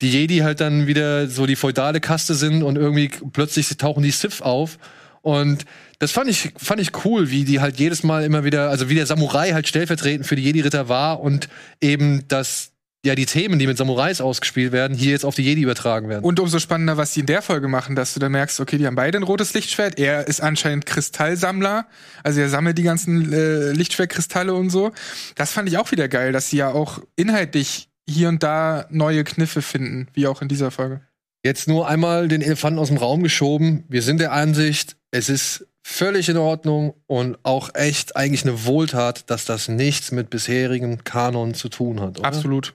Die 0.03 0.09
Jedi 0.09 0.39
halt 0.39 0.61
dann 0.61 0.87
wieder 0.87 1.27
so 1.27 1.47
die 1.47 1.57
feudale 1.57 2.01
Kaste 2.01 2.35
sind 2.35 2.63
und 2.63 2.77
irgendwie 2.77 3.11
plötzlich 3.33 3.69
tauchen 3.77 4.05
die 4.05 4.13
Sith 4.13 4.41
auf 4.41 4.79
und 5.21 5.65
das 5.99 6.13
fand 6.13 6.31
ich, 6.31 6.53
fand 6.57 6.81
ich 6.81 7.05
cool, 7.05 7.31
wie 7.33 7.45
die 7.45 7.59
halt 7.59 7.81
jedes 7.81 8.05
Mal 8.05 8.23
immer 8.23 8.45
wieder, 8.45 8.71
also 8.71 8.89
wie 8.89 8.95
der 8.95 9.07
Samurai 9.07 9.51
halt 9.51 9.67
stellvertretend 9.67 10.27
für 10.27 10.37
die 10.37 10.45
Jedi-Ritter 10.45 10.89
war 10.89 11.19
und 11.19 11.49
eben 11.81 12.29
das, 12.29 12.71
ja, 13.07 13.15
die 13.15 13.27
Themen, 13.27 13.59
die 13.59 13.67
mit 13.67 13.79
Samurais 13.79 14.21
ausgespielt 14.21 14.73
werden, 14.73 14.97
hier 14.97 15.13
jetzt 15.13 15.25
auf 15.25 15.35
die 15.35 15.43
Jedi 15.43 15.63
übertragen 15.63 16.09
werden. 16.09 16.25
Und 16.25 16.41
umso 16.41 16.59
spannender, 16.59 16.97
was 16.97 17.15
sie 17.15 17.21
in 17.21 17.27
der 17.27 17.41
Folge 17.41 17.69
machen, 17.69 17.97
dass 17.97 18.15
du 18.15 18.21
dann 18.21 18.33
merkst, 18.33 18.61
okay, 18.61 18.79
die 18.79 18.87
haben 18.87 18.97
beide 18.97 19.19
ein 19.19 19.23
rotes 19.23 19.55
Lichtschwert. 19.55 19.99
Er 19.99 20.27
ist 20.27 20.41
anscheinend 20.41 20.87
Kristallsammler, 20.87 21.87
also 22.23 22.41
er 22.41 22.49
sammelt 22.49 22.77
die 22.79 22.83
ganzen 22.83 23.33
äh, 23.33 23.73
Lichtschwertkristalle 23.73 24.53
und 24.53 24.71
so. 24.71 24.93
Das 25.37 25.53
fand 25.53 25.69
ich 25.69 25.79
auch 25.79 25.91
wieder 25.93 26.09
geil, 26.09 26.33
dass 26.33 26.51
sie 26.51 26.59
ja 26.59 26.71
auch 26.73 27.01
inhaltlich 27.15 27.89
hier 28.09 28.29
und 28.29 28.43
da 28.43 28.87
neue 28.91 29.25
Kniffe 29.25 29.63
finden, 29.63 30.09
wie 30.13 30.27
auch 30.27 30.43
in 30.43 30.49
dieser 30.49 30.71
Folge. 30.71 31.01
Jetzt 31.45 31.69
nur 31.69 31.89
einmal 31.89 32.29
den 32.29 32.43
Elefanten 32.43 32.79
aus 32.79 32.89
dem 32.89 32.97
Raum 32.97 33.23
geschoben. 33.23 33.85
Wir 33.89 34.03
sind 34.03 34.19
der 34.19 34.33
Ansicht, 34.33 34.97
es 35.13 35.29
ist 35.29 35.67
völlig 35.85 36.29
in 36.29 36.37
Ordnung 36.37 36.95
und 37.07 37.39
auch 37.45 37.71
echt 37.75 38.17
eigentlich 38.17 38.43
eine 38.43 38.65
Wohltat, 38.65 39.31
dass 39.31 39.45
das 39.45 39.69
nichts 39.69 40.11
mit 40.11 40.31
bisherigem 40.31 41.05
Kanon 41.05 41.55
zu 41.55 41.69
tun 41.69 42.01
hat. 42.01 42.19
Oder? 42.19 42.27
Absolut. 42.27 42.75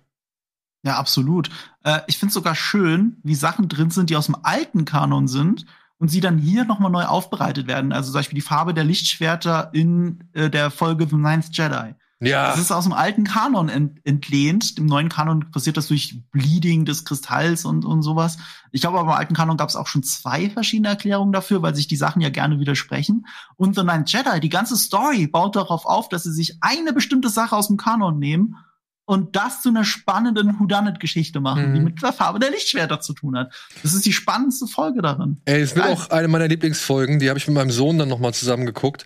Ja, 0.84 0.98
absolut. 0.98 1.50
Äh, 1.84 2.00
ich 2.08 2.18
finde 2.18 2.34
sogar 2.34 2.56
schön, 2.56 3.18
wie 3.24 3.36
Sachen 3.36 3.70
drin 3.70 3.92
sind, 3.92 4.10
die 4.10 4.16
aus 4.16 4.26
dem 4.26 4.38
alten 4.44 4.86
Kanon 4.86 5.28
sind 5.28 5.66
und 6.00 6.10
sie 6.10 6.22
dann 6.22 6.40
hier 6.40 6.66
nochmal 6.66 6.92
neu 6.92 7.06
aufbereitet 7.06 7.68
werden. 7.68 7.92
Also 7.92 8.12
zum 8.12 8.20
Beispiel 8.20 8.36
die 8.36 8.42
Farbe 8.42 8.74
der 8.74 8.84
Lichtschwerter 8.84 9.70
in 9.74 10.24
äh, 10.34 10.50
der 10.50 10.72
Folge 10.72 11.08
The 11.08 11.18
Ninth 11.18 11.50
Jedi. 11.56 11.94
Ja, 12.24 12.52
Das 12.52 12.60
ist 12.60 12.72
aus 12.72 12.84
dem 12.84 12.94
alten 12.94 13.24
Kanon 13.24 13.68
ent 13.68 14.00
entlehnt. 14.04 14.78
Im 14.78 14.86
neuen 14.86 15.10
Kanon 15.10 15.50
passiert 15.52 15.78
das 15.78 15.88
durch 15.88 16.22
Bleeding 16.32 16.86
des 16.86 17.04
Kristalls 17.04 17.66
und, 17.66 17.84
und 17.84 18.04
sowas. 18.04 18.38
Ich 18.72 18.82
glaube, 18.82 19.00
aber 19.00 19.14
im 19.14 19.18
alten 19.18 19.34
Kanon 19.34 19.58
gab 19.58 19.70
es 19.70 19.76
auch 19.76 19.88
schon 19.88 20.04
zwei 20.04 20.50
verschiedene 20.52 20.90
Erklärungen 20.90 21.34
dafür, 21.34 21.64
weil 21.64 21.76
sich 21.76 21.88
die 21.88 21.96
Sachen 21.96 22.22
ja 22.22 22.30
gerne 22.30 22.60
widersprechen. 22.60 23.26
Und 23.56 23.76
The 23.76 23.84
Ninth 23.84 24.12
Jedi, 24.12 24.40
die 24.40 24.50
ganze 24.50 24.78
Story 24.78 25.26
baut 25.26 25.56
darauf 25.56 25.86
auf, 25.86 26.10
dass 26.10 26.24
sie 26.24 26.34
sich 26.34 26.58
eine 26.62 26.94
bestimmte 26.94 27.30
Sache 27.30 27.56
aus 27.56 27.68
dem 27.68 27.78
Kanon 27.78 28.20
nehmen 28.20 28.56
und 29.06 29.36
das 29.36 29.62
zu 29.62 29.70
einer 29.70 29.84
spannenden 29.84 30.60
Whodunit-Geschichte 30.60 31.40
machen, 31.40 31.70
Mhm. 31.72 31.74
die 31.76 31.80
mit 31.82 32.02
der 32.02 32.14
Farbe 32.14 32.40
der 32.40 32.52
Lichtschwerter 32.52 33.00
zu 33.02 33.14
tun 33.14 33.38
hat. 33.38 33.52
Das 33.84 33.94
ist 33.94 34.06
die 34.06 34.14
spannendste 34.14 34.68
Folge 34.68 35.02
darin. 35.02 35.42
Ey, 35.46 35.62
es 35.62 35.76
wird 35.76 35.88
auch 35.88 36.10
eine 36.10 36.28
meiner 36.28 36.48
Lieblingsfolgen, 36.48 37.20
die 37.20 37.30
habe 37.30 37.40
ich 37.40 37.48
mit 37.48 37.56
meinem 37.56 37.72
Sohn 37.72 37.98
dann 37.98 38.10
nochmal 38.10 38.34
zusammen 38.34 38.66
geguckt. 38.66 39.06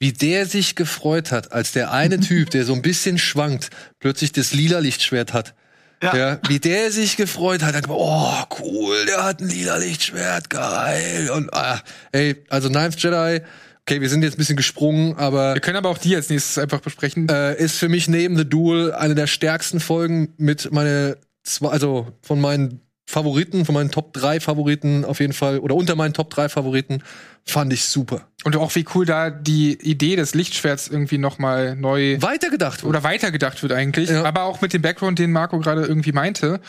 Wie 0.00 0.12
der 0.12 0.46
sich 0.46 0.74
gefreut 0.74 1.30
hat, 1.30 1.52
als 1.52 1.72
der 1.72 1.92
eine 1.92 2.18
Typ, 2.20 2.50
der 2.50 2.64
so 2.64 2.74
ein 2.74 2.82
bisschen 2.82 3.16
schwankt, 3.18 3.70
plötzlich 4.00 4.32
das 4.32 4.52
lila 4.52 4.80
Lichtschwert 4.80 5.32
hat. 5.32 5.54
Ja. 6.02 6.16
Ja, 6.16 6.38
wie 6.48 6.58
der 6.58 6.90
sich 6.90 7.16
gefreut 7.16 7.62
hat, 7.62 7.74
hat 7.74 7.84
gesagt, 7.84 7.98
oh 8.00 8.42
cool, 8.60 9.06
der 9.06 9.24
hat 9.24 9.40
ein 9.40 9.48
lila 9.48 9.76
Lichtschwert, 9.76 10.50
geil. 10.50 11.30
Und 11.34 11.54
ah, 11.54 11.80
ey, 12.12 12.44
also 12.50 12.68
Ninth 12.68 13.00
Jedi, 13.02 13.40
okay, 13.86 14.00
wir 14.00 14.08
sind 14.08 14.22
jetzt 14.22 14.34
ein 14.34 14.38
bisschen 14.38 14.56
gesprungen, 14.56 15.14
aber 15.16 15.54
Wir 15.54 15.60
können 15.60 15.76
aber 15.76 15.90
auch 15.90 15.98
die 15.98 16.16
als 16.16 16.30
nächstes 16.30 16.58
einfach 16.58 16.80
besprechen. 16.80 17.28
äh, 17.28 17.54
ist 17.56 17.76
für 17.76 17.88
mich 17.88 18.08
neben 18.08 18.36
The 18.36 18.48
Duel 18.48 18.92
eine 18.92 19.14
der 19.14 19.26
stärksten 19.26 19.80
Folgen 19.80 20.32
mit 20.38 20.72
meine 20.72 21.18
zwei, 21.42 21.68
also 21.68 22.08
von 22.22 22.40
meinen 22.40 22.80
Favoriten, 23.06 23.64
von 23.64 23.74
meinen 23.74 23.90
Top 23.90 24.12
3 24.14 24.40
Favoriten 24.40 25.04
auf 25.04 25.20
jeden 25.20 25.32
Fall, 25.34 25.58
oder 25.58 25.74
unter 25.74 25.94
meinen 25.94 26.14
Top 26.14 26.30
3 26.30 26.48
Favoriten, 26.48 27.02
fand 27.44 27.72
ich 27.72 27.84
super. 27.84 28.26
Und 28.44 28.56
auch 28.56 28.74
wie 28.74 28.86
cool 28.94 29.04
da 29.04 29.28
die 29.30 29.72
Idee 29.80 30.16
des 30.16 30.34
Lichtschwerts 30.34 30.88
irgendwie 30.88 31.18
noch 31.18 31.38
mal 31.38 31.76
neu 31.76 32.16
Weitergedacht 32.20 32.82
wurde. 32.82 32.88
oder 32.98 33.04
weitergedacht 33.04 33.62
wird 33.62 33.72
eigentlich, 33.72 34.08
Ja. 34.10 34.24
aber 34.24 34.44
auch 34.44 34.60
mit 34.62 34.72
dem 34.72 34.80
Background, 34.82 35.18
den 35.18 35.32
Marco 35.32 35.58
gerade 35.60 35.82
irgendwie 35.84 36.12
meinte. 36.12 36.60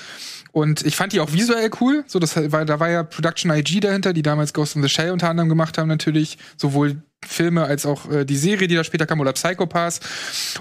Und 0.52 0.86
ich 0.86 0.96
fand 0.96 1.14
die 1.14 1.20
auch 1.22 1.32
visuell 1.34 1.70
cool. 1.82 2.04
So, 2.08 2.20
das 2.20 2.36
war, 2.52 2.66
da 2.66 2.80
war 2.80 2.90
ja 2.90 3.04
Production 3.04 3.52
IG 3.52 3.80
dahinter, 3.82 4.14
die 4.14 4.22
damals 4.22 4.54
Ghost 4.54 4.76
in 4.76 4.84
the 4.84 4.90
Shell 4.90 5.12
unter 5.12 5.30
anderem 5.30 5.50
gemacht 5.50 5.78
haben, 5.78 5.88
natürlich. 5.88 6.38
Sowohl 6.58 7.02
Filme 7.26 7.64
als 7.64 7.86
auch 7.86 8.10
äh, 8.12 8.26
die 8.26 8.38
Serie, 8.38 8.68
die 8.68 8.76
da 8.76 8.84
später 8.84 9.06
kam, 9.06 9.20
oder 9.20 9.34
Psychopaths. 9.34 10.00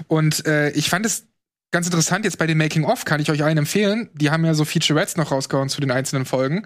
Und 0.07 0.45
äh, 0.47 0.71
ich 0.71 0.89
fand 0.89 1.05
es 1.05 1.27
ganz 1.75 1.87
interessant, 1.87 2.23
jetzt 2.23 2.37
bei 2.37 2.47
den 2.47 2.57
Making-of 2.57 3.03
kann 3.03 3.19
ich 3.19 3.29
euch 3.29 3.43
allen 3.43 3.57
empfehlen. 3.57 4.09
Die 4.13 4.31
haben 4.31 4.45
ja 4.45 4.53
so 4.53 4.63
Featurettes 4.63 5.17
noch 5.17 5.31
rausgehauen 5.31 5.67
zu 5.67 5.81
den 5.81 5.91
einzelnen 5.91 6.23
Folgen. 6.23 6.65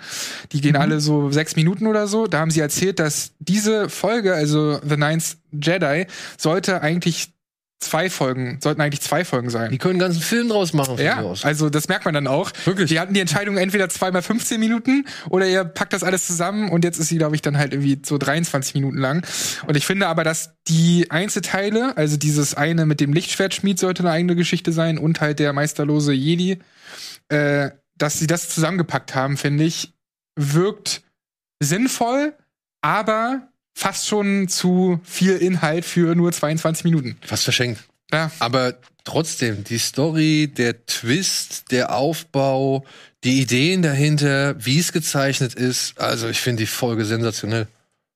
Die 0.51 0.61
gehen 0.61 0.75
alle 0.75 0.99
so 0.99 1.31
sechs 1.31 1.55
Minuten 1.55 1.87
oder 1.87 2.05
so. 2.05 2.27
Da 2.27 2.37
haben 2.37 2.51
sie 2.51 2.59
erzählt, 2.59 2.99
dass 2.99 3.31
diese 3.39 3.89
Folge, 3.89 4.35
also 4.35 4.79
The 4.87 4.97
Ninth 4.97 5.37
Jedi, 5.51 6.05
sollte 6.37 6.83
eigentlich 6.83 7.33
zwei 7.79 8.09
Folgen, 8.09 8.59
sollten 8.61 8.81
eigentlich 8.81 9.01
zwei 9.01 9.23
Folgen 9.23 9.49
sein. 9.49 9.71
Die 9.71 9.77
können 9.77 9.93
einen 9.93 9.99
ganzen 9.99 10.21
Film 10.21 10.49
draus 10.49 10.73
machen 10.73 10.97
Ja, 10.97 11.21
aus. 11.21 11.45
also 11.45 11.69
das 11.69 11.87
merkt 11.87 12.05
man 12.05 12.13
dann 12.13 12.27
auch. 12.27 12.51
Wirklich? 12.65 12.89
Die 12.89 12.99
hatten 12.99 13.13
die 13.13 13.19
Entscheidung 13.21 13.57
entweder 13.57 13.87
zweimal 13.89 14.21
15 14.21 14.59
Minuten 14.59 15.05
oder 15.29 15.47
ihr 15.47 15.63
packt 15.63 15.93
das 15.93 16.03
alles 16.03 16.27
zusammen 16.27 16.69
und 16.69 16.83
jetzt 16.83 16.99
ist 16.99 17.07
sie, 17.07 17.17
glaube 17.17 17.35
ich, 17.35 17.41
dann 17.41 17.57
halt 17.57 17.73
irgendwie 17.73 18.01
so 18.05 18.17
23 18.17 18.73
Minuten 18.75 18.97
lang. 18.97 19.25
Und 19.65 19.77
ich 19.77 19.85
finde 19.85 20.07
aber, 20.07 20.23
dass 20.23 20.55
die 20.67 21.09
Einzelteile, 21.09 21.95
also 21.95 22.17
dieses 22.17 22.53
eine 22.53 22.85
mit 22.85 22.99
dem 22.99 23.13
Lichtschwertschmied 23.13 23.79
sollte 23.79 24.03
eine 24.03 24.11
eigene 24.11 24.35
Geschichte 24.35 24.71
sein 24.73 24.97
und 24.97 25.21
halt 25.21 25.39
der 25.39 25.53
meisterlose 25.53 26.11
Jedi, 26.13 26.59
äh, 27.29 27.69
dass 27.97 28.19
sie 28.19 28.27
das 28.27 28.49
zusammengepackt 28.49 29.15
haben, 29.15 29.37
finde 29.37 29.63
ich, 29.63 29.93
wirkt 30.35 31.01
sinnvoll, 31.61 32.33
aber 32.81 33.48
fast 33.79 34.07
schon 34.07 34.49
zu 34.49 34.99
viel 35.05 35.37
Inhalt 35.37 35.85
für 35.85 36.13
nur 36.13 36.33
22 36.33 36.83
Minuten. 36.83 37.17
Fast 37.21 37.45
verschenkt. 37.45 37.81
Ja. 38.11 38.29
Aber 38.39 38.77
trotzdem, 39.05 39.63
die 39.63 39.77
Story, 39.77 40.51
der 40.53 40.85
Twist, 40.85 41.71
der 41.71 41.95
Aufbau, 41.95 42.85
die 43.23 43.39
Ideen 43.39 43.81
dahinter, 43.81 44.55
wie 44.63 44.79
es 44.79 44.91
gezeichnet 44.91 45.53
ist, 45.53 45.97
also 45.97 46.27
ich 46.27 46.41
finde 46.41 46.63
die 46.63 46.67
Folge 46.67 47.05
sensationell. 47.05 47.67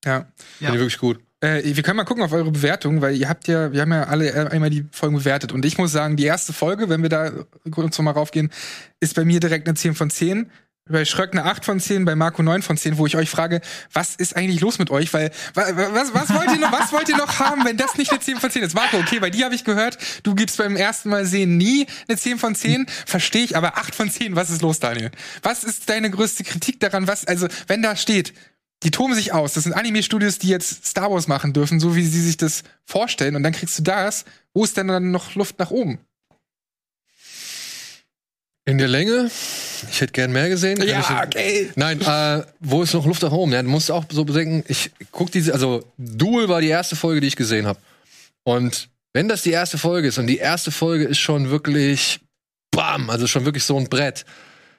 Ja. 0.03 0.27
Finde 0.57 0.73
ich 0.73 0.79
wirklich 0.79 0.97
gut. 0.97 1.21
Äh, 1.39 1.61
wir 1.63 1.83
können 1.83 1.95
mal 1.95 2.03
gucken 2.03 2.23
auf 2.23 2.33
eure 2.33 2.51
Bewertung, 2.51 3.01
weil 3.01 3.15
ihr 3.15 3.29
habt 3.29 3.47
ja, 3.47 3.71
wir 3.71 3.81
haben 3.81 3.91
ja 3.93 4.03
alle 4.03 4.31
äh, 4.31 4.47
einmal 4.49 4.69
die 4.69 4.85
Folgen 4.91 5.15
bewertet. 5.15 5.53
Und 5.53 5.63
ich 5.63 5.77
muss 5.77 5.93
sagen, 5.93 6.17
die 6.17 6.25
erste 6.25 6.51
Folge, 6.51 6.89
wenn 6.89 7.01
wir 7.01 7.09
da 7.09 7.31
kurz 7.71 7.97
mal 7.99 8.11
raufgehen, 8.11 8.51
ist 8.99 9.15
bei 9.15 9.23
mir 9.23 9.39
direkt 9.39 9.67
eine 9.67 9.75
10 9.75 9.95
von 9.95 10.09
10. 10.09 10.51
Bei 10.89 11.05
Schröck 11.05 11.31
eine 11.31 11.45
8 11.45 11.63
von 11.63 11.79
10, 11.79 12.03
bei 12.03 12.13
Marco 12.13 12.43
9 12.43 12.61
von 12.61 12.75
10, 12.75 12.97
wo 12.97 13.05
ich 13.05 13.15
euch 13.15 13.29
frage, 13.29 13.61
was 13.93 14.15
ist 14.17 14.35
eigentlich 14.35 14.59
los 14.59 14.79
mit 14.79 14.89
euch? 14.91 15.13
Weil, 15.13 15.31
wa- 15.53 15.65
wa- 15.77 15.89
was, 15.93 16.13
was 16.13 16.29
wollt 16.33 16.51
ihr 16.51 16.59
noch, 16.59 16.73
was 16.73 16.91
wollt 16.91 17.07
ihr 17.07 17.15
noch 17.15 17.39
haben, 17.39 17.63
wenn 17.63 17.77
das 17.77 17.95
nicht 17.95 18.11
eine 18.11 18.19
10 18.19 18.35
von 18.35 18.51
10 18.51 18.63
ist? 18.63 18.73
Marco, 18.75 18.97
okay, 18.97 19.19
bei 19.19 19.29
dir 19.29 19.45
habe 19.45 19.55
ich 19.55 19.63
gehört, 19.63 19.97
du 20.23 20.35
gibst 20.35 20.57
beim 20.57 20.75
ersten 20.75 21.07
Mal 21.07 21.25
sehen 21.25 21.55
nie 21.55 21.87
eine 22.09 22.17
10 22.17 22.37
von 22.37 22.53
10, 22.53 22.85
verstehe 23.05 23.45
ich, 23.45 23.55
aber 23.55 23.77
8 23.77 23.95
von 23.95 24.11
10, 24.11 24.35
was 24.35 24.49
ist 24.49 24.61
los, 24.61 24.81
Daniel? 24.81 25.11
Was 25.41 25.63
ist 25.63 25.89
deine 25.89 26.11
größte 26.11 26.43
Kritik 26.43 26.81
daran? 26.81 27.07
Was, 27.07 27.23
also, 27.25 27.47
wenn 27.67 27.81
da 27.81 27.95
steht, 27.95 28.33
die 28.83 28.91
toben 28.91 29.15
sich 29.15 29.31
aus. 29.31 29.53
Das 29.53 29.63
sind 29.63 29.71
Anime-Studios, 29.71 30.37
die 30.39 30.49
jetzt 30.49 30.85
Star 30.85 31.09
Wars 31.09 31.29
machen 31.29 31.53
dürfen, 31.53 31.79
so 31.79 31.95
wie 31.95 32.05
sie 32.05 32.19
sich 32.21 32.35
das 32.35 32.63
vorstellen. 32.85 33.37
Und 33.37 33.43
dann 33.43 33.53
kriegst 33.53 33.79
du 33.79 33.83
das. 33.83 34.25
Wo 34.53 34.65
ist 34.65 34.75
denn 34.75 34.89
dann 34.89 35.11
noch 35.11 35.35
Luft 35.35 35.57
nach 35.59 35.71
oben? 35.71 35.99
In 38.65 38.77
der 38.77 38.87
Länge, 38.87 39.29
ich 39.91 39.99
hätte 39.99 40.13
gern 40.13 40.31
mehr 40.31 40.47
gesehen. 40.47 40.77
Kann 40.77 40.87
ich- 40.87 41.27
okay. 41.27 41.69
Nein, 41.75 41.99
äh, 42.01 42.43
wo 42.61 42.81
ist 42.81 42.93
noch 42.93 43.05
Luft 43.05 43.21
nach 43.21 43.31
oben? 43.31 43.51
Ja, 43.51 43.61
du 43.61 43.67
musst 43.67 43.91
auch 43.91 44.05
so 44.09 44.23
bedenken, 44.23 44.63
ich 44.69 44.91
guck 45.11 45.31
diese, 45.31 45.51
also 45.53 45.83
Duel 45.97 46.47
war 46.47 46.61
die 46.61 46.69
erste 46.69 46.95
Folge, 46.95 47.19
die 47.19 47.27
ich 47.27 47.35
gesehen 47.35 47.65
habe. 47.67 47.79
Und 48.45 48.87
wenn 49.13 49.27
das 49.27 49.41
die 49.41 49.51
erste 49.51 49.77
Folge 49.77 50.07
ist 50.07 50.17
und 50.17 50.27
die 50.27 50.37
erste 50.37 50.71
Folge 50.71 51.03
ist 51.03 51.17
schon 51.19 51.49
wirklich 51.49 52.21
bam, 52.71 53.09
also 53.09 53.27
schon 53.27 53.43
wirklich 53.43 53.65
so 53.65 53.77
ein 53.77 53.89
Brett, 53.89 54.23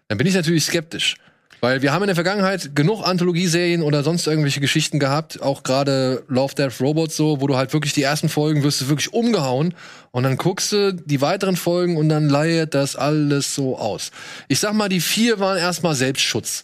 dann 0.09 0.17
bin 0.17 0.27
ich 0.27 0.35
natürlich 0.35 0.65
skeptisch. 0.65 1.17
Weil 1.61 1.81
wir 1.83 1.93
haben 1.93 2.03
in 2.03 2.09
der 2.09 2.15
Vergangenheit 2.15 2.75
genug 2.75 3.03
Anthologieserien 3.07 3.81
oder 3.83 4.03
sonst 4.03 4.27
irgendwelche 4.27 4.61
Geschichten 4.61 4.99
gehabt, 4.99 5.41
auch 5.41 5.63
gerade 5.63 6.23
Love, 6.29 6.55
Death, 6.55 6.81
Robots 6.81 7.17
so, 7.17 7.41
wo 7.41 7.47
du 7.47 7.57
halt 7.57 7.73
wirklich 7.73 7.93
die 7.95 8.03
ersten 8.03 8.29
Folgen 8.29 8.63
wirst 8.63 8.81
du 8.83 8.89
wirklich 8.89 9.13
umgehauen 9.15 9.75
und 10.15 10.23
dann 10.23 10.37
guckst 10.37 10.71
du 10.71 10.95
die 10.95 11.21
weiteren 11.21 11.57
Folgen 11.57 11.97
und 11.97 12.09
dann 12.09 12.29
leiert 12.29 12.75
das 12.75 12.95
alles 12.95 13.53
so 13.53 13.77
aus. 13.77 14.13
Ich 14.47 14.61
sag 14.61 14.73
mal, 14.73 14.89
die 14.89 15.01
vier 15.01 15.41
waren 15.41 15.59
erstmal 15.59 15.97
Selbstschutz, 15.97 16.63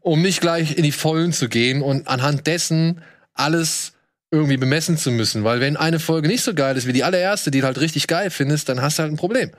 um 0.00 0.20
nicht 0.20 0.42
gleich 0.42 0.76
in 0.76 0.82
die 0.82 0.92
Vollen 0.92 1.32
zu 1.32 1.48
gehen 1.48 1.80
und 1.80 2.08
anhand 2.08 2.46
dessen 2.46 3.00
alles 3.32 3.92
irgendwie 4.30 4.58
bemessen 4.58 4.98
zu 4.98 5.12
müssen. 5.12 5.44
Weil 5.44 5.60
wenn 5.60 5.78
eine 5.78 5.98
Folge 5.98 6.28
nicht 6.28 6.42
so 6.42 6.52
geil 6.52 6.76
ist 6.76 6.86
wie 6.86 6.92
die 6.92 7.02
allererste, 7.02 7.50
die 7.50 7.60
du 7.60 7.66
halt 7.66 7.80
richtig 7.80 8.06
geil 8.06 8.28
findest, 8.28 8.68
dann 8.68 8.82
hast 8.82 8.98
du 8.98 9.04
halt 9.04 9.12
ein 9.14 9.16
Problem. 9.16 9.50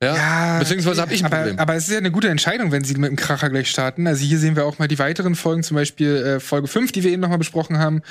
Ja, 0.00 0.60
beziehungsweise 0.60 1.02
habe 1.02 1.12
ich 1.12 1.22
ein 1.22 1.26
aber, 1.26 1.38
Problem. 1.38 1.58
aber 1.58 1.74
es 1.74 1.88
ist 1.88 1.92
ja 1.92 1.98
eine 1.98 2.12
gute 2.12 2.28
Entscheidung, 2.28 2.70
wenn 2.70 2.84
sie 2.84 2.94
mit 2.94 3.10
dem 3.10 3.16
Kracher 3.16 3.50
gleich 3.50 3.68
starten. 3.68 4.06
Also 4.06 4.24
hier 4.24 4.38
sehen 4.38 4.54
wir 4.54 4.64
auch 4.64 4.78
mal 4.78 4.86
die 4.86 5.00
weiteren 5.00 5.34
Folgen, 5.34 5.64
zum 5.64 5.74
Beispiel 5.74 6.14
äh, 6.14 6.40
Folge 6.40 6.68
5, 6.68 6.92
die 6.92 7.02
wir 7.02 7.10
eben 7.10 7.20
noch 7.20 7.30
mal 7.30 7.36
besprochen 7.36 7.78
haben. 7.78 8.02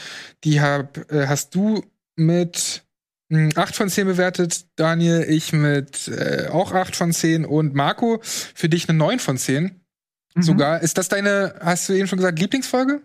Die 0.43 0.60
hab, 0.60 0.97
äh, 1.13 1.27
hast 1.27 1.56
du 1.56 1.82
mit 2.17 2.84
8 3.31 3.75
von 3.75 3.89
10 3.89 4.05
bewertet, 4.07 4.65
Daniel, 4.75 5.25
ich 5.27 5.53
mit 5.53 6.07
äh, 6.07 6.49
auch 6.51 6.71
8 6.73 6.95
von 6.95 7.12
10 7.12 7.45
und 7.45 7.73
Marco 7.73 8.19
für 8.23 8.69
dich 8.69 8.88
eine 8.89 8.97
9 8.97 9.19
von 9.19 9.38
10. 9.38 9.81
Mhm. 10.36 10.41
Sogar. 10.41 10.81
Ist 10.81 10.97
das 10.97 11.09
deine, 11.09 11.55
hast 11.62 11.89
du 11.89 11.93
eben 11.93 12.07
schon 12.07 12.17
gesagt, 12.17 12.39
Lieblingsfolge? 12.39 13.01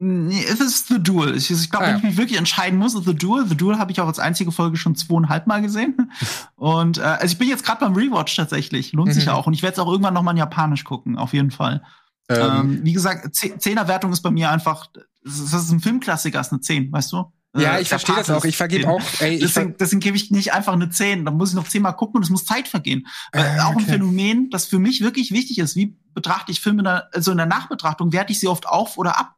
Nee, 0.00 0.44
es 0.50 0.60
ist 0.60 0.88
The 0.88 1.02
Duel. 1.02 1.36
Ich, 1.36 1.50
ich 1.50 1.70
glaube, 1.70 1.86
Ah, 1.86 1.88
wenn 1.88 1.94
ja. 1.94 1.98
ich 1.98 2.04
mich 2.04 2.16
wirklich 2.16 2.38
entscheiden 2.38 2.78
muss, 2.78 2.94
ist 2.94 3.04
The 3.04 3.14
Duel. 3.14 3.46
The 3.46 3.56
Duel 3.56 3.78
habe 3.78 3.92
ich 3.92 4.00
auch 4.00 4.06
als 4.08 4.18
einzige 4.18 4.50
Folge 4.52 4.76
schon 4.76 4.96
zweieinhalb 4.96 5.46
Mal 5.46 5.62
gesehen. 5.62 6.10
Und 6.56 6.98
äh, 6.98 7.02
also 7.02 7.26
ich 7.32 7.38
bin 7.38 7.48
jetzt 7.48 7.64
gerade 7.64 7.80
beim 7.80 7.94
Rewatch 7.94 8.34
tatsächlich. 8.36 8.92
Lohnt 8.92 9.14
sich 9.14 9.24
Mhm. 9.24 9.28
ja 9.28 9.34
auch. 9.34 9.46
Und 9.46 9.54
ich 9.54 9.62
werde 9.62 9.74
es 9.74 9.78
auch 9.78 9.90
irgendwann 9.90 10.14
noch 10.14 10.22
mal 10.22 10.32
in 10.32 10.36
Japanisch 10.38 10.84
gucken, 10.84 11.16
auf 11.16 11.32
jeden 11.32 11.50
Fall. 11.50 11.82
Ähm, 12.28 12.40
Ähm, 12.40 12.80
wie 12.82 12.92
gesagt, 12.92 13.34
Zehnerwertung 13.34 14.12
ist 14.12 14.22
bei 14.22 14.30
mir 14.30 14.50
einfach, 14.50 14.88
das 15.22 15.38
ist, 15.38 15.52
das 15.52 15.62
ist 15.64 15.70
ein 15.70 15.80
Filmklassiker, 15.80 16.40
ist 16.40 16.52
eine 16.52 16.60
10, 16.60 16.90
weißt 16.92 17.12
du? 17.12 17.32
Ja, 17.56 17.76
Äh, 17.76 17.82
ich 17.82 17.88
verstehe 17.88 18.16
das 18.16 18.30
auch. 18.30 18.44
Ich 18.44 18.56
vergebe 18.56 18.82
10. 18.82 18.90
auch, 18.90 19.02
ey, 19.20 19.38
ver 19.38 19.46
Deswegen, 19.46 19.76
deswegen 19.78 20.00
gebe 20.00 20.16
ich 20.16 20.30
nicht 20.30 20.52
einfach 20.52 20.72
eine 20.72 20.90
10. 20.90 21.24
Da 21.24 21.30
muss 21.30 21.50
ich 21.50 21.54
noch 21.54 21.68
zehnmal 21.68 21.94
gucken 21.94 22.16
und 22.16 22.22
es 22.24 22.30
muss 22.30 22.44
Zeit 22.44 22.68
vergehen. 22.68 23.06
Äh, 23.32 23.38
Ah, 23.40 23.66
auch 23.66 23.70
ein 23.70 23.76
okay. 23.76 23.84
Phänomen, 23.92 24.50
das 24.50 24.66
für 24.66 24.78
mich 24.78 25.00
wirklich 25.02 25.30
wichtig 25.32 25.58
ist. 25.58 25.76
Wie 25.76 25.96
betrachte 26.14 26.50
ich 26.52 26.60
Filme, 26.60 26.80
in 26.80 26.84
der, 26.84 27.08
also 27.14 27.30
in 27.30 27.36
der 27.36 27.46
Nachbetrachtung, 27.46 28.12
werte 28.12 28.32
ich 28.32 28.40
sie 28.40 28.48
oft 28.48 28.66
auf 28.66 28.98
oder 28.98 29.18
ab? 29.18 29.34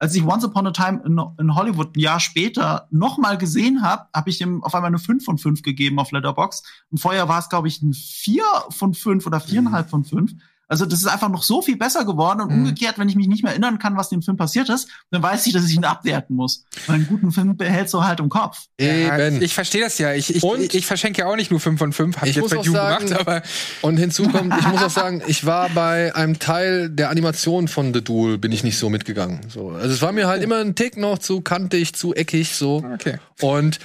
Als 0.00 0.14
ich 0.14 0.22
Once 0.24 0.44
Upon 0.44 0.66
a 0.68 0.70
Time 0.70 1.02
in, 1.04 1.20
in 1.40 1.54
Hollywood 1.56 1.96
ein 1.96 2.00
Jahr 2.00 2.20
später 2.20 2.86
nochmal 2.92 3.36
gesehen 3.36 3.82
habe, 3.82 4.06
habe 4.14 4.30
ich 4.30 4.40
ihm 4.40 4.62
auf 4.62 4.72
einmal 4.74 4.88
eine 4.90 5.00
5 5.00 5.24
von 5.24 5.38
5 5.38 5.62
gegeben 5.62 5.98
auf 5.98 6.12
Letterbox. 6.12 6.62
Und 6.90 6.98
vorher 6.98 7.28
war 7.28 7.40
es, 7.40 7.48
glaube 7.48 7.66
ich, 7.66 7.82
ein 7.82 7.92
4 7.92 8.42
von 8.70 8.94
5 8.94 9.26
oder 9.26 9.38
4,5 9.38 9.88
von 9.88 10.04
5. 10.04 10.32
Also 10.68 10.84
das 10.84 11.00
ist 11.00 11.06
einfach 11.06 11.30
noch 11.30 11.42
so 11.42 11.62
viel 11.62 11.76
besser 11.76 12.04
geworden 12.04 12.42
und 12.42 12.50
Mhm. 12.50 12.58
umgekehrt, 12.58 12.98
wenn 12.98 13.08
ich 13.08 13.16
mich 13.16 13.26
nicht 13.26 13.42
mehr 13.42 13.52
erinnern 13.52 13.78
kann, 13.78 13.96
was 13.96 14.10
dem 14.10 14.20
Film 14.22 14.36
passiert 14.36 14.68
ist, 14.68 14.88
dann 15.10 15.22
weiß 15.22 15.46
ich, 15.46 15.52
dass 15.54 15.64
ich 15.66 15.74
ihn 15.74 15.84
abwerten 15.84 16.36
muss. 16.36 16.64
Weil 16.86 16.96
einen 16.96 17.06
guten 17.06 17.32
Film 17.32 17.56
behältst 17.56 17.94
du 17.94 18.04
halt 18.04 18.20
im 18.20 18.28
Kopf. 18.28 18.66
Eben. 18.78 19.40
ich 19.42 19.54
verstehe 19.54 19.80
das 19.80 19.96
ja. 19.98 20.12
Ich, 20.12 20.34
ich, 20.34 20.42
Und- 20.42 20.60
ich, 20.60 20.74
ich 20.74 20.86
verschenke 20.86 21.20
ja 21.22 21.26
auch 21.26 21.36
nicht 21.36 21.50
nur 21.50 21.58
5 21.60 21.78
von 21.78 21.92
5, 21.92 22.16
hab 22.18 22.26
Ich 22.26 22.36
jetzt 22.36 22.42
muss 22.42 22.50
bei 22.50 22.58
auch 22.58 22.64
Dune 22.64 22.76
sagen- 22.76 23.06
gemacht, 23.06 23.20
aber 23.20 23.42
Und 23.82 23.96
hinzu 23.96 24.28
kommt, 24.28 24.54
ich 24.58 24.66
muss 24.68 24.82
auch 24.82 24.90
sagen, 24.90 25.22
ich 25.26 25.46
war 25.46 25.70
bei 25.70 26.14
einem 26.14 26.38
Teil 26.38 26.90
der 26.90 27.10
Animation 27.10 27.66
von 27.68 27.94
The 27.94 28.02
Duel, 28.04 28.36
bin 28.38 28.52
ich 28.52 28.62
nicht 28.62 28.76
so 28.78 28.90
mitgegangen. 28.90 29.40
So. 29.48 29.70
Also 29.70 29.94
es 29.94 30.02
war 30.02 30.12
mir 30.12 30.28
halt 30.28 30.42
immer 30.42 30.58
ein 30.58 30.74
Tick 30.74 30.96
noch 30.98 31.18
zu 31.18 31.40
kantig, 31.40 31.94
zu 31.94 32.14
eckig, 32.14 32.54
so. 32.54 32.84
okay. 32.94 33.18
Und 33.40 33.78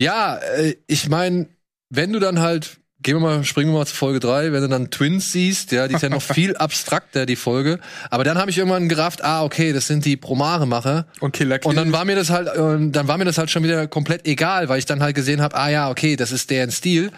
ja, 0.00 0.36
äh, 0.36 0.76
ich 0.86 1.08
meine, 1.10 1.48
wenn 1.90 2.12
du 2.12 2.18
dann 2.18 2.40
halt, 2.40 2.78
gehen 3.02 3.16
wir 3.16 3.20
mal, 3.20 3.44
springen 3.44 3.72
wir 3.72 3.78
mal 3.78 3.86
zu 3.86 3.94
Folge 3.94 4.20
3, 4.20 4.52
wenn 4.52 4.62
du 4.62 4.68
dann 4.68 4.90
Twins 4.90 5.32
siehst, 5.32 5.72
ja, 5.72 5.88
die 5.88 5.94
ist 5.94 6.02
ja 6.02 6.08
noch 6.08 6.22
viel 6.34 6.56
abstrakter, 6.56 7.26
die 7.26 7.36
Folge. 7.36 7.78
Aber 8.10 8.24
dann 8.24 8.38
habe 8.38 8.50
ich 8.50 8.58
irgendwann 8.58 8.88
gerafft, 8.88 9.24
ah, 9.24 9.42
okay, 9.42 9.72
das 9.72 9.86
sind 9.86 10.04
die 10.04 10.16
Promare-Macher. 10.16 11.06
Und 11.20 11.32
Killer 11.32 11.58
Kill. 11.58 11.70
Und 11.70 11.76
dann 11.76 11.92
war 11.92 12.04
mir 12.04 12.16
das 12.16 12.30
halt, 12.30 12.48
äh, 12.48 12.90
dann 12.90 13.08
war 13.08 13.16
mir 13.18 13.24
das 13.24 13.38
halt 13.38 13.50
schon 13.50 13.62
wieder 13.62 13.86
komplett 13.86 14.26
egal, 14.26 14.68
weil 14.68 14.78
ich 14.78 14.86
dann 14.86 15.02
halt 15.02 15.14
gesehen 15.14 15.40
habe, 15.40 15.56
ah 15.56 15.70
ja, 15.70 15.90
okay, 15.90 16.16
das 16.16 16.32
ist 16.32 16.50
deren 16.50 16.70
Stil. 16.70 17.10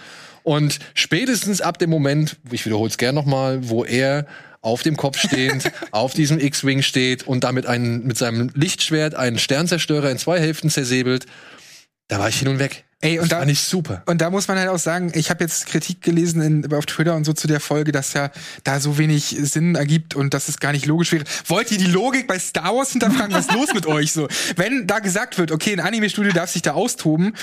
Und 0.45 0.79
spätestens 0.95 1.61
ab 1.61 1.79
dem 1.79 1.91
Moment, 1.91 2.37
ich 2.51 2.65
wiederhole 2.65 2.91
es 2.91 2.99
gern 2.99 3.15
nochmal, 3.15 3.69
wo 3.69 3.85
er 3.85 4.27
auf 4.61 4.83
dem 4.83 4.97
Kopf 4.97 5.19
stehend, 5.19 5.71
auf 5.91 6.15
diesem 6.15 6.39
X-Wing 6.39 6.83
steht 6.83 7.27
und 7.27 7.45
damit 7.45 7.67
einen, 7.67 8.07
mit 8.07 8.17
seinem 8.17 8.51
Lichtschwert 8.55 9.15
einen 9.15 9.39
Sternzerstörer 9.39 10.11
in 10.11 10.19
zwei 10.19 10.39
Hälften 10.39 10.71
zersäbelt, 10.71 11.27
da 12.09 12.19
war 12.19 12.29
ich 12.29 12.39
hin 12.39 12.49
und 12.49 12.59
weg. 12.59 12.85
Ey, 13.03 13.19
und 13.19 13.25
das 13.25 13.29
da- 13.31 13.39
fand 13.41 13.51
ich 13.51 13.61
super. 13.61 14.03
Und 14.07 14.21
da 14.21 14.31
muss 14.31 14.49
man 14.49 14.59
halt 14.59 14.69
auch 14.69 14.79
sagen, 14.79 15.13
ich 15.15 15.29
habe 15.29 15.45
jetzt 15.45 15.67
Kritik 15.67 16.01
gelesen 16.03 16.41
in, 16.41 16.73
auf 16.73 16.87
Twitter 16.87 17.15
und 17.15 17.25
so 17.25 17.33
zu 17.33 17.47
der 17.49 17.61
Folge, 17.61 17.93
dass 17.93 18.13
ja 18.15 18.31
da 18.65 18.81
so 18.81 18.97
wenig 18.97 19.37
Sinn 19.41 19.75
ergibt 19.75 20.15
und 20.15 20.33
dass 20.35 20.49
es 20.49 20.59
gar 20.61 20.73
nicht 20.73 20.87
logisch 20.87 21.13
wäre. 21.13 21.25
Wollt 21.47 21.71
ihr 21.73 21.79
die 21.79 21.87
Logik 21.87 22.27
bei 22.29 22.39
Star 22.39 22.75
Wars 22.75 22.93
hinterfragen? 22.93 23.35
Was 23.35 23.47
ist 23.47 23.55
los 23.55 23.75
mit 23.75 23.87
euch 23.87 24.13
so? 24.13 24.29
Wenn 24.57 24.87
da 24.87 25.01
gesagt 25.01 25.37
wird, 25.37 25.51
okay, 25.53 25.73
ein 25.73 25.81
Anime-Studio 25.81 26.33
darf 26.33 26.51
sich 26.51 26.63
da 26.63 26.73
austoben, 26.73 27.35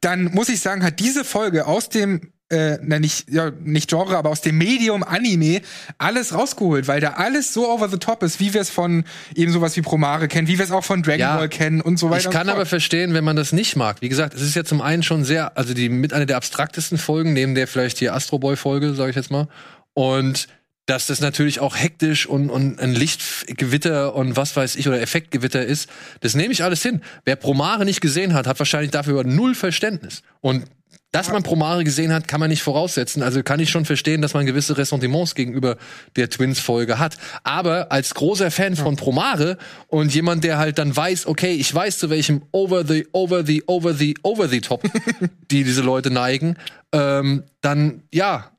dann 0.00 0.24
muss 0.32 0.48
ich 0.48 0.60
sagen, 0.60 0.82
hat 0.84 1.00
diese 1.00 1.24
Folge 1.24 1.66
aus 1.66 1.88
dem 1.88 2.32
äh, 2.50 2.78
na 2.82 2.98
nicht, 2.98 3.30
ja, 3.30 3.50
nicht 3.64 3.88
Genre, 3.88 4.16
aber 4.16 4.28
aus 4.28 4.40
dem 4.40 4.58
Medium 4.58 5.02
Anime 5.02 5.62
alles 5.98 6.34
rausgeholt, 6.34 6.88
weil 6.88 7.00
da 7.00 7.12
alles 7.12 7.54
so 7.54 7.68
over 7.68 7.88
the 7.88 7.98
top 7.98 8.22
ist, 8.22 8.40
wie 8.40 8.52
wir 8.52 8.60
es 8.60 8.70
von 8.70 9.04
eben 9.34 9.52
sowas 9.52 9.76
wie 9.76 9.82
Promare 9.82 10.28
kennen, 10.28 10.48
wie 10.48 10.58
wir 10.58 10.64
es 10.64 10.72
auch 10.72 10.84
von 10.84 11.02
Dragon 11.02 11.20
Ja, 11.20 11.36
Ball 11.36 11.48
kennen 11.48 11.80
und 11.80 11.98
so 11.98 12.10
weiter. 12.10 12.28
Ich 12.28 12.34
kann 12.34 12.48
aber 12.48 12.66
verstehen, 12.66 13.14
wenn 13.14 13.24
man 13.24 13.36
das 13.36 13.52
nicht 13.52 13.76
mag. 13.76 14.02
Wie 14.02 14.08
gesagt, 14.08 14.34
es 14.34 14.42
ist 14.42 14.56
ja 14.56 14.64
zum 14.64 14.80
einen 14.80 15.02
schon 15.02 15.24
sehr, 15.24 15.56
also 15.56 15.74
die 15.74 15.88
mit 15.88 16.12
einer 16.12 16.26
der 16.26 16.36
abstraktesten 16.36 16.98
Folgen, 16.98 17.32
neben 17.32 17.54
der 17.54 17.66
vielleicht 17.66 17.98
hier 17.98 18.14
Astro 18.14 18.38
Boy 18.38 18.56
Folge, 18.56 18.94
sage 18.94 19.10
ich 19.10 19.16
jetzt 19.16 19.30
mal. 19.30 19.48
Und 19.94 20.48
dass 20.86 21.06
das 21.06 21.20
natürlich 21.20 21.60
auch 21.60 21.76
hektisch 21.76 22.26
und, 22.26 22.50
und 22.50 22.80
ein 22.80 22.94
Lichtgewitter 22.94 24.16
und 24.16 24.36
was 24.36 24.56
weiß 24.56 24.74
ich 24.74 24.88
oder 24.88 25.00
Effektgewitter 25.00 25.64
ist, 25.64 25.88
das 26.20 26.34
nehme 26.34 26.52
ich 26.52 26.64
alles 26.64 26.82
hin. 26.82 27.00
Wer 27.24 27.36
Promare 27.36 27.84
nicht 27.84 28.00
gesehen 28.00 28.34
hat, 28.34 28.48
hat 28.48 28.58
wahrscheinlich 28.58 28.90
dafür 28.90 29.22
null 29.22 29.54
Verständnis. 29.54 30.22
Und 30.40 30.64
dass 31.12 31.30
man 31.30 31.42
Promare 31.42 31.82
gesehen 31.82 32.12
hat, 32.12 32.28
kann 32.28 32.40
man 32.40 32.50
nicht 32.50 32.62
voraussetzen. 32.62 33.22
Also 33.22 33.42
kann 33.42 33.60
ich 33.60 33.70
schon 33.70 33.84
verstehen, 33.84 34.22
dass 34.22 34.34
man 34.34 34.46
gewisse 34.46 34.76
Ressentiments 34.76 35.34
gegenüber 35.34 35.76
der 36.16 36.30
Twins-Folge 36.30 36.98
hat. 36.98 37.16
Aber 37.42 37.90
als 37.90 38.14
großer 38.14 38.50
Fan 38.50 38.76
von 38.76 38.96
Promare 38.96 39.58
und 39.88 40.14
jemand, 40.14 40.44
der 40.44 40.58
halt 40.58 40.78
dann 40.78 40.96
weiß, 40.96 41.26
okay, 41.26 41.52
ich 41.52 41.74
weiß, 41.74 41.98
zu 41.98 42.10
welchem 42.10 42.42
over 42.52 42.84
the, 42.86 43.08
over 43.12 43.44
the, 43.44 43.64
over 43.66 43.92
the, 43.94 44.16
over 44.22 44.48
the 44.48 44.60
top 44.60 44.82
die 45.50 45.64
diese 45.64 45.82
Leute 45.82 46.10
neigen, 46.10 46.56
ähm, 46.92 47.44
dann, 47.60 48.02
ja, 48.12 48.50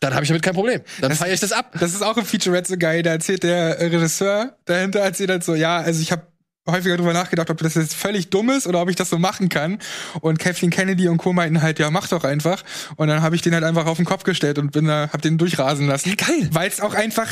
dann 0.00 0.14
habe 0.14 0.22
ich 0.22 0.28
damit 0.28 0.42
kein 0.42 0.54
Problem. 0.54 0.82
Dann 1.00 1.12
feiere 1.12 1.34
ich 1.34 1.40
das 1.40 1.52
ab. 1.52 1.72
Das 1.80 1.92
ist 1.92 2.02
auch 2.02 2.16
im 2.16 2.24
Featurette 2.24 2.68
so 2.68 2.76
geil. 2.76 3.02
Da 3.02 3.10
erzählt 3.10 3.42
der 3.42 3.80
Regisseur 3.80 4.56
dahinter 4.64 5.00
erzählt 5.00 5.30
halt 5.30 5.44
so, 5.44 5.54
ja, 5.54 5.78
also 5.78 6.00
ich 6.00 6.12
habe 6.12 6.22
häufiger 6.68 6.96
drüber 6.96 7.12
nachgedacht, 7.12 7.50
ob 7.50 7.58
das 7.58 7.74
jetzt 7.74 7.94
völlig 7.94 8.30
dumm 8.30 8.50
ist 8.50 8.66
oder 8.66 8.80
ob 8.80 8.90
ich 8.90 8.96
das 8.96 9.10
so 9.10 9.18
machen 9.18 9.48
kann. 9.48 9.78
Und 10.20 10.38
Kathleen 10.38 10.70
Kennedy 10.70 11.08
und 11.08 11.18
Co. 11.18 11.32
meinten 11.32 11.62
halt, 11.62 11.78
ja, 11.78 11.90
mach 11.90 12.08
doch 12.08 12.24
einfach. 12.24 12.62
Und 12.96 13.08
dann 13.08 13.22
habe 13.22 13.36
ich 13.36 13.42
den 13.42 13.54
halt 13.54 13.64
einfach 13.64 13.86
auf 13.86 13.96
den 13.96 14.06
Kopf 14.06 14.24
gestellt 14.24 14.58
und 14.58 14.72
bin 14.72 14.86
da, 14.86 15.10
hab 15.12 15.22
den 15.22 15.38
durchrasen 15.38 15.86
lassen. 15.86 16.16
Geil. 16.16 16.48
Weil 16.52 16.68
es 16.68 16.80
auch 16.80 16.94
einfach 16.94 17.28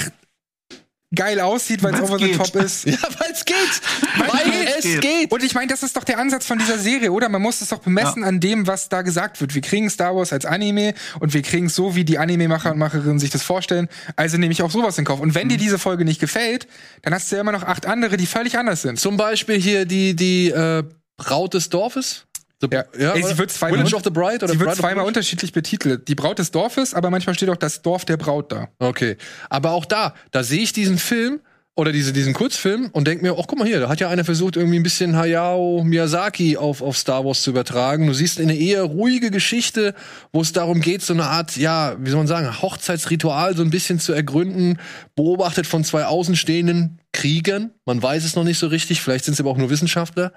geil 1.15 1.41
aussieht, 1.41 1.83
weil 1.83 1.95
es 1.95 2.01
over 2.01 2.19
the 2.19 2.33
top 2.33 2.55
ist. 2.57 2.87
Ja, 2.97 2.99
weil 3.19 3.33
es 3.33 3.45
geht. 3.45 3.57
Weil 4.19 4.67
es 4.79 4.85
geht. 4.85 5.01
geht. 5.01 5.33
Und 5.33 5.43
ich 5.43 5.55
meine, 5.55 5.69
das 5.69 5.83
ist 5.83 5.97
doch 5.97 6.05
der 6.05 6.19
Ansatz 6.19 6.47
von 6.47 6.59
dieser 6.59 6.79
Serie, 6.79 7.13
oder? 7.13 7.29
Man 7.29 7.43
muss 7.43 7.61
es 7.61 7.69
doch 7.69 7.79
bemessen 7.79 8.25
an 8.25 8.41
dem, 8.41 8.67
was 8.67 8.89
da 8.89 9.03
gesagt 9.03 9.41
wird. 9.41 9.55
Wir 9.55 9.63
kriegen 9.63 9.91
Star 9.91 10.17
Wars 10.17 10.33
als 10.33 10.45
Anime 10.45 10.95
und 11.21 11.35
wir 11.35 11.43
kriegen 11.43 11.67
es 11.67 11.75
so, 11.75 11.95
wie 11.95 12.05
die 12.05 12.19
Anime-Macher 12.19 12.73
und 12.73 12.79
Macherinnen 12.79 13.19
sich 13.19 13.31
das 13.31 13.43
vorstellen. 13.43 13.89
Also 14.17 14.37
nehme 14.37 14.53
ich 14.53 14.63
auch 14.63 14.71
sowas 14.71 14.99
in 14.99 15.05
Kauf. 15.05 15.21
Und 15.21 15.35
wenn 15.35 15.49
dir 15.49 15.59
diese 15.59 15.79
Folge 15.79 16.05
nicht 16.05 16.21
gefällt, 16.21 16.67
dann 17.03 17.15
hast 17.15 17.31
du 17.31 17.37
ja 17.37 17.41
immer 17.41 17.53
noch 17.53 17.63
acht 17.63 17.87
andere, 17.87 18.17
die 18.17 18.27
völlig 18.27 18.59
anders 18.59 18.83
sind. 18.83 18.99
Zum 18.99 19.17
Beispiel 19.17 19.61
hier 19.61 19.85
die, 19.85 20.17
die 20.17 20.51
äh, 20.51 20.85
Braut 21.17 21.55
des 21.55 21.69
Dorfes. 21.71 22.27
The, 22.61 22.69
Ja. 22.73 22.85
Ey, 23.13 23.23
sie 23.23 23.37
wird 23.39 23.51
zweimal 23.51 23.79
Village 23.81 23.95
un- 23.95 23.99
of 23.99 24.05
the 24.05 24.11
Bride 24.11 24.37
oder 24.45 24.49
Sie 24.49 24.59
wird 24.59 24.59
Bride 24.61 24.69
of 24.71 24.75
the 24.77 24.81
zweimal 24.81 24.95
Village? 24.97 25.07
unterschiedlich 25.09 25.53
betitelt. 25.53 26.09
Die 26.09 26.15
Braut 26.15 26.39
des 26.39 26.51
Dorfes, 26.51 26.95
aber 26.95 27.11
manchmal 27.11 27.35
steht 27.35 27.51
auch 27.51 27.57
das 27.57 27.83
Dorf 27.83 28.05
der 28.05 28.17
Braut 28.17 28.51
da. 28.53 28.69
Okay. 28.79 29.17
Aber 29.51 29.73
auch 29.73 29.85
da, 29.85 30.15
da 30.31 30.43
sehe 30.43 30.61
ich 30.63 30.73
diesen 30.73 30.97
Film 30.99 31.41
oder 31.79 31.93
diese, 31.93 32.15
diesen 32.15 32.33
Kurzfilm 32.33 32.89
und 32.93 33.07
denke 33.07 33.23
mir, 33.23 33.33
ach 33.39 33.45
guck 33.47 33.59
mal 33.59 33.69
hier, 33.69 33.81
da 33.81 33.91
hat 33.91 34.01
ja 34.01 34.09
einer 34.09 34.25
versucht, 34.25 34.57
irgendwie 34.57 34.79
ein 34.79 34.83
bisschen 34.83 35.15
Hayao 35.15 35.85
Miyazaki 35.85 36.57
auf, 36.57 36.81
auf 36.81 36.97
Star 36.97 37.27
Wars 37.27 37.43
zu 37.43 37.51
übertragen. 37.51 38.07
Du 38.07 38.15
siehst 38.15 38.41
eine 38.41 38.57
eher 38.57 38.83
ruhige 38.85 39.31
Geschichte, 39.31 39.95
wo 40.33 40.41
es 40.41 40.53
darum 40.53 40.81
geht, 40.81 41.03
so 41.03 41.13
eine 41.13 41.25
Art, 41.25 41.59
ja, 41.59 41.95
wie 42.01 42.09
soll 42.09 42.17
man 42.21 42.27
sagen, 42.27 42.63
Hochzeitsritual 42.63 43.55
so 43.55 43.63
ein 43.63 43.69
bisschen 43.69 44.01
zu 44.01 44.15
ergründen, 44.15 44.79
beobachtet 45.15 45.67
von 45.67 45.85
zwei 45.85 46.07
außenstehenden 46.07 46.99
Kriegern. 47.13 47.73
Man 47.85 48.03
weiß 48.03 48.25
es 48.25 48.35
noch 48.37 48.45
nicht 48.45 48.59
so 48.59 48.69
richtig, 48.69 49.03
vielleicht 49.03 49.27
sind 49.27 49.35
es 49.35 49.41
aber 49.41 49.51
auch 49.51 49.59
nur 49.59 49.69
Wissenschaftler. 49.69 50.33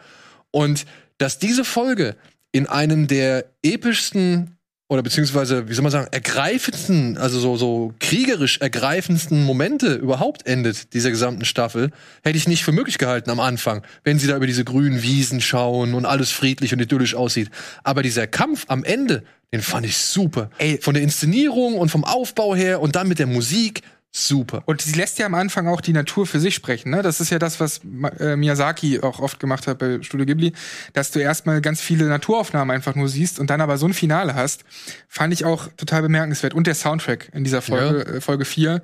Und 0.51 0.85
dass 1.19 1.37
diese 1.37 1.63
Folge 1.63 2.15
in 2.51 2.65
einem 2.65 3.07
der 3.07 3.45
epischsten 3.61 4.57
oder 4.91 5.03
beziehungsweise, 5.03 5.69
wie 5.69 5.73
soll 5.75 5.83
man 5.83 5.91
sagen, 5.91 6.07
ergreifendsten, 6.11 7.19
also 7.19 7.39
so, 7.39 7.57
so 7.57 7.93
kriegerisch 7.99 8.57
ergreifendsten 8.57 9.43
Momente 9.43 9.93
überhaupt 9.93 10.47
endet, 10.47 10.95
dieser 10.95 11.11
gesamten 11.11 11.45
Staffel, 11.45 11.91
hätte 12.23 12.37
ich 12.37 12.47
nicht 12.47 12.63
für 12.63 12.71
möglich 12.71 12.97
gehalten 12.97 13.29
am 13.29 13.39
Anfang, 13.39 13.83
wenn 14.03 14.17
sie 14.17 14.25
da 14.25 14.35
über 14.35 14.47
diese 14.47 14.65
grünen 14.65 15.03
Wiesen 15.03 15.41
schauen 15.41 15.93
und 15.93 16.05
alles 16.05 16.31
friedlich 16.31 16.73
und 16.73 16.81
idyllisch 16.81 17.13
aussieht. 17.13 17.51
Aber 17.83 18.01
dieser 18.01 18.25
Kampf 18.25 18.65
am 18.67 18.83
Ende, 18.83 19.23
den 19.53 19.61
fand 19.61 19.85
ich 19.85 19.95
super. 19.95 20.49
Ey. 20.57 20.79
Von 20.81 20.95
der 20.95 21.03
Inszenierung 21.03 21.77
und 21.77 21.89
vom 21.89 22.03
Aufbau 22.03 22.55
her 22.55 22.81
und 22.81 22.95
dann 22.95 23.07
mit 23.07 23.19
der 23.19 23.27
Musik, 23.27 23.83
super. 24.11 24.63
Und 24.65 24.81
sie 24.81 24.93
lässt 24.93 25.19
ja 25.19 25.25
am 25.25 25.35
Anfang 25.35 25.67
auch 25.67 25.81
die 25.81 25.93
Natur 25.93 26.25
für 26.25 26.39
sich 26.39 26.55
sprechen. 26.55 26.91
Ne? 26.91 27.01
Das 27.01 27.19
ist 27.21 27.29
ja 27.29 27.39
das, 27.39 27.59
was 27.59 27.81
äh, 28.19 28.35
Miyazaki 28.35 29.01
auch 29.01 29.19
oft 29.19 29.39
gemacht 29.39 29.67
hat 29.67 29.79
bei 29.79 30.01
Studio 30.01 30.25
Ghibli, 30.25 30.53
dass 30.93 31.11
du 31.11 31.19
erstmal 31.19 31.61
ganz 31.61 31.81
viele 31.81 32.05
Naturaufnahmen 32.05 32.75
einfach 32.75 32.95
nur 32.95 33.07
siehst 33.07 33.39
und 33.39 33.49
dann 33.49 33.61
aber 33.61 33.77
so 33.77 33.85
ein 33.85 33.93
Finale 33.93 34.35
hast. 34.35 34.63
Fand 35.07 35.33
ich 35.33 35.45
auch 35.45 35.67
total 35.77 36.01
bemerkenswert. 36.01 36.53
Und 36.53 36.67
der 36.67 36.75
Soundtrack 36.75 37.29
in 37.33 37.43
dieser 37.43 37.61
Folge, 37.61 38.05
äh, 38.05 38.21
Folge 38.21 38.45
4 38.45 38.81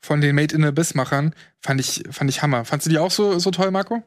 von 0.00 0.20
den 0.20 0.34
Made 0.34 0.54
in 0.54 0.64
Abyss-Machern 0.64 1.34
fand 1.60 1.80
ich, 1.80 2.04
fand 2.10 2.30
ich 2.30 2.42
Hammer. 2.42 2.64
Fandst 2.64 2.86
du 2.86 2.90
die 2.90 2.98
auch 2.98 3.10
so, 3.10 3.38
so 3.38 3.50
toll, 3.50 3.70
Marco? 3.70 4.02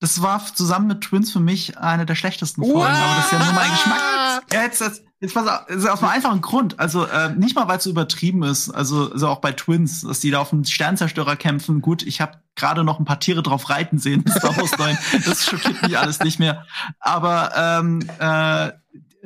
Das 0.00 0.20
war 0.20 0.44
zusammen 0.54 0.88
mit 0.88 1.00
Twins 1.00 1.32
für 1.32 1.40
mich 1.40 1.78
eine 1.78 2.04
der 2.04 2.16
schlechtesten 2.16 2.62
Folgen, 2.62 2.80
aber 2.82 3.16
das 3.16 3.26
ist 3.26 3.32
ja 3.32 3.38
nur 3.38 3.54
mein 3.54 3.70
Geschmack. 3.70 4.42
Ja, 4.52 4.62
jetzt, 4.62 4.80
jetzt, 4.82 5.05
jetzt 5.20 5.34
pass 5.34 5.46
auf, 5.46 5.68
ist 5.68 5.86
aus 5.88 6.02
einem 6.02 6.12
einfachen 6.12 6.40
Grund. 6.40 6.78
Also 6.78 7.04
äh, 7.06 7.34
nicht 7.34 7.54
mal, 7.56 7.68
weil 7.68 7.78
es 7.78 7.84
so 7.84 7.90
übertrieben 7.90 8.42
ist. 8.42 8.70
Also, 8.70 9.10
also 9.12 9.28
auch 9.28 9.40
bei 9.40 9.52
Twins, 9.52 10.02
dass 10.02 10.20
die 10.20 10.30
da 10.30 10.40
auf 10.40 10.52
einen 10.52 10.64
Sternzerstörer 10.64 11.36
kämpfen. 11.36 11.80
Gut, 11.80 12.02
ich 12.02 12.20
habe 12.20 12.38
gerade 12.54 12.84
noch 12.84 12.98
ein 12.98 13.04
paar 13.04 13.20
Tiere 13.20 13.42
drauf 13.42 13.68
reiten 13.70 13.98
sehen. 13.98 14.24
Star 14.28 14.56
Wars 14.56 14.76
9. 14.78 14.96
Das 15.26 15.44
schockiert 15.46 15.82
mich 15.82 15.98
alles 15.98 16.20
nicht 16.20 16.38
mehr. 16.38 16.64
Aber 17.00 17.52
ähm, 17.56 18.00
äh, 18.18 18.72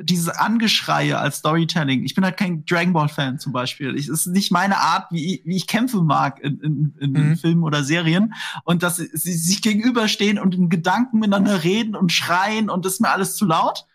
dieses 0.03 0.29
Angeschreie 0.29 1.19
als 1.19 1.37
Storytelling. 1.37 2.03
Ich 2.03 2.15
bin 2.15 2.23
halt 2.23 2.35
kein 2.35 2.65
Dragon 2.65 2.91
Ball 2.91 3.07
Fan 3.07 3.37
zum 3.37 3.51
Beispiel. 3.53 3.95
Ich, 3.95 4.07
es 4.07 4.21
ist 4.21 4.27
nicht 4.27 4.51
meine 4.51 4.77
Art, 4.79 5.11
wie, 5.11 5.35
ich- 5.35 5.45
wie 5.45 5.55
ich 5.55 5.67
kämpfe 5.67 6.01
mag 6.01 6.39
in, 6.39 6.59
in, 6.61 6.95
in 6.99 7.11
Mhm. 7.29 7.37
Filmen 7.37 7.63
oder 7.63 7.83
Serien. 7.83 8.33
Und 8.63 8.81
dass 8.81 8.95
sie 8.95 9.09
sie 9.13 9.33
sich 9.33 9.61
gegenüberstehen 9.61 10.39
und 10.39 10.55
in 10.55 10.69
Gedanken 10.69 11.19
miteinander 11.19 11.63
reden 11.63 11.95
und 11.95 12.11
schreien 12.11 12.69
und 12.69 12.83
das 12.85 12.93
ist 12.93 13.01
mir 13.01 13.09
alles 13.11 13.35
zu 13.35 13.45
laut. 13.45 13.85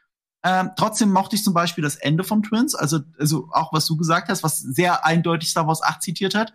Ähm, 0.48 0.70
trotzdem 0.76 1.10
mochte 1.10 1.34
ich 1.34 1.42
zum 1.42 1.54
Beispiel 1.54 1.82
das 1.82 1.96
Ende 1.96 2.22
von 2.22 2.44
Twins, 2.44 2.76
also, 2.76 3.00
also 3.18 3.48
auch 3.50 3.72
was 3.72 3.84
du 3.86 3.96
gesagt 3.96 4.28
hast, 4.28 4.44
was 4.44 4.60
sehr 4.60 5.04
eindeutig 5.04 5.50
Star 5.50 5.66
Wars 5.66 5.82
8 5.82 6.00
zitiert 6.00 6.36
hat. 6.36 6.54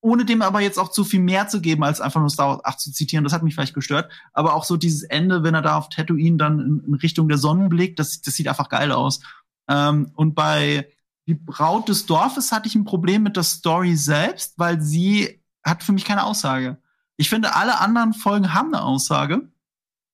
Ohne 0.00 0.24
dem 0.24 0.42
aber 0.42 0.60
jetzt 0.60 0.78
auch 0.78 0.90
zu 0.90 1.02
viel 1.02 1.18
mehr 1.18 1.48
zu 1.48 1.60
geben, 1.60 1.82
als 1.82 2.00
einfach 2.00 2.20
nur 2.20 2.30
Star 2.30 2.50
Wars 2.50 2.64
8 2.64 2.78
zu 2.80 2.92
zitieren, 2.92 3.24
das 3.24 3.32
hat 3.32 3.42
mich 3.42 3.54
vielleicht 3.54 3.74
gestört. 3.74 4.12
Aber 4.32 4.54
auch 4.54 4.62
so 4.62 4.76
dieses 4.76 5.02
Ende, 5.02 5.42
wenn 5.42 5.56
er 5.56 5.60
da 5.60 5.76
auf 5.76 5.88
Tatooine 5.88 6.36
dann 6.36 6.60
in, 6.60 6.84
in 6.86 6.94
Richtung 6.94 7.26
der 7.26 7.36
Sonnen 7.36 7.68
blickt, 7.68 7.98
das, 7.98 8.20
das 8.20 8.34
sieht 8.34 8.46
einfach 8.46 8.68
geil 8.68 8.92
aus. 8.92 9.18
Ähm, 9.68 10.12
und 10.14 10.36
bei 10.36 10.88
Die 11.26 11.34
Braut 11.34 11.88
des 11.88 12.06
Dorfes 12.06 12.52
hatte 12.52 12.68
ich 12.68 12.76
ein 12.76 12.84
Problem 12.84 13.24
mit 13.24 13.34
der 13.34 13.42
Story 13.42 13.96
selbst, 13.96 14.56
weil 14.56 14.80
sie 14.80 15.42
hat 15.64 15.82
für 15.82 15.92
mich 15.92 16.04
keine 16.04 16.22
Aussage. 16.22 16.78
Ich 17.16 17.28
finde, 17.28 17.56
alle 17.56 17.80
anderen 17.80 18.14
Folgen 18.14 18.54
haben 18.54 18.72
eine 18.72 18.84
Aussage. 18.84 19.49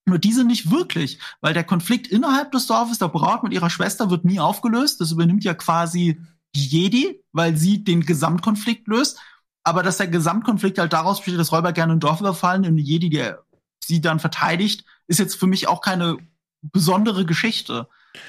Nur 0.06 0.18
diese 0.18 0.44
nicht 0.44 0.70
wirklich, 0.70 1.18
weil 1.40 1.52
der 1.52 1.64
Konflikt 1.64 2.06
innerhalb 2.06 2.52
des 2.52 2.66
Dorfes, 2.66 2.98
der 2.98 3.08
Braut 3.08 3.42
mit 3.42 3.52
ihrer 3.52 3.70
Schwester, 3.70 4.08
wird 4.08 4.24
nie 4.24 4.38
aufgelöst. 4.38 5.00
Das 5.00 5.10
übernimmt 5.10 5.42
ja 5.42 5.52
quasi 5.52 6.20
Jedi, 6.54 7.22
weil 7.32 7.56
sie 7.56 7.82
den 7.82 8.02
Gesamtkonflikt 8.02 8.86
löst. 8.86 9.18
Aber 9.64 9.82
dass 9.82 9.96
der 9.96 10.06
Gesamtkonflikt 10.06 10.78
halt 10.78 10.92
daraus 10.92 11.18
besteht, 11.18 11.40
dass 11.40 11.50
Räuber 11.50 11.72
gerne 11.72 11.94
ein 11.94 12.00
Dorf 12.00 12.20
überfallen 12.20 12.64
und 12.64 12.76
die 12.76 12.84
Jedi, 12.84 13.10
der 13.10 13.42
sie 13.80 14.00
dann 14.00 14.20
verteidigt, 14.20 14.84
ist 15.08 15.18
jetzt 15.18 15.34
für 15.34 15.48
mich 15.48 15.66
auch 15.66 15.80
keine 15.80 16.18
besondere 16.62 17.26
Geschichte. 17.26 17.88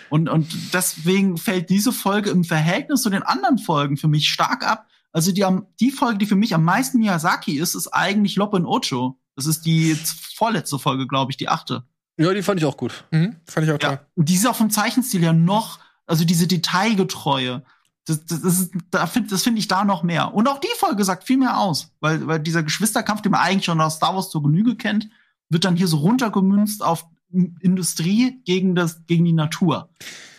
Und, 0.09 0.29
und 0.29 0.73
deswegen 0.73 1.37
fällt 1.37 1.69
diese 1.69 1.91
Folge 1.91 2.31
im 2.31 2.43
Verhältnis 2.43 3.03
zu 3.03 3.11
den 3.11 3.23
anderen 3.23 3.59
Folgen 3.59 3.97
für 3.97 4.07
mich 4.07 4.29
stark 4.29 4.67
ab. 4.67 4.87
Also 5.11 5.31
die, 5.31 5.45
die 5.79 5.91
Folge, 5.91 6.17
die 6.17 6.25
für 6.25 6.35
mich 6.35 6.53
am 6.53 6.63
meisten 6.63 6.97
Miyazaki 6.99 7.57
ist, 7.57 7.75
ist 7.75 7.87
eigentlich 7.87 8.35
Loppe 8.35 8.57
in 8.57 8.65
Ocho. 8.65 9.19
Das 9.37 9.45
ist 9.45 9.65
die 9.65 9.95
vorletzte 10.35 10.79
Folge, 10.79 11.07
glaube 11.07 11.31
ich, 11.31 11.37
die 11.37 11.47
achte. 11.47 11.83
Ja, 12.17 12.33
die 12.33 12.41
fand 12.41 12.59
ich 12.59 12.65
auch 12.65 12.75
gut. 12.75 13.05
Mhm, 13.11 13.35
fand 13.45 13.67
ich 13.67 13.71
auch 13.71 13.77
toll. 13.77 13.91
Ja. 13.91 14.05
Und 14.15 14.27
die 14.27 14.33
ist 14.33 14.47
auch 14.47 14.55
vom 14.55 14.71
Zeichenstil 14.71 15.23
ja 15.23 15.31
noch, 15.31 15.79
also 16.07 16.25
diese 16.25 16.47
Detailgetreue. 16.47 17.63
Das, 18.05 18.25
das, 18.25 18.41
das, 18.41 18.59
ist, 18.59 18.71
da 18.89 19.05
find, 19.05 19.31
das 19.31 19.43
finde 19.43 19.59
ich 19.59 19.67
da 19.67 19.85
noch 19.85 20.01
mehr. 20.01 20.33
Und 20.33 20.47
auch 20.47 20.59
die 20.59 20.67
Folge 20.77 21.03
sagt 21.03 21.23
viel 21.23 21.37
mehr 21.37 21.59
aus, 21.59 21.91
weil, 21.99 22.25
weil 22.25 22.39
dieser 22.39 22.63
Geschwisterkampf, 22.63 23.21
den 23.21 23.31
man 23.31 23.41
eigentlich 23.41 23.65
schon 23.65 23.79
aus 23.79 23.97
Star 23.97 24.15
Wars 24.15 24.31
zur 24.31 24.41
Genüge 24.41 24.75
kennt, 24.75 25.07
wird 25.49 25.63
dann 25.63 25.75
hier 25.75 25.87
so 25.87 25.97
runtergemünzt 25.97 26.83
auf 26.83 27.05
Industrie 27.31 28.41
gegen, 28.43 28.73
das, 28.73 29.05
gegen 29.05 29.25
die 29.25 29.33
Natur. 29.33 29.89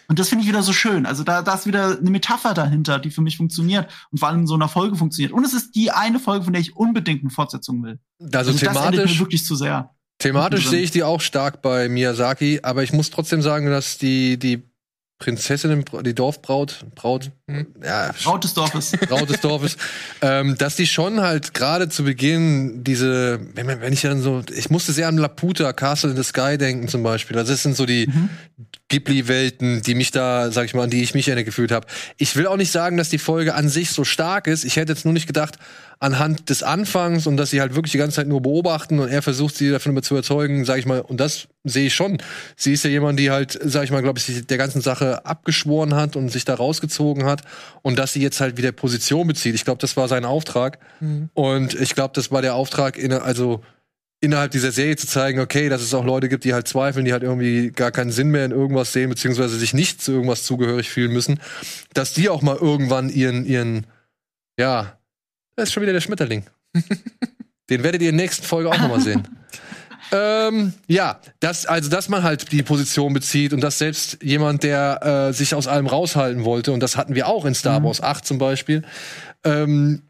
Und 0.09 0.19
das 0.19 0.31
finde 0.31 0.43
ich 0.43 0.49
wieder 0.49 0.63
so 0.63 0.73
schön. 0.73 1.05
Also 1.07 1.23
da, 1.23 1.43
da 1.43 1.55
ist 1.55 1.67
wieder 1.67 1.99
eine 1.99 2.11
Metapher 2.11 2.55
dahinter, 2.55 2.99
die 2.99 3.11
für 3.11 3.21
mich 3.21 3.37
funktioniert 3.37 3.89
und 4.11 4.19
vor 4.19 4.29
allem 4.29 4.41
in 4.41 4.47
so 4.47 4.55
einer 4.55 4.69
Folge 4.69 4.97
funktioniert. 4.97 5.33
Und 5.33 5.45
es 5.45 5.53
ist 5.53 5.75
die 5.75 5.91
eine 5.91 6.19
Folge, 6.19 6.45
von 6.45 6.53
der 6.55 6.63
ich 6.63 6.75
unbedingt 6.77 7.21
eine 7.23 7.31
Fortsetzung 7.31 7.83
will. 7.85 7.99
Also, 8.21 8.51
Also 8.51 8.53
das 8.53 8.63
endet 8.63 8.75
mir 8.75 8.91
thematisch, 8.91 9.19
wirklich 9.21 9.45
zu 9.45 9.55
sehr. 9.55 9.91
thematisch 10.19 10.67
sehe 10.69 10.81
ich 10.81 10.91
die 10.91 11.03
auch 11.03 11.21
stark 11.21 11.61
bei 11.63 11.89
Miyazaki, 11.91 12.61
aber 12.63 12.83
ich 12.83 12.93
muss 12.95 13.11
trotzdem 13.11 13.43
sagen, 13.43 13.67
dass 13.71 13.99
die, 13.99 14.39
die 14.39 14.63
Prinzessin, 15.21 15.85
die 16.05 16.15
Dorfbraut, 16.15 16.87
Braut, 16.95 17.33
Mhm. 17.49 17.67
ja, 17.85 18.13
Braut 18.23 18.45
des 18.45 18.55
Dorfes. 18.55 18.93
Braut 18.93 19.29
des 19.29 19.41
Dorfes, 19.41 19.77
ähm, 20.23 20.57
dass 20.59 20.77
die 20.77 20.87
schon 20.87 21.21
halt 21.21 21.55
gerade 21.55 21.89
zu 21.89 22.05
Beginn 22.05 22.85
diese, 22.85 23.41
wenn, 23.55 23.67
wenn 23.67 23.93
ich 23.93 24.03
dann 24.03 24.23
so, 24.23 24.43
ich 24.57 24.71
musste 24.71 24.93
sehr 24.93 25.09
an 25.09 25.19
Laputa, 25.19 25.73
Castle 25.73 26.11
in 26.13 26.17
the 26.17 26.23
Sky 26.23 26.57
denken 26.57 26.87
zum 26.87 27.03
Beispiel. 27.03 27.37
Also 27.37 27.53
das 27.53 27.63
sind 27.65 27.77
so 27.77 27.85
die 27.85 28.09
Ghibli-Welten, 28.89 29.83
die 29.83 29.95
mich 29.95 30.11
da, 30.11 30.51
sag 30.51 30.65
ich 30.65 30.75
mal, 30.75 30.85
an 30.85 30.91
die 30.91 31.03
ich 31.03 31.15
mich 31.15 31.29
erinnert 31.29 31.45
gefühlt 31.45 31.73
habe. 31.73 31.87
Ich 32.17 32.37
will 32.37 32.47
auch 32.47 32.57
nicht 32.57 32.73
sagen, 32.73 32.97
dass 32.97 33.11
die 33.11 33.19
Folge 33.19 33.55
an 33.55 33.69
sich 33.69 33.91
so 33.91 34.05
stark 34.05 34.47
ist. 34.47 34.65
Ich 34.65 34.77
hätte 34.77 34.93
jetzt 34.93 35.05
nur 35.05 35.13
nicht 35.13 35.27
gedacht, 35.27 35.59
anhand 36.01 36.49
des 36.49 36.63
Anfangs 36.63 37.27
und 37.27 37.37
dass 37.37 37.51
sie 37.51 37.61
halt 37.61 37.75
wirklich 37.75 37.93
die 37.93 37.99
ganze 37.99 38.17
Zeit 38.17 38.29
nur 38.29 38.41
beobachten 38.41 39.01
und 39.01 39.09
er 39.09 39.21
versucht, 39.21 39.57
sie 39.57 39.71
davon 39.71 40.01
zu 40.03 40.15
überzeugen, 40.15 40.65
sag 40.65 40.79
ich 40.79 40.87
mal, 40.87 41.01
und 41.01 41.19
das 41.19 41.49
sehe 41.65 41.89
ich 41.89 41.95
schon. 41.95 42.19
Sie 42.57 42.73
ist 42.73 42.85
ja 42.85 42.91
jemand, 42.91 43.19
die 43.19 43.31
halt, 43.31 43.59
sag 43.63 43.85
ich 43.85 43.91
mal, 43.91 44.03
glaube 44.03 44.19
ich, 44.19 44.25
sich 44.25 44.47
der 44.47 44.59
ganzen 44.59 44.81
Sache 44.81 45.27
abgeschworen 45.27 45.95
hat 45.95 46.15
und 46.15 46.31
sich 46.31 46.45
da 46.45 46.55
rausgezogen 46.55 47.25
hat 47.25 47.43
und 47.83 47.99
dass 47.99 48.13
sie 48.13 48.23
jetzt 48.23 48.41
halt 48.41 48.57
wieder 48.57 48.73
Position 48.73 49.27
bezieht. 49.27 49.55
Ich 49.55 49.65
glaube, 49.65 49.81
das 49.81 49.97
war 49.97 50.09
sein 50.09 50.25
Auftrag. 50.25 50.79
Mhm. 51.01 51.31
Und 51.35 51.75
ich 51.75 51.95
glaube, 51.95 52.13
das 52.15 52.31
war 52.31 52.43
der 52.43 52.55
Auftrag, 52.55 52.97
in, 52.97 53.13
also 53.13 53.63
innerhalb 54.21 54.51
dieser 54.51 54.73
Serie 54.73 54.97
zu 54.97 55.07
zeigen, 55.07 55.41
okay, 55.41 55.69
dass 55.69 55.83
es 55.83 55.95
auch 55.95 56.05
Leute 56.05 56.29
gibt, 56.29 56.45
die 56.45 56.53
halt 56.53 56.67
zweifeln, 56.67 57.05
die 57.05 57.13
halt 57.13 57.23
irgendwie 57.23 57.71
gar 57.71 57.93
keinen 57.93 58.11
Sinn 58.11 58.31
mehr 58.31 58.45
in 58.45 58.51
irgendwas 58.51 58.93
sehen, 58.93 59.11
beziehungsweise 59.11 59.57
sich 59.57 59.75
nicht 59.75 60.03
zu 60.03 60.13
irgendwas 60.13 60.43
zugehörig 60.43 60.91
fühlen 60.91 61.13
müssen, 61.13 61.41
dass 61.95 62.15
die 62.15 62.29
auch 62.29 62.43
mal 62.43 62.57
irgendwann 62.57 63.11
ihren, 63.11 63.45
ihren, 63.45 63.87
ja, 64.59 64.99
da 65.57 65.63
ist 65.63 65.73
schon 65.73 65.83
wieder 65.83 65.93
der 65.93 66.01
Schmetterling. 66.01 66.45
Den 67.71 67.83
werdet 67.83 68.03
ihr 68.03 68.09
in 68.09 68.17
der 68.17 68.25
nächsten 68.25 68.45
Folge 68.45 68.71
auch 68.71 68.79
nochmal 68.79 69.01
sehen. 69.01 69.29
ähm, 70.13 70.73
ja, 70.87 71.21
das, 71.39 71.67
also 71.67 71.91
dass 71.91 72.09
man 72.09 72.23
halt 72.23 72.51
die 72.51 72.63
Position 72.63 73.13
bezieht 73.13 73.53
und 73.53 73.61
dass 73.61 73.79
selbst 73.79 74.23
jemand, 74.23 74.63
der 74.63 75.29
äh, 75.29 75.33
sich 75.33 75.55
aus 75.55 75.69
allem 75.69 75.87
raushalten 75.87 76.45
wollte, 76.45 76.73
und 76.73 76.81
das 76.81 76.97
hatten 76.97 77.15
wir 77.15 77.29
auch 77.29 77.45
in 77.45 77.55
Star 77.55 77.85
Wars 77.85 78.01
8 78.01 78.27
zum 78.27 78.39
Beispiel, 78.39 78.83
ähm, 79.45 80.08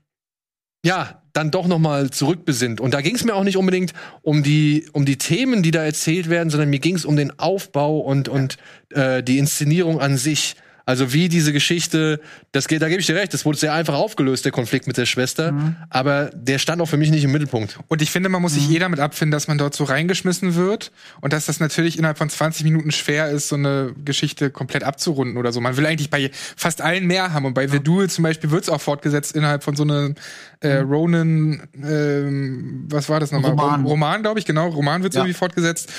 ja, 0.84 1.22
dann 1.32 1.50
doch 1.50 1.66
noch 1.66 1.78
mal 1.78 2.10
zurückbesinnt. 2.10 2.80
Und 2.80 2.94
da 2.94 3.00
ging 3.00 3.14
es 3.14 3.24
mir 3.24 3.34
auch 3.34 3.44
nicht 3.44 3.56
unbedingt 3.56 3.92
um 4.22 4.42
die, 4.42 4.88
um 4.92 5.04
die 5.04 5.18
Themen, 5.18 5.62
die 5.62 5.70
da 5.70 5.84
erzählt 5.84 6.28
werden, 6.28 6.50
sondern 6.50 6.70
mir 6.70 6.78
ging 6.78 6.96
es 6.96 7.04
um 7.04 7.16
den 7.16 7.38
Aufbau 7.38 7.98
und, 7.98 8.28
und 8.28 8.56
äh, 8.90 9.22
die 9.22 9.38
Inszenierung 9.38 10.00
an 10.00 10.16
sich. 10.16 10.56
Also 10.88 11.12
wie 11.12 11.28
diese 11.28 11.52
Geschichte, 11.52 12.18
das 12.52 12.66
geht, 12.66 12.80
da 12.80 12.88
gebe 12.88 12.98
ich 12.98 13.04
dir 13.06 13.14
recht, 13.14 13.34
das 13.34 13.44
wurde 13.44 13.58
sehr 13.58 13.74
einfach 13.74 13.92
aufgelöst, 13.92 14.46
der 14.46 14.52
Konflikt 14.52 14.86
mit 14.86 14.96
der 14.96 15.04
Schwester. 15.04 15.52
Aber 15.90 16.30
der 16.32 16.58
stand 16.58 16.80
auch 16.80 16.86
für 16.86 16.96
mich 16.96 17.10
nicht 17.10 17.24
im 17.24 17.30
Mittelpunkt. 17.30 17.78
Und 17.88 18.00
ich 18.00 18.10
finde, 18.10 18.30
man 18.30 18.40
muss 18.40 18.54
sich 18.54 18.70
eh 18.70 18.78
damit 18.78 18.98
abfinden, 18.98 19.30
dass 19.32 19.48
man 19.48 19.58
dort 19.58 19.74
so 19.74 19.84
reingeschmissen 19.84 20.54
wird 20.54 20.90
und 21.20 21.34
dass 21.34 21.44
das 21.44 21.60
natürlich 21.60 21.98
innerhalb 21.98 22.16
von 22.16 22.30
20 22.30 22.64
Minuten 22.64 22.90
schwer 22.90 23.28
ist, 23.28 23.48
so 23.48 23.56
eine 23.56 23.92
Geschichte 24.02 24.48
komplett 24.48 24.82
abzurunden 24.82 25.36
oder 25.36 25.52
so. 25.52 25.60
Man 25.60 25.76
will 25.76 25.84
eigentlich 25.84 26.08
bei 26.08 26.30
fast 26.56 26.80
allen 26.80 27.06
mehr 27.06 27.34
haben 27.34 27.44
und 27.44 27.52
bei 27.52 27.68
The 27.68 27.80
Duel 27.80 28.08
zum 28.08 28.22
Beispiel 28.22 28.50
wird 28.50 28.62
es 28.62 28.70
auch 28.70 28.80
fortgesetzt 28.80 29.36
innerhalb 29.36 29.64
von 29.64 29.76
so 29.76 29.82
einem 29.82 30.14
äh, 30.60 30.76
Ronan, 30.78 31.68
ähm, 31.84 32.86
was 32.88 33.10
war 33.10 33.20
das 33.20 33.30
nochmal? 33.30 33.50
Roman. 33.50 33.84
Roman, 33.84 34.22
glaube 34.22 34.38
ich, 34.40 34.46
genau. 34.46 34.68
Roman 34.68 35.02
wird 35.02 35.12
Ja. 35.12 35.20
irgendwie 35.20 35.34
fortgesetzt. 35.34 35.92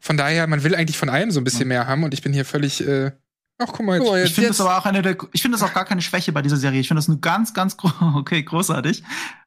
Von 0.00 0.16
daher, 0.16 0.46
man 0.46 0.62
will 0.62 0.76
eigentlich 0.76 0.98
von 0.98 1.08
allem 1.08 1.32
so 1.32 1.40
ein 1.40 1.44
bisschen 1.44 1.66
mehr 1.66 1.88
haben 1.88 2.04
und 2.04 2.14
ich 2.14 2.22
bin 2.22 2.32
hier 2.32 2.44
völlig, 2.44 2.86
äh, 2.86 3.10
ach 3.58 3.68
guck 3.72 3.84
mal, 3.86 3.98
jetzt. 4.00 4.28
Ich 4.28 4.34
finde 4.34 4.48
das 4.48 4.60
aber 4.60 4.78
auch 4.78 4.84
eine 4.86 5.02
der, 5.02 5.16
ich 5.32 5.42
finde 5.42 5.58
das 5.58 5.68
auch 5.68 5.74
gar 5.74 5.84
keine 5.84 6.02
Schwäche 6.02 6.32
bei 6.32 6.42
dieser 6.42 6.56
Serie. 6.56 6.80
Ich 6.80 6.88
finde 6.88 6.98
das 7.00 7.08
eine 7.08 7.18
ganz, 7.18 7.54
ganz, 7.54 7.76
okay, 8.14 8.42
großartig. 8.42 9.02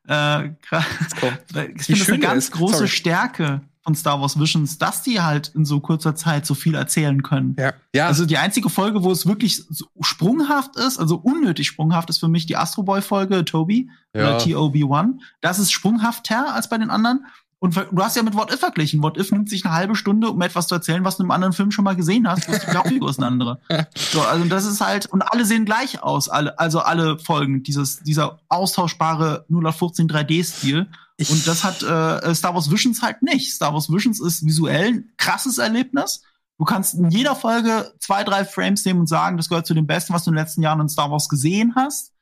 Äh, 0.08 0.48
ich 0.50 1.86
finde 1.86 2.00
das 2.00 2.10
eine 2.10 2.20
ganz 2.20 2.46
ist. 2.46 2.52
große 2.52 2.76
Sorry. 2.78 2.88
Stärke 2.88 3.62
von 3.84 3.96
Star 3.96 4.20
Wars 4.22 4.40
Visions, 4.40 4.78
dass 4.78 5.04
die 5.04 5.22
halt 5.22 5.50
in 5.56 5.66
so 5.66 5.80
kurzer 5.80 6.14
Zeit 6.14 6.46
so 6.46 6.54
viel 6.54 6.76
erzählen 6.76 7.24
können. 7.24 7.56
Ja. 7.58 7.74
ja, 7.96 8.08
Also 8.08 8.26
die 8.26 8.38
einzige 8.38 8.70
Folge, 8.70 9.04
wo 9.04 9.12
es 9.12 9.26
wirklich 9.26 9.64
so 9.70 9.86
sprunghaft 10.02 10.76
ist, 10.76 11.00
also 11.00 11.16
unnötig 11.16 11.68
sprunghaft, 11.68 12.10
ist 12.10 12.20
für 12.20 12.28
mich 12.28 12.46
die 12.46 12.58
Astro 12.58 12.84
Boy 12.84 13.02
Folge 13.02 13.46
Toby 13.46 13.90
Ja. 14.14 14.22
oder 14.36 14.38
TOB1. 14.40 15.20
Das 15.42 15.60
ist 15.60 15.72
sprunghafter 15.72 16.54
als 16.54 16.70
bei 16.70 16.78
den 16.78 16.90
anderen. 16.90 17.26
Und 17.62 17.76
du 17.76 18.02
hast 18.04 18.16
ja 18.16 18.24
mit 18.24 18.36
What 18.36 18.54
If 18.54 18.62
verglichen. 18.62 19.04
What 19.04 19.18
If 19.18 19.32
nimmt 19.32 19.50
sich 19.50 19.66
eine 19.66 19.74
halbe 19.74 19.96
Stunde, 19.96 20.30
um 20.30 20.42
etwas 20.42 20.68
zu 20.68 20.76
erzählen, 20.76 21.04
was 21.04 21.18
du 21.18 21.24
im 21.24 21.32
anderen 21.32 21.52
Film 21.54 21.72
schon 21.72 21.84
mal 21.84 21.96
gesehen 21.96 22.26
hast. 22.28 22.48
Hast 22.48 22.66
die 22.90 22.98
ist 23.06 23.18
eine 23.20 23.28
andere. 23.28 23.60
So, 24.12 24.22
also 24.22 24.46
das 24.46 24.66
ist 24.66 24.80
halt, 24.80 25.08
und 25.08 25.22
alle 25.22 25.44
sehen 25.44 25.66
gleich 25.66 26.02
aus, 26.02 26.30
alle, 26.30 26.58
also 26.58 26.80
alle 26.80 27.20
Folgen, 27.20 27.62
dieses, 27.64 28.00
dieser 28.00 28.40
austauschbare 28.48 29.46
0815 29.50 30.08
3D-Stil. 30.10 30.88
Ich- 31.18 31.30
Und 31.30 31.46
das 31.48 31.66
hat 31.66 31.84
äh, 31.84 32.34
Star 32.34 32.56
Wars 32.56 32.72
Visions 32.72 33.02
halt 33.02 33.22
nicht. 33.24 33.54
Star 33.54 33.74
Wars 33.74 33.92
Visions 33.92 34.22
ist 34.22 34.46
visuell 34.46 34.88
ein 34.88 35.12
krasses 35.18 35.58
Erlebnis. 35.58 36.22
Du 36.58 36.64
kannst 36.66 36.94
in 36.94 37.10
jeder 37.10 37.36
Folge 37.36 37.94
zwei, 38.00 38.24
drei 38.24 38.46
Frames 38.46 38.86
nehmen 38.86 39.02
und 39.02 39.08
sagen, 39.08 39.36
das 39.38 39.50
gehört 39.50 39.66
zu 39.68 39.74
den 39.74 39.86
besten, 39.88 40.14
was 40.14 40.24
du 40.24 40.30
in 40.32 40.36
den 40.36 40.44
letzten 40.44 40.62
Jahren 40.62 40.80
in 40.80 40.90
Star 40.90 41.12
Wars 41.12 41.28
gesehen 41.28 41.74
hast. 41.76 42.14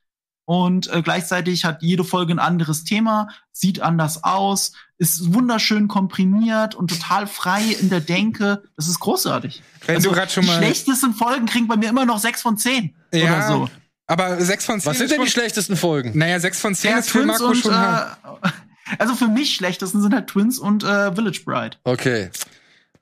Und 0.45 0.87
äh, 0.87 1.01
gleichzeitig 1.01 1.65
hat 1.65 1.83
jede 1.83 2.03
Folge 2.03 2.33
ein 2.33 2.39
anderes 2.39 2.83
Thema, 2.85 3.27
sieht 3.51 3.81
anders 3.81 4.23
aus, 4.23 4.71
ist 4.99 5.33
wunderschön 5.33 5.87
komprimiert 5.87 6.73
und 6.75 6.89
total 6.89 7.27
frei 7.27 7.61
in 7.79 7.89
der 7.89 7.99
Denke. 8.01 8.63
Das 8.75 8.87
ist 8.87 8.99
großartig. 8.99 9.61
Wenn 9.85 10.01
du 10.01 10.11
grad 10.11 10.31
schon 10.31 10.43
die 10.43 10.49
mal- 10.49 10.57
schlechtesten 10.57 11.13
Folgen 11.13 11.45
kriegen 11.45 11.67
bei 11.67 11.77
mir 11.77 11.89
immer 11.89 12.05
noch 12.05 12.19
sechs 12.19 12.41
von 12.41 12.57
zehn 12.57 12.95
Ja, 13.13 13.23
oder 13.37 13.47
so. 13.47 13.69
aber 14.07 14.41
sechs 14.41 14.65
von 14.65 14.79
zehn 14.79 14.89
was 14.91 14.97
sind 14.97 15.11
denn 15.11 15.21
die 15.21 15.29
schlechtesten 15.29 15.75
Folgen? 15.77 16.17
Naja, 16.17 16.39
sechs 16.39 16.59
von 16.59 16.73
zehn 16.73 16.91
Ja, 16.91 16.97
ist 16.99 17.09
für 17.09 17.19
Twins 17.19 17.27
Marco 17.39 17.45
und 17.47 17.57
schon 17.57 17.75
hart. 17.75 18.17
äh, 18.43 18.49
also 18.97 19.13
für 19.15 19.27
mich 19.27 19.53
schlechtesten 19.55 20.01
sind 20.01 20.13
halt 20.13 20.27
Twins 20.27 20.57
und 20.59 20.83
äh, 20.83 21.13
Village 21.13 21.41
Bride. 21.45 21.77
Okay. 21.83 22.29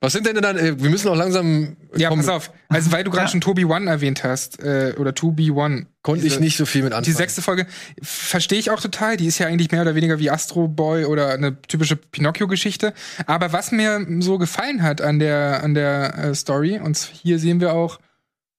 Was 0.05 0.13
sind 0.13 0.27
denn 0.27 0.35
dann, 0.35 0.55
äh, 0.55 0.79
wir 0.81 0.89
müssen 0.91 1.07
auch 1.07 1.15
langsam, 1.15 1.77
Ja, 1.95 2.09
komm, 2.09 2.19
pass 2.19 2.29
auf. 2.29 2.51
Also, 2.69 2.91
weil 2.91 3.03
du 3.03 3.09
gerade 3.09 3.25
Ja. 3.25 3.31
schon 3.31 3.41
Toby 3.41 3.65
One 3.65 3.89
erwähnt 3.89 4.23
hast, 4.23 4.59
äh, 4.61 4.93
oder 4.99 5.15
To 5.15 5.31
Be 5.31 5.51
One. 5.51 5.87
konnte 6.03 6.27
ich 6.27 6.39
nicht 6.39 6.57
so 6.57 6.67
viel 6.67 6.83
mit 6.83 6.93
anfangen. 6.93 7.05
Die 7.05 7.11
sechste 7.11 7.41
Folge 7.41 7.65
verstehe 8.03 8.59
ich 8.59 8.69
auch 8.69 8.79
total. 8.79 9.17
Die 9.17 9.25
ist 9.25 9.39
ja 9.39 9.47
eigentlich 9.47 9.71
mehr 9.71 9.81
oder 9.81 9.95
weniger 9.95 10.19
wie 10.19 10.29
Astro 10.29 10.67
Boy 10.67 11.05
oder 11.05 11.33
eine 11.33 11.59
typische 11.63 11.95
Pinocchio-Geschichte. 11.95 12.93
Aber 13.25 13.51
was 13.51 13.71
mir 13.71 14.05
so 14.19 14.37
gefallen 14.37 14.83
hat 14.83 15.01
an 15.01 15.17
der, 15.17 15.63
an 15.63 15.73
der 15.73 16.15
äh, 16.17 16.35
Story, 16.35 16.79
und 16.79 16.95
hier 16.97 17.39
sehen 17.39 17.59
wir 17.59 17.73
auch, 17.73 17.99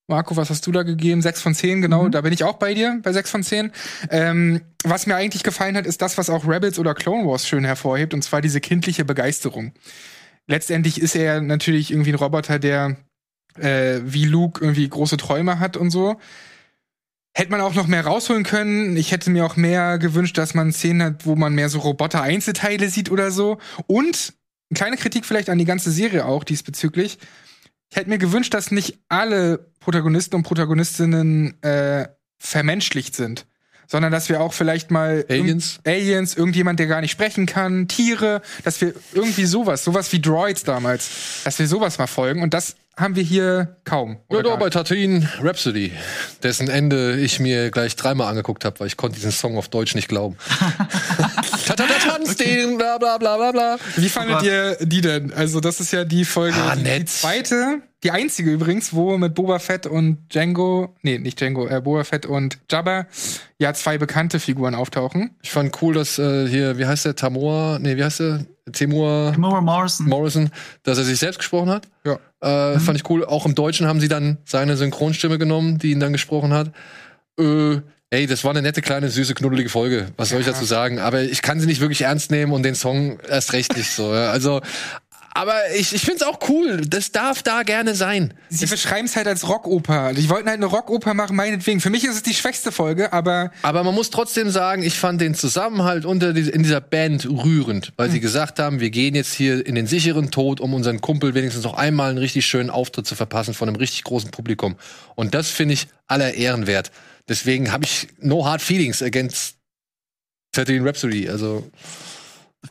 Marco, 0.09 0.37
was 0.37 0.51
hast 0.51 0.67
du 0.67 0.73
da 0.73 0.83
gegeben? 0.83 1.23
Sechs 1.23 1.41
von 1.41 1.55
zehn, 1.55 1.83
genau. 1.83 2.05
Mhm. 2.05 2.11
Da 2.13 2.21
bin 2.21 2.33
ich 2.33 2.45
auch 2.45 2.55
bei 2.55 2.75
dir, 2.75 2.99
bei 3.03 3.13
sechs 3.13 3.31
von 3.31 3.43
zehn. 3.43 3.71
Ähm, 4.11 4.61
was 4.85 5.07
mir 5.07 5.15
eigentlich 5.17 5.43
gefallen 5.43 5.77
hat, 5.77 5.87
ist 5.87 6.03
das, 6.03 6.17
was 6.19 6.31
auch 6.31 6.47
Rebels 6.49 6.79
oder 6.79 6.95
Clone 6.95 7.27
Wars 7.29 7.47
schön 7.47 7.65
hervorhebt, 7.65 8.15
und 8.15 8.23
zwar 8.23 8.41
diese 8.41 8.61
kindliche 8.61 9.05
Begeisterung. 9.05 9.73
Letztendlich 10.47 11.01
ist 11.01 11.17
er 11.17 11.41
natürlich 11.41 11.91
irgendwie 11.91 12.13
ein 12.13 12.17
Roboter, 12.17 12.59
der 12.59 12.97
äh, 13.59 14.01
wie 14.05 14.25
Luke 14.25 14.63
irgendwie 14.63 14.89
große 14.89 15.17
Träume 15.17 15.59
hat 15.59 15.77
und 15.77 15.91
so. 15.91 16.21
Hätte 17.35 17.51
man 17.51 17.61
auch 17.61 17.75
noch 17.75 17.87
mehr 17.87 18.07
rausholen 18.07 18.45
können. 18.45 18.97
Ich 18.97 19.13
hätte 19.13 19.31
mir 19.31 19.45
auch 19.45 19.57
mehr 19.57 19.99
gewünscht, 19.99 20.39
dass 20.39 20.55
man 20.55 20.73
Szenen 20.73 21.03
hat, 21.03 21.27
wo 21.27 21.37
man 21.37 21.55
mehr 21.55 21.69
so 21.69 21.81
Roboter-Einzelteile 21.81 22.89
sieht 22.89 23.11
oder 23.11 23.31
so. 23.31 23.59
Und 23.87 24.35
eine 24.71 24.77
kleine 24.77 24.97
Kritik 24.97 25.27
vielleicht 25.27 25.51
an 25.51 25.59
die 25.59 25.65
ganze 25.65 25.91
Serie 25.91 26.25
auch 26.25 26.45
diesbezüglich. 26.45 27.19
Ich 27.91 27.97
hätte 27.97 28.09
mir 28.09 28.19
gewünscht, 28.19 28.55
dass 28.55 28.71
nicht 28.71 28.99
alle 29.09 29.71
Protagonisten 29.81 30.37
und 30.37 30.43
Protagonistinnen 30.45 31.63
äh, 31.63 32.09
vermenschlicht 32.39 33.15
sind, 33.15 33.47
sondern 33.87 34.13
dass 34.13 34.29
wir 34.29 34.41
auch 34.41 34.53
vielleicht 34.53 34.91
mal 34.91 35.25
Aliens? 35.29 35.81
irgend- 35.85 35.89
Aliens, 35.89 36.35
irgendjemand, 36.37 36.79
der 36.81 36.87
gar 36.87 37.01
nicht 37.01 37.11
sprechen 37.13 37.47
kann, 37.47 37.89
Tiere, 37.89 38.43
dass 38.65 38.81
wir 38.81 38.95
irgendwie 39.13 39.45
sowas, 39.47 39.85
sowas 39.85 40.13
wie 40.13 40.21
Droids 40.21 40.65
damals, 40.65 41.09
dass 41.45 41.59
wir 41.59 41.67
sowas 41.69 41.99
mal 41.99 42.07
folgen. 42.07 42.43
Und 42.43 42.55
das 42.55 42.77
haben 42.99 43.15
wir 43.15 43.23
hier 43.23 43.77
kaum. 43.85 44.13
Ja, 44.13 44.39
Oder 44.39 44.43
doch, 44.45 44.51
gar 44.53 44.59
bei 44.59 44.71
Tatooine 44.71 45.29
Rhapsody, 45.43 45.93
dessen 46.43 46.69
Ende 46.69 47.17
ich 47.19 47.41
mir 47.41 47.71
gleich 47.71 47.95
dreimal 47.95 48.29
angeguckt 48.29 48.65
habe, 48.65 48.81
weil 48.81 48.87
ich 48.87 48.97
konnte 48.97 49.17
diesen 49.17 49.33
Song 49.33 49.59
auf 49.59 49.69
Deutsch 49.69 49.95
nicht 49.95 50.09
glauben. 50.09 50.37
Den, 52.39 52.79
bla 52.79 52.99
bla 52.99 53.19
bla 53.19 53.37
bla 53.37 53.53
bla. 53.53 53.77
Wie 53.97 54.09
fandet 54.09 54.37
Aber- 54.37 54.45
ihr 54.47 54.77
die 54.81 55.01
denn? 55.01 55.33
Also, 55.33 55.61
das 55.61 55.81
ist 55.81 55.93
ja 55.93 56.05
die 56.05 56.25
Folge, 56.25 56.57
Ah, 56.57 56.75
die, 56.77 56.83
die 56.83 56.89
nett. 56.91 57.09
zweite, 57.09 57.81
die 58.05 58.11
einzige 58.11 58.51
übrigens, 58.53 58.93
wo 58.95 59.17
mit 59.19 59.35
Boba 59.35 59.59
Fett 59.59 59.87
und 59.87 60.19
Django, 60.33 60.95
nee, 61.03 61.19
nicht 61.19 61.41
Django, 61.41 61.67
äh, 61.67 61.81
Boba 61.81 62.05
Fett 62.05 62.27
und 62.27 62.59
Jabba, 62.71 63.07
ja, 63.59 63.73
zwei 63.75 63.99
bekannte 63.99 64.39
Figuren 64.41 64.75
auftauchen. 64.75 65.31
Ich 65.43 65.51
fand 65.51 65.81
cool, 65.83 65.95
dass 65.95 66.19
äh, 66.19 66.47
hier, 66.49 66.79
wie 66.79 66.87
heißt 66.87 67.05
der, 67.07 67.17
Tamor, 67.17 67.79
nee, 67.79 67.97
wie 67.97 68.05
heißt 68.05 68.21
der? 68.21 68.47
Timur 68.73 69.31
Timora 69.33 69.61
Morrison. 69.61 70.09
Morrison, 70.09 70.51
dass 70.83 70.99
er 70.99 71.05
sich 71.05 71.21
selbst 71.21 71.39
gesprochen 71.39 71.71
hat. 71.71 71.87
Ja. 72.05 72.19
Äh, 72.75 72.81
Fand 72.81 72.99
ich 72.99 73.09
cool. 73.09 73.25
Auch 73.25 73.47
im 73.47 73.55
Deutschen 73.55 73.87
haben 73.87 74.01
sie 74.01 74.09
dann 74.09 74.39
seine 74.45 74.77
Synchronstimme 74.77 75.39
genommen, 75.39 75.79
die 75.79 75.93
ihn 75.93 76.01
dann 76.01 76.13
gesprochen 76.13 76.53
hat. 76.53 76.73
Äh, 77.39 77.77
ey, 78.11 78.27
das 78.27 78.45
war 78.45 78.51
eine 78.51 78.63
nette, 78.63 78.83
kleine, 78.83 79.09
süße, 79.09 79.35
knuddelige 79.35 79.69
Folge. 79.69 80.09
Was 80.17 80.31
soll 80.31 80.41
ich 80.41 80.47
dazu 80.47 80.65
sagen? 80.65 80.99
Aber 80.99 81.23
ich 81.23 81.43
kann 81.43 81.61
sie 81.61 81.67
nicht 81.67 81.81
wirklich 81.81 82.03
ernst 82.03 82.31
nehmen 82.31 82.53
und 82.53 82.63
den 82.63 82.75
Song 82.75 83.19
erst 83.29 83.53
recht 83.53 83.77
nicht 83.77 83.91
so. 83.91 84.15
Ja. 84.15 84.31
Also, 84.31 84.61
aber 85.35 85.55
ich, 85.77 85.95
ich 85.95 86.01
finde 86.01 86.17
es 86.17 86.23
auch 86.23 86.39
cool. 86.49 86.81
Das 86.87 87.13
darf 87.13 87.43
da 87.43 87.63
gerne 87.63 87.95
sein. 87.95 88.33
Sie 88.49 88.65
beschreiben 88.65 89.05
es 89.05 89.17
halt 89.17 89.27
als 89.27 89.47
Rockoper. 89.47 90.15
Die 90.15 90.31
wollten 90.31 90.49
halt 90.49 90.57
eine 90.57 90.65
Rockoper 90.65 91.13
machen, 91.13 91.37
meinetwegen. 91.37 91.81
Für 91.81 91.91
mich 91.91 92.05
ist 92.05 92.15
es 92.15 92.23
die 92.23 92.33
schwächste 92.33 92.73
Folge, 92.73 93.13
aber 93.13 93.51
Aber 93.61 93.85
man 93.85 93.95
muss 93.95 94.09
trotzdem 94.09 94.49
sagen, 94.49 94.83
ich 94.83 94.99
fand 94.99 95.21
den 95.21 95.35
Zusammenhalt 95.35 96.07
unter 96.07 96.33
die, 96.33 96.49
in 96.49 96.63
dieser 96.63 96.81
Band 96.81 97.27
rührend, 97.27 97.93
weil 97.99 98.09
sie 98.09 98.21
gesagt 98.21 98.59
haben, 98.59 98.81
wir 98.81 98.89
gehen 98.89 99.15
jetzt 99.15 99.35
hier 99.35 99.67
in 99.67 99.75
den 99.75 99.87
sicheren 99.87 100.31
Tod, 100.31 100.59
um 100.59 100.73
unseren 100.73 101.03
Kumpel 101.03 101.35
wenigstens 101.35 101.65
noch 101.65 101.75
einmal 101.75 102.09
einen 102.09 102.19
richtig 102.19 102.47
schönen 102.47 102.71
Auftritt 102.71 103.07
zu 103.07 103.15
verpassen 103.15 103.53
von 103.53 103.69
einem 103.69 103.77
richtig 103.77 104.05
großen 104.05 104.31
Publikum. 104.31 104.77
Und 105.17 105.35
das 105.35 105.51
finde 105.51 105.75
ich 105.75 105.89
aller 106.07 106.33
Ehren 106.33 106.67
wert. 106.67 106.91
Deswegen 107.29 107.73
habe 107.73 107.85
ich 107.85 108.09
no 108.21 108.45
hard 108.45 108.63
feelings 108.63 109.03
against 109.03 109.57
Tatooine 110.53 110.85
Rhapsody. 110.85 111.29
Also 111.29 111.71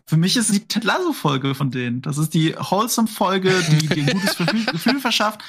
Für 0.08 0.18
mich 0.18 0.38
ist 0.38 0.50
es 0.50 0.56
die 0.56 0.68
Ted 0.68 0.84
Lasso-Folge 0.84 1.56
von 1.56 1.72
denen. 1.72 2.02
Das 2.02 2.18
ist 2.18 2.34
die 2.34 2.56
Wholesome-Folge, 2.58 3.54
die 3.70 3.88
dir 3.88 4.04
ein 4.04 4.20
gutes 4.20 4.38
Gefühl, 4.72 5.00
verschafft. 5.00 5.42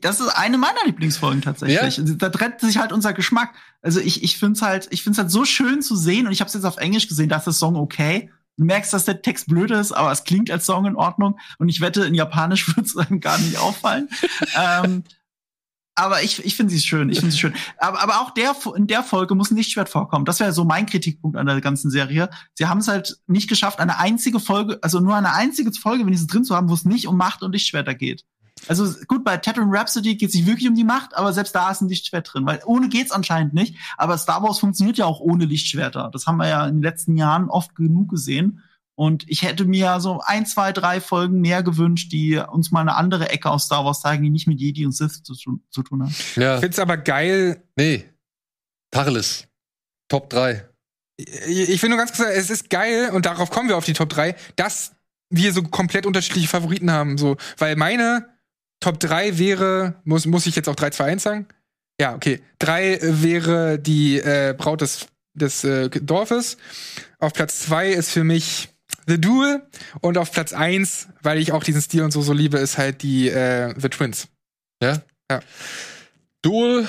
Das 0.00 0.20
ist 0.20 0.28
eine 0.28 0.58
meiner 0.58 0.84
Lieblingsfolgen 0.86 1.42
tatsächlich. 1.42 1.96
Ja? 1.96 2.04
Da 2.04 2.28
trennt 2.28 2.60
sich 2.60 2.78
halt 2.78 2.92
unser 2.92 3.12
Geschmack. 3.12 3.52
Also 3.80 3.98
ich, 3.98 4.22
ich 4.22 4.38
finde 4.38 4.56
es 4.56 4.62
halt, 4.62 4.88
ich 4.90 5.04
halt 5.04 5.30
so 5.30 5.44
schön 5.44 5.82
zu 5.82 5.96
sehen 5.96 6.26
und 6.26 6.32
ich 6.32 6.40
habe 6.40 6.48
es 6.48 6.54
jetzt 6.54 6.64
auf 6.64 6.76
Englisch 6.76 7.08
gesehen, 7.08 7.28
da 7.28 7.38
ist 7.38 7.46
der 7.46 7.52
Song 7.52 7.76
okay. 7.76 8.30
Du 8.58 8.64
merkst, 8.64 8.92
dass 8.92 9.06
der 9.06 9.22
Text 9.22 9.48
blöd 9.48 9.70
ist, 9.70 9.92
aber 9.92 10.12
es 10.12 10.24
klingt 10.24 10.50
als 10.50 10.66
Song 10.66 10.86
in 10.86 10.94
Ordnung 10.94 11.38
und 11.58 11.68
ich 11.68 11.80
wette, 11.80 12.04
in 12.04 12.14
Japanisch 12.14 12.68
wird 12.76 12.86
es 12.86 12.96
einem 12.96 13.20
gar 13.20 13.38
nicht 13.38 13.56
auffallen. 13.56 14.08
ähm, 14.56 15.04
aber 15.94 16.22
ich, 16.22 16.44
ich 16.44 16.56
finde 16.56 16.72
sie 16.72 16.80
schön, 16.80 17.10
ich 17.10 17.18
finde 17.20 17.32
sie 17.32 17.38
schön. 17.38 17.54
Aber, 17.78 18.02
aber 18.02 18.20
auch 18.20 18.30
der, 18.30 18.54
in 18.76 18.86
der 18.86 19.02
Folge 19.02 19.34
muss 19.34 19.50
ein 19.50 19.56
Lichtschwert 19.56 19.88
vorkommen. 19.88 20.24
Das 20.24 20.40
wäre 20.40 20.52
so 20.52 20.64
mein 20.64 20.86
Kritikpunkt 20.86 21.36
an 21.36 21.46
der 21.46 21.60
ganzen 21.60 21.90
Serie. 21.90 22.30
Sie 22.54 22.66
haben 22.66 22.78
es 22.78 22.88
halt 22.88 23.18
nicht 23.26 23.48
geschafft, 23.48 23.78
eine 23.78 23.98
einzige 23.98 24.40
Folge, 24.40 24.78
also 24.80 25.00
nur 25.00 25.16
eine 25.16 25.34
einzige 25.34 25.72
Folge 25.72 26.06
wenigstens 26.06 26.30
drin 26.30 26.44
zu 26.44 26.56
haben, 26.56 26.70
wo 26.70 26.74
es 26.74 26.84
nicht 26.84 27.06
um 27.06 27.16
Macht 27.16 27.42
und 27.42 27.52
Lichtschwerter 27.52 27.94
geht. 27.94 28.24
Also 28.68 28.88
gut, 29.08 29.24
bei 29.24 29.36
Tatooine 29.36 29.72
Rhapsody 29.72 30.14
geht 30.14 30.28
es 30.28 30.34
nicht 30.34 30.46
wirklich 30.46 30.68
um 30.68 30.74
die 30.74 30.84
Macht, 30.84 31.16
aber 31.16 31.32
selbst 31.32 31.54
da 31.54 31.70
ist 31.70 31.80
ein 31.80 31.88
Lichtschwert 31.88 32.32
drin, 32.32 32.46
weil 32.46 32.60
ohne 32.64 32.88
geht's 32.88 33.10
anscheinend 33.10 33.54
nicht. 33.54 33.76
Aber 33.96 34.16
Star 34.16 34.42
Wars 34.42 34.60
funktioniert 34.60 34.98
ja 34.98 35.04
auch 35.04 35.20
ohne 35.20 35.44
Lichtschwerter. 35.44 36.10
Das 36.12 36.26
haben 36.26 36.36
wir 36.36 36.48
ja 36.48 36.66
in 36.66 36.76
den 36.76 36.82
letzten 36.82 37.16
Jahren 37.16 37.48
oft 37.48 37.74
genug 37.74 38.10
gesehen. 38.10 38.62
Und 39.02 39.28
ich 39.28 39.42
hätte 39.42 39.64
mir 39.64 39.98
so 39.98 40.20
ein, 40.24 40.46
zwei, 40.46 40.70
drei 40.70 41.00
Folgen 41.00 41.40
mehr 41.40 41.64
gewünscht, 41.64 42.12
die 42.12 42.36
uns 42.36 42.70
mal 42.70 42.82
eine 42.82 42.94
andere 42.94 43.30
Ecke 43.30 43.50
aus 43.50 43.64
Star 43.64 43.84
Wars 43.84 44.00
zeigen, 44.00 44.22
die 44.22 44.30
nicht 44.30 44.46
mit 44.46 44.60
Jedi 44.60 44.86
und 44.86 44.92
Sith 44.92 45.24
zu, 45.24 45.34
zu 45.34 45.82
tun 45.82 46.04
hat. 46.04 46.12
Ja. 46.36 46.54
Ich 46.54 46.60
find's 46.60 46.78
aber 46.78 46.96
geil. 46.98 47.64
Nee. 47.74 48.04
Tacheles. 48.92 49.48
Top 50.06 50.30
3. 50.30 50.68
Ich 51.16 51.70
ich 51.70 51.82
will 51.82 51.88
nur 51.88 51.98
ganz 51.98 52.12
kurz 52.12 52.20
sagen, 52.20 52.30
es 52.32 52.48
ist 52.48 52.70
geil, 52.70 53.10
und 53.12 53.26
darauf 53.26 53.50
kommen 53.50 53.68
wir 53.68 53.76
auf 53.76 53.84
die 53.84 53.92
Top 53.92 54.08
3, 54.08 54.36
dass 54.54 54.92
wir 55.30 55.52
so 55.52 55.64
komplett 55.64 56.06
unterschiedliche 56.06 56.46
Favoriten 56.46 56.92
haben. 56.92 57.18
So, 57.18 57.38
weil 57.58 57.74
meine 57.74 58.28
Top 58.78 59.00
3 59.00 59.36
wäre, 59.36 60.00
muss, 60.04 60.26
muss 60.26 60.46
ich 60.46 60.54
jetzt 60.54 60.68
auch 60.68 60.76
3, 60.76 60.90
2, 60.90 61.04
1 61.06 61.22
sagen? 61.24 61.48
Ja, 62.00 62.14
okay. 62.14 62.40
3 62.60 63.00
wäre 63.02 63.80
die 63.80 64.20
äh, 64.20 64.54
Braut 64.56 64.80
des, 64.80 65.08
des 65.34 65.64
äh, 65.64 65.90
Dorfes. 65.90 66.56
Auf 67.18 67.32
Platz 67.32 67.58
2 67.62 67.88
ist 67.88 68.12
für 68.12 68.22
mich 68.22 68.71
The 69.06 69.20
Duel. 69.20 69.62
Und 70.00 70.18
auf 70.18 70.32
Platz 70.32 70.52
1, 70.52 71.08
weil 71.22 71.38
ich 71.38 71.52
auch 71.52 71.64
diesen 71.64 71.82
Stil 71.82 72.02
und 72.02 72.12
so 72.12 72.22
so 72.22 72.32
liebe, 72.32 72.58
ist 72.58 72.78
halt 72.78 73.02
die 73.02 73.28
äh, 73.28 73.74
The 73.78 73.88
Twins. 73.88 74.28
Ja? 74.82 75.02
Ja. 75.30 75.40
Duel, 76.42 76.88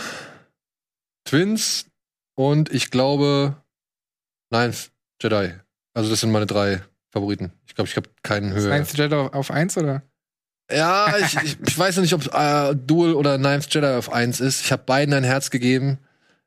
Twins 1.26 1.86
und 2.36 2.72
ich 2.72 2.92
glaube 2.92 3.56
Ninth 4.52 4.92
Jedi. 5.22 5.54
Also 5.94 6.10
das 6.10 6.20
sind 6.22 6.32
meine 6.32 6.46
drei 6.46 6.82
Favoriten. 7.12 7.52
Ich 7.68 7.76
glaube, 7.76 7.90
ich 7.90 7.96
habe 7.96 8.10
keinen 8.24 8.54
höher. 8.54 8.74
Ninth 8.74 8.98
Jedi 8.98 9.16
auf 9.16 9.52
1 9.52 9.78
oder? 9.78 10.04
Ja, 10.72 11.18
ich, 11.18 11.36
ich, 11.44 11.58
ich 11.68 11.78
weiß 11.78 11.98
noch 11.98 12.02
nicht, 12.02 12.14
ob 12.14 12.34
äh, 12.34 12.76
Duel 12.76 13.14
oder 13.14 13.38
Ninth 13.38 13.74
Jedi 13.74 13.88
auf 13.88 14.12
1 14.12 14.40
ist. 14.40 14.62
Ich 14.62 14.72
habe 14.72 14.84
beiden 14.84 15.14
ein 15.14 15.24
Herz 15.24 15.50
gegeben. 15.50 16.00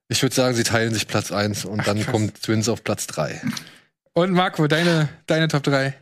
Ich 0.09 0.23
würde 0.23 0.35
sagen, 0.35 0.55
sie 0.55 0.63
teilen 0.63 0.95
sich 0.95 1.07
Platz 1.07 1.33
1 1.33 1.65
und 1.65 1.81
Ach, 1.81 1.85
dann 1.85 2.01
krass. 2.01 2.13
kommt 2.13 2.43
Twins 2.43 2.69
auf 2.69 2.83
Platz 2.85 3.07
3. 3.09 3.41
Und 4.17 4.33
Marco, 4.33 4.67
deine, 4.67 5.11
deine 5.27 5.47
Top 5.47 5.63
3. 5.65 5.95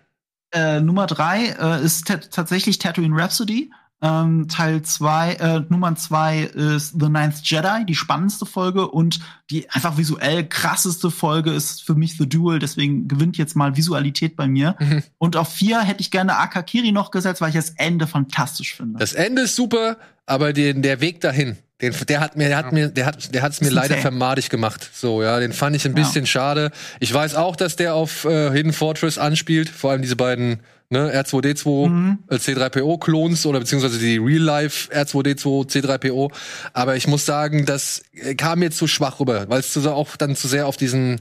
Äh, 0.53 0.81
Nummer 0.81 1.09
drei 1.09 1.47
äh, 1.49 1.85
ist 1.85 2.07
ta- 2.07 2.19
tatsächlich 2.19 2.79
Tatooine 2.79 3.21
Rhapsody. 3.21 3.73
Ähm, 4.05 4.49
Teil 4.49 4.83
zwei, 4.83 5.33
äh, 5.35 5.63
Nummer 5.71 5.97
zwei 5.97 6.41
ist 6.43 6.95
The 7.01 7.09
Ninth 7.09 7.41
Jedi, 7.45 7.87
die 7.89 7.95
spannendste 7.95 8.45
Folge 8.45 8.87
und 8.89 9.19
die 9.51 9.71
einfach 9.71 9.97
visuell 9.97 10.47
krasseste 10.47 11.11
Folge 11.11 11.51
ist 11.53 11.83
für 11.83 11.95
mich 11.95 12.19
The 12.19 12.29
Duel, 12.29 12.59
deswegen 12.59 13.09
gewinnt 13.09 13.39
jetzt 13.39 13.57
mal 13.57 13.77
Visualität 13.79 14.37
bei 14.37 14.47
mir. 14.47 14.77
Mhm. 14.79 15.03
Und 15.17 15.37
auf 15.37 15.49
vier 15.49 15.81
hätte 15.81 16.03
ich 16.03 16.11
gerne 16.11 16.37
Akakiri 16.37 16.93
noch 16.93 17.11
gesetzt, 17.13 17.41
weil 17.41 17.49
ich 17.49 17.55
das 17.57 17.71
Ende 17.79 18.07
fantastisch 18.07 18.75
finde. 18.75 18.99
Das 18.99 19.15
Ende 19.15 19.43
ist 19.43 19.57
super, 19.57 19.97
aber 20.27 20.53
den, 20.53 20.83
der 20.83 21.01
Weg 21.01 21.23
dahin, 21.23 21.57
den, 21.81 21.95
der 22.07 22.21
hat 22.21 22.37
mir, 22.37 22.49
der 22.49 22.57
hat 22.59 22.67
Ja. 22.67 22.73
mir, 22.73 22.89
der 22.89 23.07
hat, 23.07 23.35
der 23.35 23.41
hat 23.41 23.53
es 23.53 23.63
mir 23.63 23.71
leider 23.71 23.97
vermadig 23.97 24.51
gemacht. 24.51 24.91
So, 24.93 25.23
ja, 25.23 25.41
den 25.41 25.55
fand 25.55 25.77
ich 25.77 25.87
ein 25.87 25.97
Ja. 25.97 26.03
bisschen 26.03 26.27
schade. 26.27 26.73
Ich 27.01 27.13
weiß 27.15 27.37
auch, 27.37 27.57
dass 27.57 27.77
der 27.77 27.95
auf 27.95 28.27
äh, 28.27 28.51
Hidden 28.53 28.75
Fortress 28.75 29.17
anspielt, 29.17 29.71
vor 29.71 29.93
allem 29.93 30.03
diese 30.03 30.17
beiden 30.17 30.61
ne, 30.95 31.13
R2D2 31.13 31.89
Mhm. 31.89 32.19
äh, 32.31 32.37
C3PO-Klons 32.37 33.45
oder 33.47 33.59
beziehungsweise 33.59 33.99
die 33.99 34.17
Real-Life 34.17 34.91
R2D2 34.93 35.69
C3PO. 35.69 36.33
Aber 36.73 36.97
ich 36.97 37.07
muss 37.07 37.27
sagen, 37.27 37.67
das 37.67 38.03
äh, 38.15 38.35
kam 38.35 38.61
mir 38.61 38.71
zu 38.71 38.87
schwach 38.87 39.21
rüber, 39.21 39.45
weil 39.49 39.61
es 39.61 39.77
auch 39.87 40.17
dann 40.17 40.37
zu 40.37 40.49
sehr 40.49 40.67
auf 40.67 40.77
diesen 40.77 41.21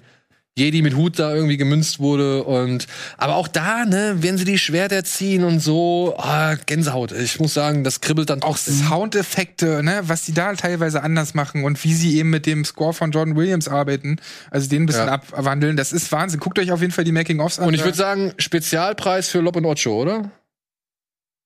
Jedi 0.56 0.84
mit 0.84 0.96
Hut 0.96 1.18
da 1.18 1.34
irgendwie 1.34 1.58
gemünzt 1.58 1.98
wurde 2.00 2.44
und 2.44 2.86
aber 3.18 3.38
auch 3.38 3.48
da, 3.48 3.86
ne, 3.86 4.18
wenn 4.20 4.38
sie 4.38 4.46
die 4.46 4.60
Schwerter 4.60 5.04
ziehen 5.04 5.44
und 5.44 5.60
so, 5.62 6.14
ah, 6.20 6.54
Gänsehaut. 6.68 7.12
Ich 7.12 7.40
muss 7.40 7.56
sagen, 7.56 7.84
das 7.84 8.02
kribbelt 8.02 8.30
dann 8.30 8.44
auch 8.44 8.50
trotzdem. 8.56 8.76
Soundeffekte, 8.88 9.82
ne, 9.82 10.02
was 10.04 10.26
die 10.26 10.34
da 10.34 10.54
teilweise 10.54 11.02
anders 11.02 11.34
machen 11.34 11.64
und 11.64 11.84
wie 11.84 11.94
sie 11.96 12.18
eben 12.20 12.30
mit 12.30 12.46
dem 12.46 12.66
Score 12.66 12.94
von 12.94 13.10
Jordan 13.12 13.36
Williams 13.36 13.68
arbeiten, 13.68 14.18
also 14.52 14.70
den 14.70 14.84
ein 14.84 14.86
bisschen 14.86 15.08
Ja. 15.08 15.14
abwandeln, 15.14 15.76
das 15.76 15.92
ist 15.92 16.12
Wahnsinn. 16.12 16.40
Guckt 16.40 16.60
euch 16.60 16.72
auf 16.72 16.82
jeden 16.82 16.94
Fall 16.94 17.04
die 17.04 17.12
Making-ofs 17.12 17.58
an. 17.58 17.68
Und 17.70 17.74
ich 17.74 17.80
da- 17.80 17.86
würde 17.88 17.98
sagen, 17.98 18.34
Spezialpreis 18.38 19.30
für 19.30 19.40
Lob 19.40 19.56
und 19.56 19.66
Ocho, 19.66 20.02
oder? 20.04 20.30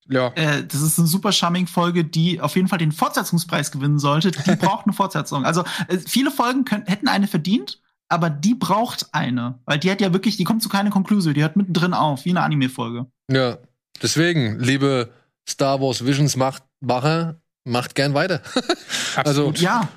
ja. 0.09 0.33
Äh, 0.35 0.63
das 0.67 0.81
ist 0.81 0.99
eine 0.99 1.07
super 1.07 1.31
Charming-Folge, 1.31 2.03
die 2.03 2.41
auf 2.41 2.55
jeden 2.57 2.67
Fall 2.67 2.79
den 2.79 2.91
Fortsetzungspreis 2.91 3.71
gewinnen 3.71 3.99
sollte. 3.99 4.31
Die 4.31 4.55
braucht 4.57 4.85
eine 4.85 4.93
Fortsetzung. 4.93 5.45
Also 5.45 5.63
äh, 5.87 5.97
viele 6.05 6.31
Folgen 6.31 6.65
können, 6.65 6.85
hätten 6.87 7.07
eine 7.07 7.27
verdient, 7.27 7.79
aber 8.09 8.29
die 8.29 8.55
braucht 8.55 9.13
eine. 9.13 9.59
Weil 9.65 9.79
die 9.79 9.91
hat 9.91 10.01
ja 10.01 10.13
wirklich, 10.13 10.37
die 10.37 10.43
kommt 10.43 10.63
zu 10.63 10.69
keiner 10.69 10.89
Konklusion, 10.89 11.33
die 11.33 11.41
hört 11.41 11.55
mittendrin 11.55 11.93
auf, 11.93 12.25
wie 12.25 12.31
eine 12.31 12.41
Anime-Folge. 12.41 13.07
Ja. 13.31 13.57
Deswegen, 14.01 14.59
liebe 14.59 15.11
Star 15.47 15.81
Wars 15.81 16.05
Visions 16.05 16.35
macht 16.35 16.63
Macher, 16.81 17.41
macht 17.63 17.95
gern 17.95 18.13
weiter. 18.13 18.41
also 19.15 19.49
Absolut. 19.49 19.59
Ja, 19.59 19.89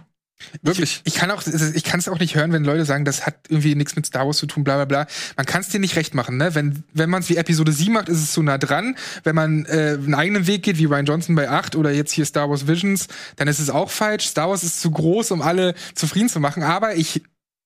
wirklich. 0.62 1.02
Ich 1.04 1.14
kann 1.14 1.30
auch, 1.30 1.42
ich 1.46 1.84
kann 1.84 2.00
es 2.00 2.08
auch 2.08 2.18
nicht 2.18 2.34
hören, 2.34 2.52
wenn 2.52 2.64
Leute 2.64 2.84
sagen, 2.84 3.04
das 3.04 3.26
hat 3.26 3.34
irgendwie 3.48 3.74
nichts 3.74 3.96
mit 3.96 4.06
Star 4.06 4.26
Wars 4.26 4.38
zu 4.38 4.46
tun, 4.46 4.64
bla 4.64 4.76
bla 4.76 4.84
bla. 4.86 5.06
Man 5.36 5.46
kann 5.46 5.60
es 5.60 5.68
dir 5.68 5.80
nicht 5.80 5.96
recht 5.96 6.14
machen, 6.14 6.36
ne? 6.36 6.54
Wenn, 6.54 6.82
wenn 6.92 7.10
man 7.10 7.22
es 7.22 7.28
wie 7.28 7.36
Episode 7.36 7.72
7 7.72 7.92
macht, 7.92 8.08
ist 8.08 8.22
es 8.22 8.32
zu 8.32 8.42
nah 8.42 8.58
dran. 8.58 8.96
Wenn 9.22 9.34
man 9.34 9.66
äh, 9.66 9.98
einen 9.98 10.14
eigenen 10.14 10.46
Weg 10.46 10.62
geht, 10.62 10.78
wie 10.78 10.86
Ryan 10.86 11.06
Johnson 11.06 11.34
bei 11.34 11.48
8 11.48 11.76
oder 11.76 11.90
jetzt 11.90 12.12
hier 12.12 12.24
Star 12.24 12.48
Wars 12.48 12.66
Visions, 12.66 13.08
dann 13.36 13.48
ist 13.48 13.58
es 13.58 13.70
auch 13.70 13.90
falsch. 13.90 14.26
Star 14.26 14.48
Wars 14.48 14.62
ist 14.62 14.80
zu 14.80 14.90
groß, 14.90 15.30
um 15.32 15.42
alle 15.42 15.74
zufrieden 15.94 16.28
zu 16.28 16.40
machen. 16.40 16.62
Aber 16.62 16.94
ich 16.94 17.22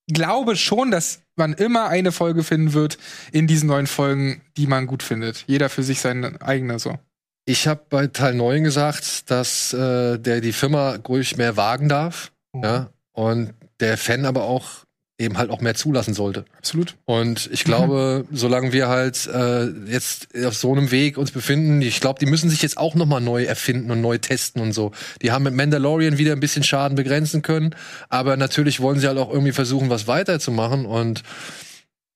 glaube 0.07 0.57
schon, 0.57 0.91
dass 0.91 1.23
man 1.37 1.53
immer 1.53 1.89
eine 1.89 2.13
Folge 2.13 2.45
finden 2.45 2.73
wird 2.73 2.99
in 3.33 3.47
diesen 3.47 3.69
neuen 3.69 3.87
Folgen, 3.87 4.43
die 4.57 4.67
man 4.67 4.87
gut 4.87 5.03
findet. 5.03 5.45
Jeder 5.47 5.69
für 5.69 5.83
sich 5.83 6.01
seine 6.01 6.41
eigene 6.43 6.79
so. 6.79 6.99
Ich 7.47 7.69
habe 7.69 7.83
bei 7.91 8.07
Teil 8.07 8.35
9 8.35 8.65
gesagt, 8.65 9.31
dass 9.31 9.73
äh, 9.73 10.19
der 10.19 10.41
die 10.41 10.53
Firma 10.53 10.97
ruhig 11.07 11.37
mehr 11.37 11.57
wagen 11.57 11.89
darf. 11.89 12.33
Ja. 12.55 12.91
Und 13.13 13.55
der 13.81 13.99
Fan 13.99 14.25
aber 14.25 14.45
auch 14.45 14.84
eben 15.19 15.39
halt 15.39 15.51
auch 15.51 15.61
mehr 15.61 15.75
zulassen 15.75 16.13
sollte. 16.13 16.45
Absolut. 16.59 16.97
Und 17.05 17.49
ich 17.53 17.63
glaube, 17.63 18.27
solange 18.33 18.73
wir 18.73 18.89
halt 18.89 19.27
äh, 19.27 19.67
jetzt 19.87 20.29
auf 20.45 20.57
so 20.57 20.73
einem 20.73 20.91
Weg 20.91 21.19
uns 21.19 21.31
befinden, 21.31 21.83
ich 21.83 22.01
glaube, 22.01 22.19
die 22.19 22.27
müssen 22.27 22.51
sich 22.51 22.63
jetzt 22.63 22.77
auch 22.79 22.97
noch 22.97 23.07
mal 23.07 23.21
neu 23.21 23.45
erfinden 23.45 23.93
und 23.93 24.01
neu 24.01 24.19
testen 24.19 24.61
und 24.61 24.73
so. 24.73 24.91
Die 25.23 25.31
haben 25.31 25.45
mit 25.45 25.55
Mandalorian 25.55 26.19
wieder 26.19 26.33
ein 26.33 26.41
bisschen 26.41 26.65
Schaden 26.65 26.97
begrenzen 26.97 27.43
können, 27.43 27.77
aber 28.09 28.37
natürlich 28.37 28.81
wollen 28.81 28.99
sie 28.99 29.07
halt 29.07 29.19
auch 29.19 29.31
irgendwie 29.31 29.53
versuchen, 29.53 29.89
was 29.89 30.09
weiterzumachen 30.09 30.85
und 30.85 31.23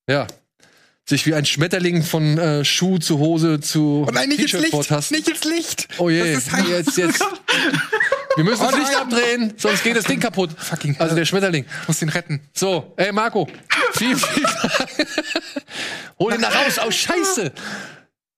ja, 0.08 0.26
sich 1.08 1.24
wie 1.26 1.34
ein 1.34 1.46
Schmetterling 1.46 2.02
von 2.02 2.36
äh, 2.36 2.64
Schuh 2.64 2.98
zu 2.98 3.18
Hose 3.18 3.60
zu 3.60 4.06
Oh 4.08 4.10
nein, 4.12 4.28
nicht 4.28 4.40
ins 4.40 4.52
Licht! 4.52 5.10
Nicht 5.10 5.28
ins 5.28 5.44
Licht! 5.44 5.88
Oh 5.98 6.10
je, 6.10 6.34
Das 6.34 6.48
ist 6.48 6.68
jetzt, 6.68 6.98
jetzt. 6.98 7.24
Wir 8.38 8.44
müssen 8.44 8.62
das 8.62 8.76
Licht 8.76 8.96
abdrehen, 8.96 9.54
sonst 9.56 9.82
geht 9.82 9.96
das 9.96 10.04
Ding 10.04 10.20
kaputt. 10.20 10.50
Fucking 10.56 10.96
Also 10.98 11.14
der 11.14 11.24
Schmetterling. 11.24 11.64
Muss 11.86 11.98
den 11.98 12.08
retten. 12.08 12.40
So, 12.54 12.94
ey 12.96 13.10
Marco, 13.12 13.48
viel, 13.92 14.16
viel. 14.16 14.44
Hol 16.18 16.32
ihn 16.34 16.40
da 16.40 16.48
raus. 16.48 16.78
Oh 16.86 16.90
Scheiße. 16.90 17.52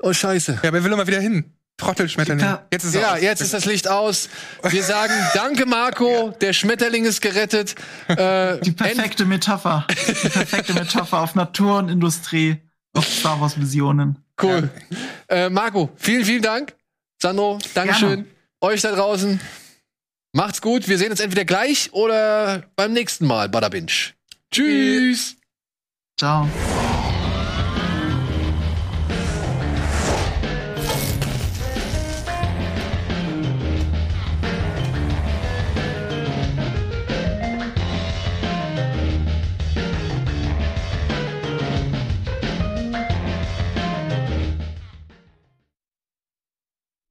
Oh 0.03 0.13
Scheiße. 0.13 0.59
Ja, 0.63 0.69
aber 0.69 0.83
will 0.83 0.93
immer 0.93 1.07
wieder 1.07 1.21
hin. 1.21 1.53
Trottelschmetterling. 1.77 2.45
Ja. 2.45 2.67
Jetzt 2.73 2.85
ist 2.85 2.95
er 2.95 3.01
Ja, 3.01 3.13
aus. 3.15 3.21
jetzt 3.23 3.41
ist 3.41 3.55
das 3.55 3.65
Licht 3.65 3.89
aus. 3.89 4.29
Wir 4.69 4.83
sagen 4.83 5.13
Danke, 5.35 5.65
Marco. 5.67 6.31
Der 6.41 6.53
Schmetterling 6.53 7.05
ist 7.07 7.23
gerettet. 7.23 7.75
Äh, 8.09 8.59
die 8.61 8.73
perfekte 8.73 9.25
Metapher. 9.25 9.87
Die 9.89 10.29
perfekte 10.29 10.75
Metapher 10.75 11.21
auf 11.21 11.35
Natur 11.35 11.79
und 11.79 11.89
Industrie, 11.89 12.59
auf 12.95 13.07
Star 13.07 13.41
Wars 13.41 13.59
Visionen. 13.59 14.17
cool. 14.43 14.69
Äh, 15.29 15.49
Marco, 15.49 15.91
vielen, 15.97 16.25
vielen 16.25 16.43
Dank. 16.43 16.75
Sandro, 17.23 17.59
Dankeschön. 17.75 18.09
Gerne. 18.09 18.27
Euch 18.63 18.83
da 18.83 18.93
draußen. 18.93 19.41
Macht's 20.33 20.61
gut. 20.61 20.89
Wir 20.89 20.99
sehen 20.99 21.11
uns 21.11 21.21
entweder 21.21 21.45
gleich 21.45 21.93
oder 21.93 22.65
beim 22.77 22.93
nächsten 22.93 23.27
Mal. 23.27 23.49
Bada 23.49 23.69
Binge. 23.69 24.13
Tschüss. 24.51 25.37
Ciao. 26.17 26.49